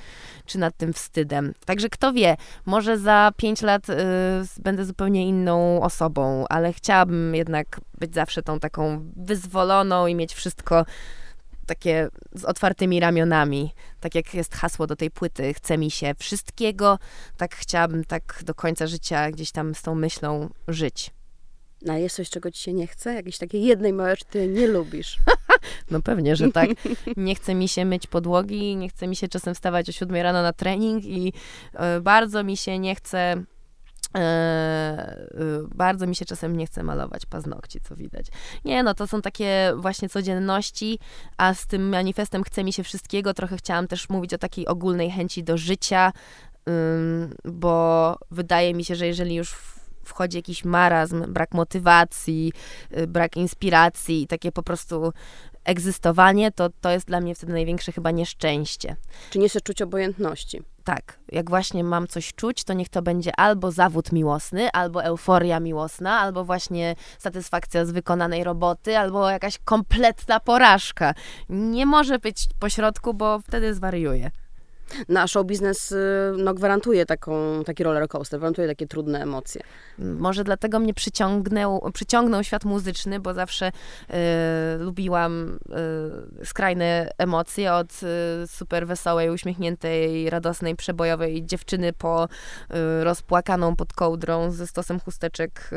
czy 0.46 0.58
nad 0.58 0.78
tym 0.78 0.94
wstydem. 0.94 1.54
Także 1.66 1.90
kto 1.90 2.14
wie, 2.14 2.38
może 2.66 2.98
za 2.98 3.32
pięć 3.38 3.62
lat 3.62 3.90
y, 3.90 3.94
będę 4.60 4.86
zupełnie 4.86 5.28
inną 5.28 5.82
osobą, 5.82 6.46
ale 6.50 6.74
chciałabym 6.74 7.36
jednak 7.36 7.82
być 7.98 8.14
zawsze 8.14 8.44
tą 8.44 8.60
taką 8.60 9.12
wyzwoloną 9.16 10.08
i 10.08 10.16
mieć 10.16 10.34
wszystko 10.34 10.86
takie 11.70 12.10
z 12.34 12.46
otwartymi 12.46 13.00
ramionami. 13.00 13.74
Tak 14.00 14.16
jak 14.16 14.34
jest 14.34 14.56
hasło 14.56 14.88
do 14.88 14.96
tej 14.96 15.12
płyty, 15.12 15.54
chce 15.54 15.78
mi 15.78 15.92
się 15.92 16.14
wszystkiego, 16.20 17.00
tak 17.38 17.56
chciałabym 17.56 18.04
tak 18.04 18.42
do 18.46 18.54
końca 18.54 18.88
życia 18.88 19.32
gdzieś 19.32 19.52
tam 19.52 19.76
z 19.76 19.82
tą 19.82 19.96
myślą 19.96 20.50
żyć. 20.68 21.12
A 21.90 21.98
jest 21.98 22.16
coś, 22.16 22.30
czego 22.30 22.52
ci 22.52 22.64
się 22.64 22.74
nie 22.74 22.88
chce? 22.88 23.14
Jakiejś 23.14 23.38
takiej 23.38 23.64
jednej 23.64 23.94
małej 23.94 24.12
rzeczy, 24.12 24.26
ty 24.30 24.48
nie 24.48 24.68
lubisz? 24.68 25.18
no 25.92 26.02
pewnie, 26.02 26.36
że 26.36 26.52
tak. 26.52 26.70
Nie 27.18 27.36
chce 27.36 27.56
mi 27.56 27.68
się 27.68 27.86
myć 27.86 28.08
podłogi, 28.08 28.76
nie 28.76 28.90
chce 28.90 29.08
mi 29.08 29.16
się 29.16 29.28
czasem 29.28 29.56
wstawać 29.56 29.90
o 29.90 29.92
siódmej 29.92 30.24
rano 30.24 30.42
na 30.42 30.54
trening 30.54 31.06
i 31.06 31.34
y, 31.98 32.02
bardzo 32.02 32.44
mi 32.44 32.58
się 32.58 32.80
nie 32.80 32.96
chce 32.96 33.18
E, 33.18 33.44
bardzo 35.76 36.08
mi 36.08 36.16
się 36.16 36.26
czasem 36.26 36.58
nie 36.58 36.66
chce 36.66 36.84
malować 36.84 37.26
paznokci, 37.26 37.80
co 37.82 37.96
widać. 37.96 38.28
Nie, 38.66 38.84
no 38.84 38.94
to 38.94 39.08
są 39.08 39.22
takie 39.22 39.74
właśnie 39.78 40.10
codzienności, 40.10 41.00
a 41.38 41.54
z 41.54 41.68
tym 41.68 41.90
manifestem 41.90 42.44
chce 42.44 42.64
mi 42.64 42.74
się 42.74 42.84
wszystkiego. 42.84 43.34
Trochę 43.34 43.58
chciałam 43.58 43.88
też 43.88 44.10
mówić 44.10 44.34
o 44.34 44.38
takiej 44.38 44.68
ogólnej 44.68 45.12
chęci 45.12 45.44
do 45.44 45.58
życia, 45.58 46.12
bo 47.46 48.16
wydaje 48.32 48.74
mi 48.74 48.86
się, 48.86 48.96
że 48.96 49.08
jeżeli 49.08 49.36
już 49.36 49.56
wchodzi 50.04 50.38
jakiś 50.38 50.66
marazm, 50.66 51.34
brak 51.34 51.54
motywacji, 51.54 52.54
y, 52.98 53.08
brak 53.08 53.38
inspiracji, 53.38 54.28
takie 54.28 54.52
po 54.52 54.64
prostu 54.64 55.14
egzystowanie, 55.70 56.52
to 56.52 56.70
to 56.82 56.90
jest 56.90 57.08
dla 57.08 57.22
mnie 57.22 57.36
wtedy 57.36 57.54
największe 57.54 57.92
chyba 57.92 58.12
nieszczęście. 58.12 58.96
Czy 59.30 59.40
nie 59.40 59.50
chcesz 59.50 59.64
czuć 59.64 59.82
obojętności? 59.82 60.62
Tak, 60.84 61.20
jak 61.32 61.50
właśnie 61.50 61.84
mam 61.84 62.08
coś 62.08 62.34
czuć, 62.34 62.64
to 62.64 62.74
niech 62.74 62.90
to 62.90 63.02
będzie 63.02 63.40
albo 63.40 63.72
zawód 63.72 64.12
miłosny, 64.12 64.72
albo 64.72 65.04
euforia 65.04 65.60
miłosna, 65.60 66.20
albo 66.20 66.46
właśnie 66.46 66.96
satysfakcja 67.18 67.86
z 67.86 67.92
wykonanej 67.92 68.44
roboty, 68.44 68.98
albo 68.98 69.30
jakaś 69.30 69.58
kompletna 69.58 70.40
porażka. 70.40 71.14
Nie 71.50 71.86
może 71.86 72.20
być 72.20 72.46
pośrodku, 72.60 73.14
bo 73.14 73.40
wtedy 73.40 73.74
zwariuję. 73.74 74.32
Na 75.10 75.28
show 75.28 75.46
biznes 75.46 75.92
y, 75.92 75.98
no, 76.38 76.54
gwarantuje 76.54 77.06
taką, 77.06 77.64
taki 77.66 77.84
roller 77.84 78.08
coaster, 78.08 78.40
gwarantuje 78.40 78.68
takie 78.68 78.88
trudne 78.88 79.22
emocje. 79.22 79.62
Może 80.00 80.44
dlatego 80.44 80.80
mnie 80.80 80.94
przyciągnął, 80.94 81.92
przyciągnął 81.94 82.44
świat 82.44 82.66
muzyczny, 82.66 83.20
bo 83.20 83.34
zawsze 83.34 83.68
y, 83.68 84.14
lubiłam 84.80 85.60
y, 86.42 86.46
skrajne 86.46 87.12
emocje 87.18 87.74
od 87.74 87.92
y, 88.44 88.48
super 88.48 88.88
wesołej, 88.88 89.30
uśmiechniętej, 89.30 90.30
radosnej, 90.30 90.76
przebojowej 90.76 91.46
dziewczyny 91.46 91.94
po 91.94 92.26
y, 92.26 93.04
rozpłakaną 93.04 93.76
pod 93.76 93.94
kołdrą 93.94 94.52
ze 94.52 94.68
stosem 94.68 95.00
chusteczek. 95.00 95.70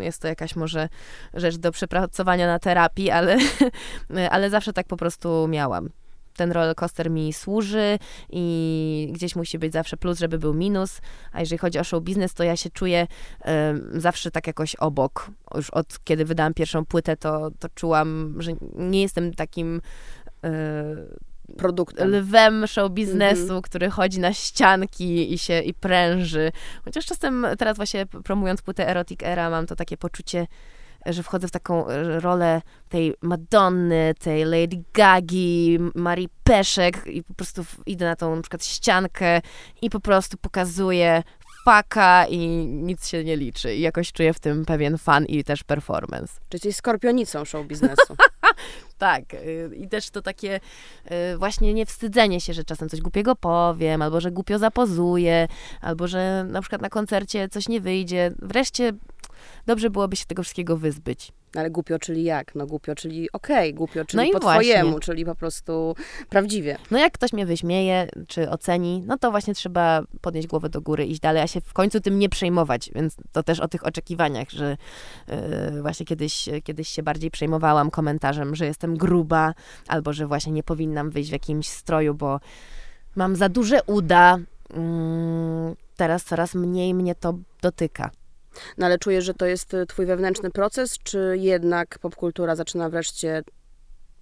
Y, 0.00 0.04
jest 0.04 0.22
to 0.22 0.28
jakaś 0.28 0.56
może 0.56 0.88
rzecz 1.34 1.56
do 1.56 1.72
przepracowania 1.72 2.46
na 2.46 2.58
terapii, 2.58 3.10
ale, 3.10 3.36
ale 4.30 4.50
zawsze 4.50 4.72
tak 4.72 4.86
po 4.86 4.96
prostu 4.96 5.48
miałam 5.48 5.88
ten 6.38 6.52
rollercoaster 6.52 7.10
mi 7.10 7.32
służy 7.32 7.98
i 8.30 9.10
gdzieś 9.12 9.36
musi 9.36 9.58
być 9.58 9.72
zawsze 9.72 9.96
plus, 9.96 10.18
żeby 10.18 10.38
był 10.38 10.54
minus. 10.54 11.00
A 11.32 11.40
jeżeli 11.40 11.58
chodzi 11.58 11.78
o 11.78 11.84
show 11.84 12.02
biznes, 12.02 12.34
to 12.34 12.44
ja 12.44 12.56
się 12.56 12.70
czuję 12.70 13.06
y, 13.96 14.00
zawsze 14.00 14.30
tak 14.30 14.46
jakoś 14.46 14.74
obok. 14.74 15.30
Już 15.54 15.70
od 15.70 16.04
kiedy 16.04 16.24
wydałam 16.24 16.54
pierwszą 16.54 16.84
płytę, 16.84 17.16
to, 17.16 17.50
to 17.58 17.68
czułam, 17.74 18.34
że 18.38 18.52
nie 18.76 19.02
jestem 19.02 19.34
takim. 19.34 19.80
Y, 20.44 21.28
produktem. 21.56 22.10
Lwem 22.10 22.66
show 22.66 22.92
biznesu, 22.92 23.42
mm 23.42 23.56
-hmm. 23.56 23.62
który 23.62 23.90
chodzi 23.90 24.20
na 24.20 24.32
ścianki 24.32 25.32
i 25.32 25.38
się 25.38 25.60
i 25.60 25.74
pręży. 25.74 26.52
Chociaż 26.84 27.06
czasem 27.06 27.46
teraz 27.58 27.76
właśnie 27.76 28.06
promując 28.06 28.62
płytę 28.62 28.88
Erotic 28.88 29.22
Era 29.22 29.50
mam 29.50 29.66
to 29.66 29.76
takie 29.76 29.96
poczucie, 29.96 30.46
że 31.06 31.22
wchodzę 31.22 31.48
w 31.48 31.50
taką 31.50 31.88
e, 31.88 32.20
rolę 32.20 32.62
tej 32.88 33.14
Madonny, 33.22 34.14
tej 34.18 34.44
Lady 34.44 34.84
Gagi, 34.94 35.78
Marii 35.94 36.28
Peszek 36.44 37.06
i 37.06 37.22
po 37.22 37.34
prostu 37.34 37.64
idę 37.86 38.04
na 38.04 38.16
tą 38.16 38.36
na 38.36 38.42
przykład 38.42 38.64
ściankę 38.64 39.40
i 39.82 39.90
po 39.90 40.00
prostu 40.00 40.36
pokazuję 40.36 41.22
faka 41.68 42.26
i 42.26 42.48
nic 42.66 43.08
się 43.08 43.24
nie 43.24 43.36
liczy. 43.36 43.74
I 43.74 43.80
jakoś 43.80 44.12
czuję 44.12 44.32
w 44.32 44.40
tym 44.40 44.64
pewien 44.64 44.98
fan 44.98 45.24
i 45.24 45.44
też 45.44 45.64
performance. 45.64 46.32
Czy 46.48 46.56
jesteś 46.56 46.76
skorpionicą 46.76 47.44
show 47.44 47.66
biznesu? 47.66 48.16
tak. 48.98 49.34
Y, 49.34 49.70
I 49.76 49.88
też 49.88 50.10
to 50.10 50.22
takie 50.22 50.60
y, 51.34 51.38
właśnie 51.38 51.74
niewstydzenie 51.74 52.40
się, 52.40 52.52
że 52.52 52.64
czasem 52.64 52.88
coś 52.88 53.00
głupiego 53.00 53.36
powiem, 53.36 54.02
albo 54.02 54.20
że 54.20 54.30
głupio 54.30 54.58
zapozuję, 54.58 55.48
albo 55.80 56.08
że 56.08 56.44
na 56.48 56.60
przykład 56.60 56.82
na 56.82 56.88
koncercie 56.88 57.48
coś 57.48 57.68
nie 57.68 57.80
wyjdzie. 57.80 58.30
Wreszcie 58.42 58.92
dobrze 59.68 59.90
byłoby 59.90 60.16
się 60.16 60.24
tego 60.24 60.42
wszystkiego 60.42 60.76
wyzbyć. 60.76 61.32
Ale 61.54 61.70
głupio, 61.70 61.98
czyli 61.98 62.24
jak? 62.24 62.54
No 62.54 62.66
głupio, 62.66 62.94
czyli 62.94 63.32
okej, 63.32 63.56
okay, 63.56 63.72
głupio, 63.72 64.04
czyli 64.04 64.26
no 64.26 64.32
po 64.32 64.38
właśnie. 64.38 64.74
twojemu, 64.74 64.98
czyli 64.98 65.24
po 65.24 65.34
prostu 65.34 65.94
prawdziwie. 66.28 66.78
No 66.90 66.98
jak 66.98 67.12
ktoś 67.12 67.32
mnie 67.32 67.46
wyśmieje, 67.46 68.08
czy 68.28 68.50
oceni, 68.50 69.02
no 69.06 69.18
to 69.18 69.30
właśnie 69.30 69.54
trzeba 69.54 70.02
podnieść 70.20 70.48
głowę 70.48 70.68
do 70.68 70.80
góry, 70.80 71.06
iść 71.06 71.20
dalej, 71.20 71.42
a 71.42 71.46
się 71.46 71.60
w 71.60 71.72
końcu 71.72 72.00
tym 72.00 72.18
nie 72.18 72.28
przejmować, 72.28 72.90
więc 72.94 73.16
to 73.32 73.42
też 73.42 73.60
o 73.60 73.68
tych 73.68 73.86
oczekiwaniach, 73.86 74.50
że 74.50 74.76
yy, 75.72 75.82
właśnie 75.82 76.06
kiedyś, 76.06 76.48
kiedyś 76.64 76.88
się 76.88 77.02
bardziej 77.02 77.30
przejmowałam 77.30 77.90
komentarzem, 77.90 78.54
że 78.54 78.66
jestem 78.66 78.96
gruba, 78.96 79.54
albo 79.88 80.12
że 80.12 80.26
właśnie 80.26 80.52
nie 80.52 80.62
powinnam 80.62 81.10
wyjść 81.10 81.30
w 81.30 81.32
jakimś 81.32 81.68
stroju, 81.68 82.14
bo 82.14 82.40
mam 83.16 83.36
za 83.36 83.48
duże 83.48 83.82
uda. 83.86 84.38
Yy, 84.70 85.76
teraz 85.96 86.24
coraz 86.24 86.54
mniej 86.54 86.94
mnie 86.94 87.14
to 87.14 87.34
dotyka. 87.62 88.10
No 88.78 88.86
ale 88.86 88.98
czujesz, 88.98 89.24
że 89.24 89.34
to 89.34 89.46
jest 89.46 89.74
y, 89.74 89.86
twój 89.86 90.06
wewnętrzny 90.06 90.50
proces, 90.50 90.98
czy 91.02 91.36
jednak 91.40 91.98
popkultura 91.98 92.56
zaczyna 92.56 92.90
wreszcie 92.90 93.42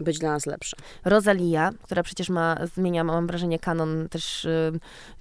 być 0.00 0.18
dla 0.18 0.30
nas 0.30 0.46
lepsza. 0.46 0.76
Rosalia, 1.04 1.70
która 1.82 2.02
przecież 2.02 2.28
ma, 2.28 2.56
zmienia, 2.74 3.04
mam 3.04 3.26
wrażenie, 3.26 3.58
kanon 3.58 4.08
też 4.08 4.44
y, 4.44 4.72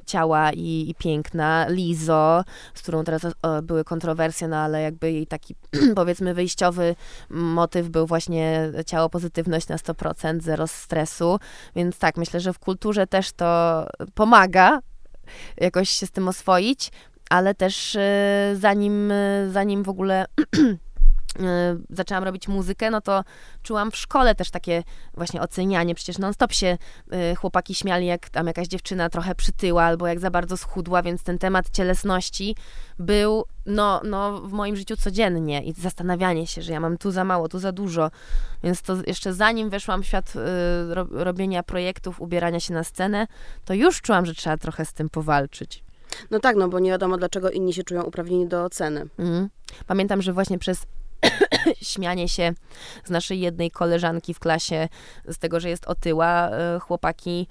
ciała 0.05 0.51
i, 0.53 0.89
i, 0.89 0.95
piękna. 0.95 1.68
Lizo, 1.70 2.43
z 2.74 2.82
którą 2.82 3.03
teraz 3.03 3.26
o, 3.41 3.61
były 3.61 3.84
kontrowersje, 3.84 4.47
no 4.47 4.57
ale 4.57 4.82
jakby 4.82 5.11
jej 5.11 5.28
taki, 5.28 5.55
powiedzmy, 5.95 6.34
wyjściowy 6.34 6.95
motyw 7.30 7.89
był 7.89 8.07
właśnie 8.07 8.72
ciało 8.86 9.09
pozytywność 9.09 9.68
na 9.68 9.76
100%, 9.76 10.41
zero 10.41 10.68
stresu. 10.68 11.39
Więc 11.76 11.97
tak, 11.97 12.18
myślę, 12.18 12.39
że 12.39 12.53
w 12.53 12.59
kulturze 12.59 13.07
też 13.07 13.32
to 13.32 13.88
pomaga 14.13 14.80
jakoś 15.57 15.89
się 15.89 16.05
z 16.05 16.11
tym 16.11 16.28
oswoić 16.28 16.91
ale 17.30 17.55
też 17.55 17.95
e, 17.95 18.55
zanim, 18.59 19.11
e, 19.11 19.49
zanim 19.51 19.84
w 19.84 19.89
ogóle 19.89 20.26
e, 21.39 21.78
zaczęłam 21.89 22.23
robić 22.23 22.47
muzykę, 22.47 22.91
no 22.91 23.01
to 23.01 23.23
czułam 23.63 23.91
w 23.91 23.95
szkole 23.95 24.36
też 24.36 24.51
takie 24.51 24.84
właśnie 25.13 25.41
ocenianie. 25.41 25.95
Przecież 25.95 26.17
non-stop 26.17 26.53
się 26.53 26.78
chłopaki 27.38 27.76
śmiali, 27.76 28.05
jak 28.05 28.30
tam 28.30 28.47
jakaś 28.47 28.67
dziewczyna 28.67 29.09
trochę 29.09 29.36
przytyła 29.36 29.84
albo 29.84 30.07
jak 30.07 30.19
za 30.19 30.32
bardzo 30.32 30.57
schudła, 30.57 31.01
więc 31.01 31.23
ten 31.23 31.38
temat 31.38 31.69
cielesności 31.69 32.55
był 32.99 33.43
no, 33.65 34.01
no, 34.03 34.41
w 34.41 34.51
moim 34.51 34.76
życiu 34.76 34.97
codziennie 34.97 35.63
i 35.63 35.73
zastanawianie 35.73 36.47
się, 36.47 36.61
że 36.61 36.73
ja 36.73 36.80
mam 36.80 36.97
tu 36.97 37.11
za 37.11 37.23
mało, 37.23 37.49
tu 37.49 37.59
za 37.59 37.71
dużo. 37.71 38.11
Więc 38.63 38.82
to 38.82 38.97
jeszcze 39.07 39.34
zanim 39.34 39.69
weszłam 39.69 40.03
w 40.03 40.05
świat 40.05 40.34
robienia 41.11 41.63
projektów, 41.63 42.21
ubierania 42.21 42.59
się 42.59 42.73
na 42.73 42.84
scenę, 42.84 43.28
to 43.65 43.73
już 43.73 44.01
czułam, 44.01 44.26
że 44.26 44.34
trzeba 44.34 44.57
trochę 44.57 44.86
z 44.86 44.93
tym 44.93 45.09
powalczyć. 45.09 45.84
No 46.32 46.39
tak, 46.39 46.55
no 46.55 46.70
bo 46.70 46.80
nie 46.80 46.89
wiadomo, 46.89 47.18
dlaczego 47.18 47.49
inni 47.49 47.74
się 47.74 47.84
czują 47.84 48.03
uprawnieni 48.03 48.47
do 48.47 48.63
oceny. 48.63 49.07
Mhm. 49.20 49.49
Pamiętam, 49.88 50.22
że 50.22 50.34
właśnie 50.34 50.59
przez 50.59 50.86
śmianie 51.91 52.30
się 52.30 52.53
z 53.05 53.09
naszej 53.09 53.39
jednej 53.39 53.72
koleżanki 53.72 54.34
w 54.34 54.39
klasie 54.39 54.88
z 55.28 55.38
tego, 55.38 55.59
że 55.59 55.70
jest 55.70 55.86
otyła, 55.86 56.49
e, 56.49 56.80
chłopaki 56.80 57.47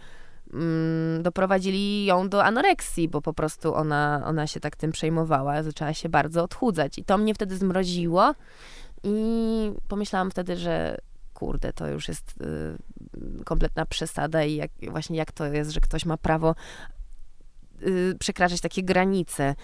mm, 0.52 1.22
doprowadzili 1.22 2.04
ją 2.04 2.28
do 2.28 2.44
anoreksji, 2.44 3.08
bo 3.08 3.22
po 3.22 3.32
prostu 3.32 3.74
ona, 3.74 4.22
ona 4.26 4.46
się 4.46 4.60
tak 4.60 4.76
tym 4.76 4.92
przejmowała, 4.92 5.62
zaczęła 5.62 5.94
się 5.94 6.08
bardzo 6.08 6.42
odchudzać. 6.42 6.98
I 6.98 7.04
to 7.04 7.18
mnie 7.18 7.34
wtedy 7.34 7.56
zmroziło 7.56 8.34
i 9.02 9.72
pomyślałam 9.88 10.30
wtedy, 10.30 10.56
że 10.56 10.98
kurde, 11.34 11.72
to 11.72 11.88
już 11.88 12.08
jest 12.08 12.34
y, 12.40 13.44
kompletna 13.44 13.86
przesada 13.86 14.44
i 14.44 14.56
jak, 14.56 14.70
właśnie 14.88 15.16
jak 15.16 15.32
to 15.32 15.46
jest, 15.46 15.70
że 15.70 15.80
ktoś 15.80 16.04
ma 16.04 16.16
prawo 16.16 16.54
przekraczać 18.18 18.60
takie 18.60 18.82
granice. 18.82 19.54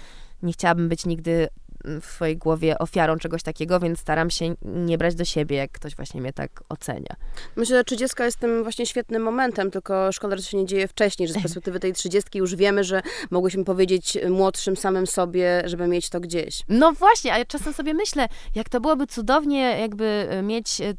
Nie 0.43 0.53
chciałabym 0.53 0.89
być 0.89 1.07
nigdy 1.07 1.49
w 1.85 2.07
swojej 2.07 2.37
głowie 2.37 2.79
ofiarą 2.79 3.19
czegoś 3.19 3.43
takiego, 3.43 3.81
więc 3.81 4.01
staram 4.01 4.31
się 4.31 4.55
nie 4.63 4.99
brać 4.99 5.15
do 5.15 5.25
siebie, 5.25 5.57
jak 5.57 5.71
ktoś 5.71 5.97
właśnie 5.97 6.21
mnie 6.21 6.33
tak 6.33 6.63
ocenia. 6.69 7.17
Myślę, 7.57 7.77
że 7.77 7.85
30 7.85 8.23
jest 8.23 8.39
tym 8.39 8.63
właśnie 8.63 8.87
świetnym 8.87 9.23
momentem, 9.23 9.71
tylko 9.71 10.13
szkoda, 10.13 10.37
że 10.37 10.43
to 10.43 10.49
się 10.49 10.57
nie 10.57 10.67
dzieje 10.67 10.89
wcześniej, 10.89 11.29
że 11.29 11.35
z 11.35 11.43
perspektywy 11.43 11.81
tej 11.81 11.93
30 11.93 12.39
już 12.39 12.57
wiemy, 12.57 12.85
że 12.85 13.03
mogłyśmy 13.31 13.65
powiedzieć 13.65 14.19
młodszym 14.31 14.77
samym 14.77 15.07
sobie, 15.07 15.63
żeby 15.65 15.87
mieć 15.87 16.11
to 16.11 16.21
gdzieś. 16.21 16.63
No 16.69 16.93
właśnie, 16.93 17.33
a 17.33 17.39
ja 17.39 17.45
czasem 17.45 17.73
sobie 17.73 17.95
myślę, 17.95 18.29
jak 18.55 18.69
to 18.69 18.81
byłoby 18.81 19.07
cudownie 19.07 19.61
jakby 19.81 20.27
e, 20.31 20.43
mieć 20.43 20.81
y, 20.81 20.97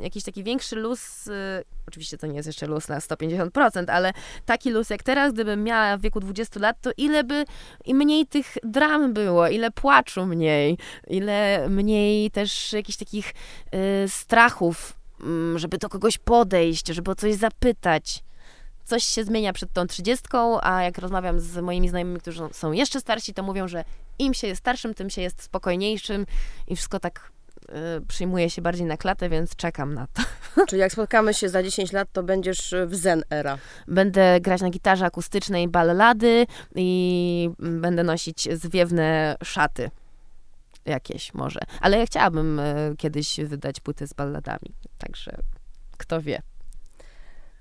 jakiś 0.00 0.24
taki 0.24 0.44
większy 0.44 0.76
luz 0.76 1.26
y, 1.26 1.30
oczywiście 1.90 2.18
to 2.18 2.26
nie 2.26 2.36
jest 2.36 2.46
jeszcze 2.46 2.66
luz 2.66 2.88
na 2.88 2.98
150%, 2.98 3.84
ale 3.90 4.12
taki 4.46 4.70
luz 4.70 4.90
jak 4.90 5.02
teraz, 5.02 5.32
gdybym 5.32 5.64
miała 5.64 5.96
w 5.96 6.00
wieku 6.00 6.20
20 6.20 6.60
lat, 6.60 6.80
to 6.80 6.90
ile 6.96 7.24
by 7.24 7.44
mniej 7.86 8.26
tych 8.26 8.56
dram 8.62 9.12
było, 9.12 9.48
ile 9.48 9.70
płaczu 9.70 10.26
mniej, 10.26 10.78
ile 11.06 11.68
mniej 11.68 12.30
też 12.30 12.72
jakichś 12.72 12.98
takich 12.98 13.34
y, 14.04 14.08
strachów, 14.08 14.96
y, 15.54 15.58
żeby 15.58 15.78
do 15.78 15.88
kogoś 15.88 16.18
podejść, 16.18 16.88
żeby 16.88 17.10
o 17.10 17.14
coś 17.14 17.34
zapytać. 17.34 18.24
Coś 18.84 19.04
się 19.04 19.24
zmienia 19.24 19.52
przed 19.52 19.72
tą 19.72 19.86
trzydziestką, 19.86 20.60
a 20.60 20.82
jak 20.82 20.98
rozmawiam 20.98 21.40
z 21.40 21.56
moimi 21.56 21.88
znajomymi, 21.88 22.20
którzy 22.20 22.42
są 22.52 22.72
jeszcze 22.72 23.00
starsi, 23.00 23.34
to 23.34 23.42
mówią, 23.42 23.68
że 23.68 23.84
im 24.18 24.34
się 24.34 24.46
jest 24.46 24.58
starszym, 24.58 24.94
tym 24.94 25.10
się 25.10 25.22
jest 25.22 25.42
spokojniejszym 25.42 26.26
i 26.68 26.76
wszystko 26.76 27.00
tak 27.00 27.32
y, 27.98 28.06
przyjmuje 28.06 28.50
się 28.50 28.62
bardziej 28.62 28.86
na 28.86 28.96
klatę, 28.96 29.28
więc 29.28 29.56
czekam 29.56 29.94
na 29.94 30.06
to. 30.06 30.22
Czyli 30.68 30.80
jak 30.80 30.92
spotkamy 30.92 31.34
się 31.34 31.48
za 31.48 31.62
10 31.62 31.92
lat, 31.92 32.08
to 32.12 32.22
będziesz 32.22 32.74
w 32.86 32.94
zen 32.94 33.22
era. 33.30 33.58
Będę 33.88 34.40
grać 34.40 34.60
na 34.60 34.70
gitarze 34.70 35.04
akustycznej 35.06 35.68
ballady 35.68 36.46
i 36.74 37.50
będę 37.58 38.02
nosić 38.02 38.48
zwiewne 38.52 39.36
szaty 39.44 39.90
jakieś 40.86 41.34
może. 41.34 41.60
Ale 41.80 41.98
ja 41.98 42.06
chciałabym 42.06 42.60
e, 42.60 42.74
kiedyś 42.98 43.40
wydać 43.40 43.80
płytę 43.80 44.06
z 44.06 44.12
balladami, 44.12 44.74
także 44.98 45.36
kto 45.98 46.22
wie. 46.22 46.42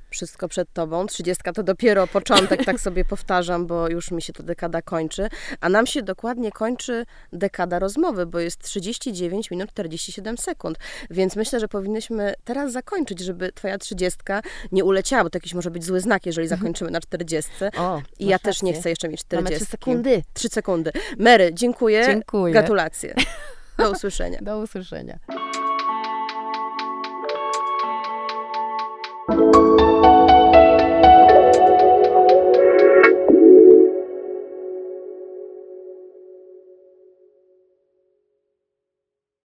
Wszystko 0.09 0.47
przed 0.47 0.73
tobą. 0.73 1.07
Trzydziestka 1.07 1.53
to 1.53 1.63
dopiero 1.63 2.07
początek, 2.07 2.65
tak 2.65 2.79
sobie 2.79 3.05
powtarzam, 3.05 3.67
bo 3.67 3.89
już 3.89 4.11
mi 4.11 4.21
się 4.21 4.33
to 4.33 4.43
dekada 4.43 4.81
kończy. 4.81 5.29
A 5.61 5.69
nam 5.69 5.87
się 5.87 6.01
dokładnie 6.01 6.51
kończy 6.51 7.05
dekada 7.33 7.79
rozmowy, 7.79 8.25
bo 8.25 8.39
jest 8.39 8.63
39 8.63 9.51
minut 9.51 9.69
47 9.69 10.37
sekund. 10.37 10.77
Więc 11.09 11.35
myślę, 11.35 11.59
że 11.59 11.67
powinnyśmy 11.67 12.33
teraz 12.43 12.71
zakończyć, 12.71 13.19
żeby 13.19 13.51
twoja 13.51 13.77
trzydziestka 13.77 14.41
nie 14.71 14.85
uleciała, 14.85 15.23
bo 15.23 15.29
to 15.29 15.37
jakiś 15.37 15.53
może 15.53 15.71
być 15.71 15.85
zły 15.85 16.01
znak, 16.01 16.25
jeżeli 16.25 16.45
mhm. 16.45 16.59
zakończymy 16.59 16.91
na 16.91 16.99
czterdziestce. 16.99 17.71
O, 17.77 18.01
I 18.19 18.25
ja 18.25 18.39
też 18.39 18.61
nie 18.61 18.73
chcę 18.73 18.89
jeszcze 18.89 19.09
mieć 19.09 19.21
czterdziestki. 19.21 19.65
trzy 19.65 19.71
sekundy. 19.71 20.23
Trzy 20.33 20.49
sekundy. 20.49 20.91
Mary, 21.17 21.51
dziękuję. 21.53 22.05
Dziękuję. 22.05 22.53
Gratulacje. 22.53 23.15
Do 23.77 23.91
usłyszenia. 23.91 24.39
Do 24.41 24.59
usłyszenia. 24.59 25.19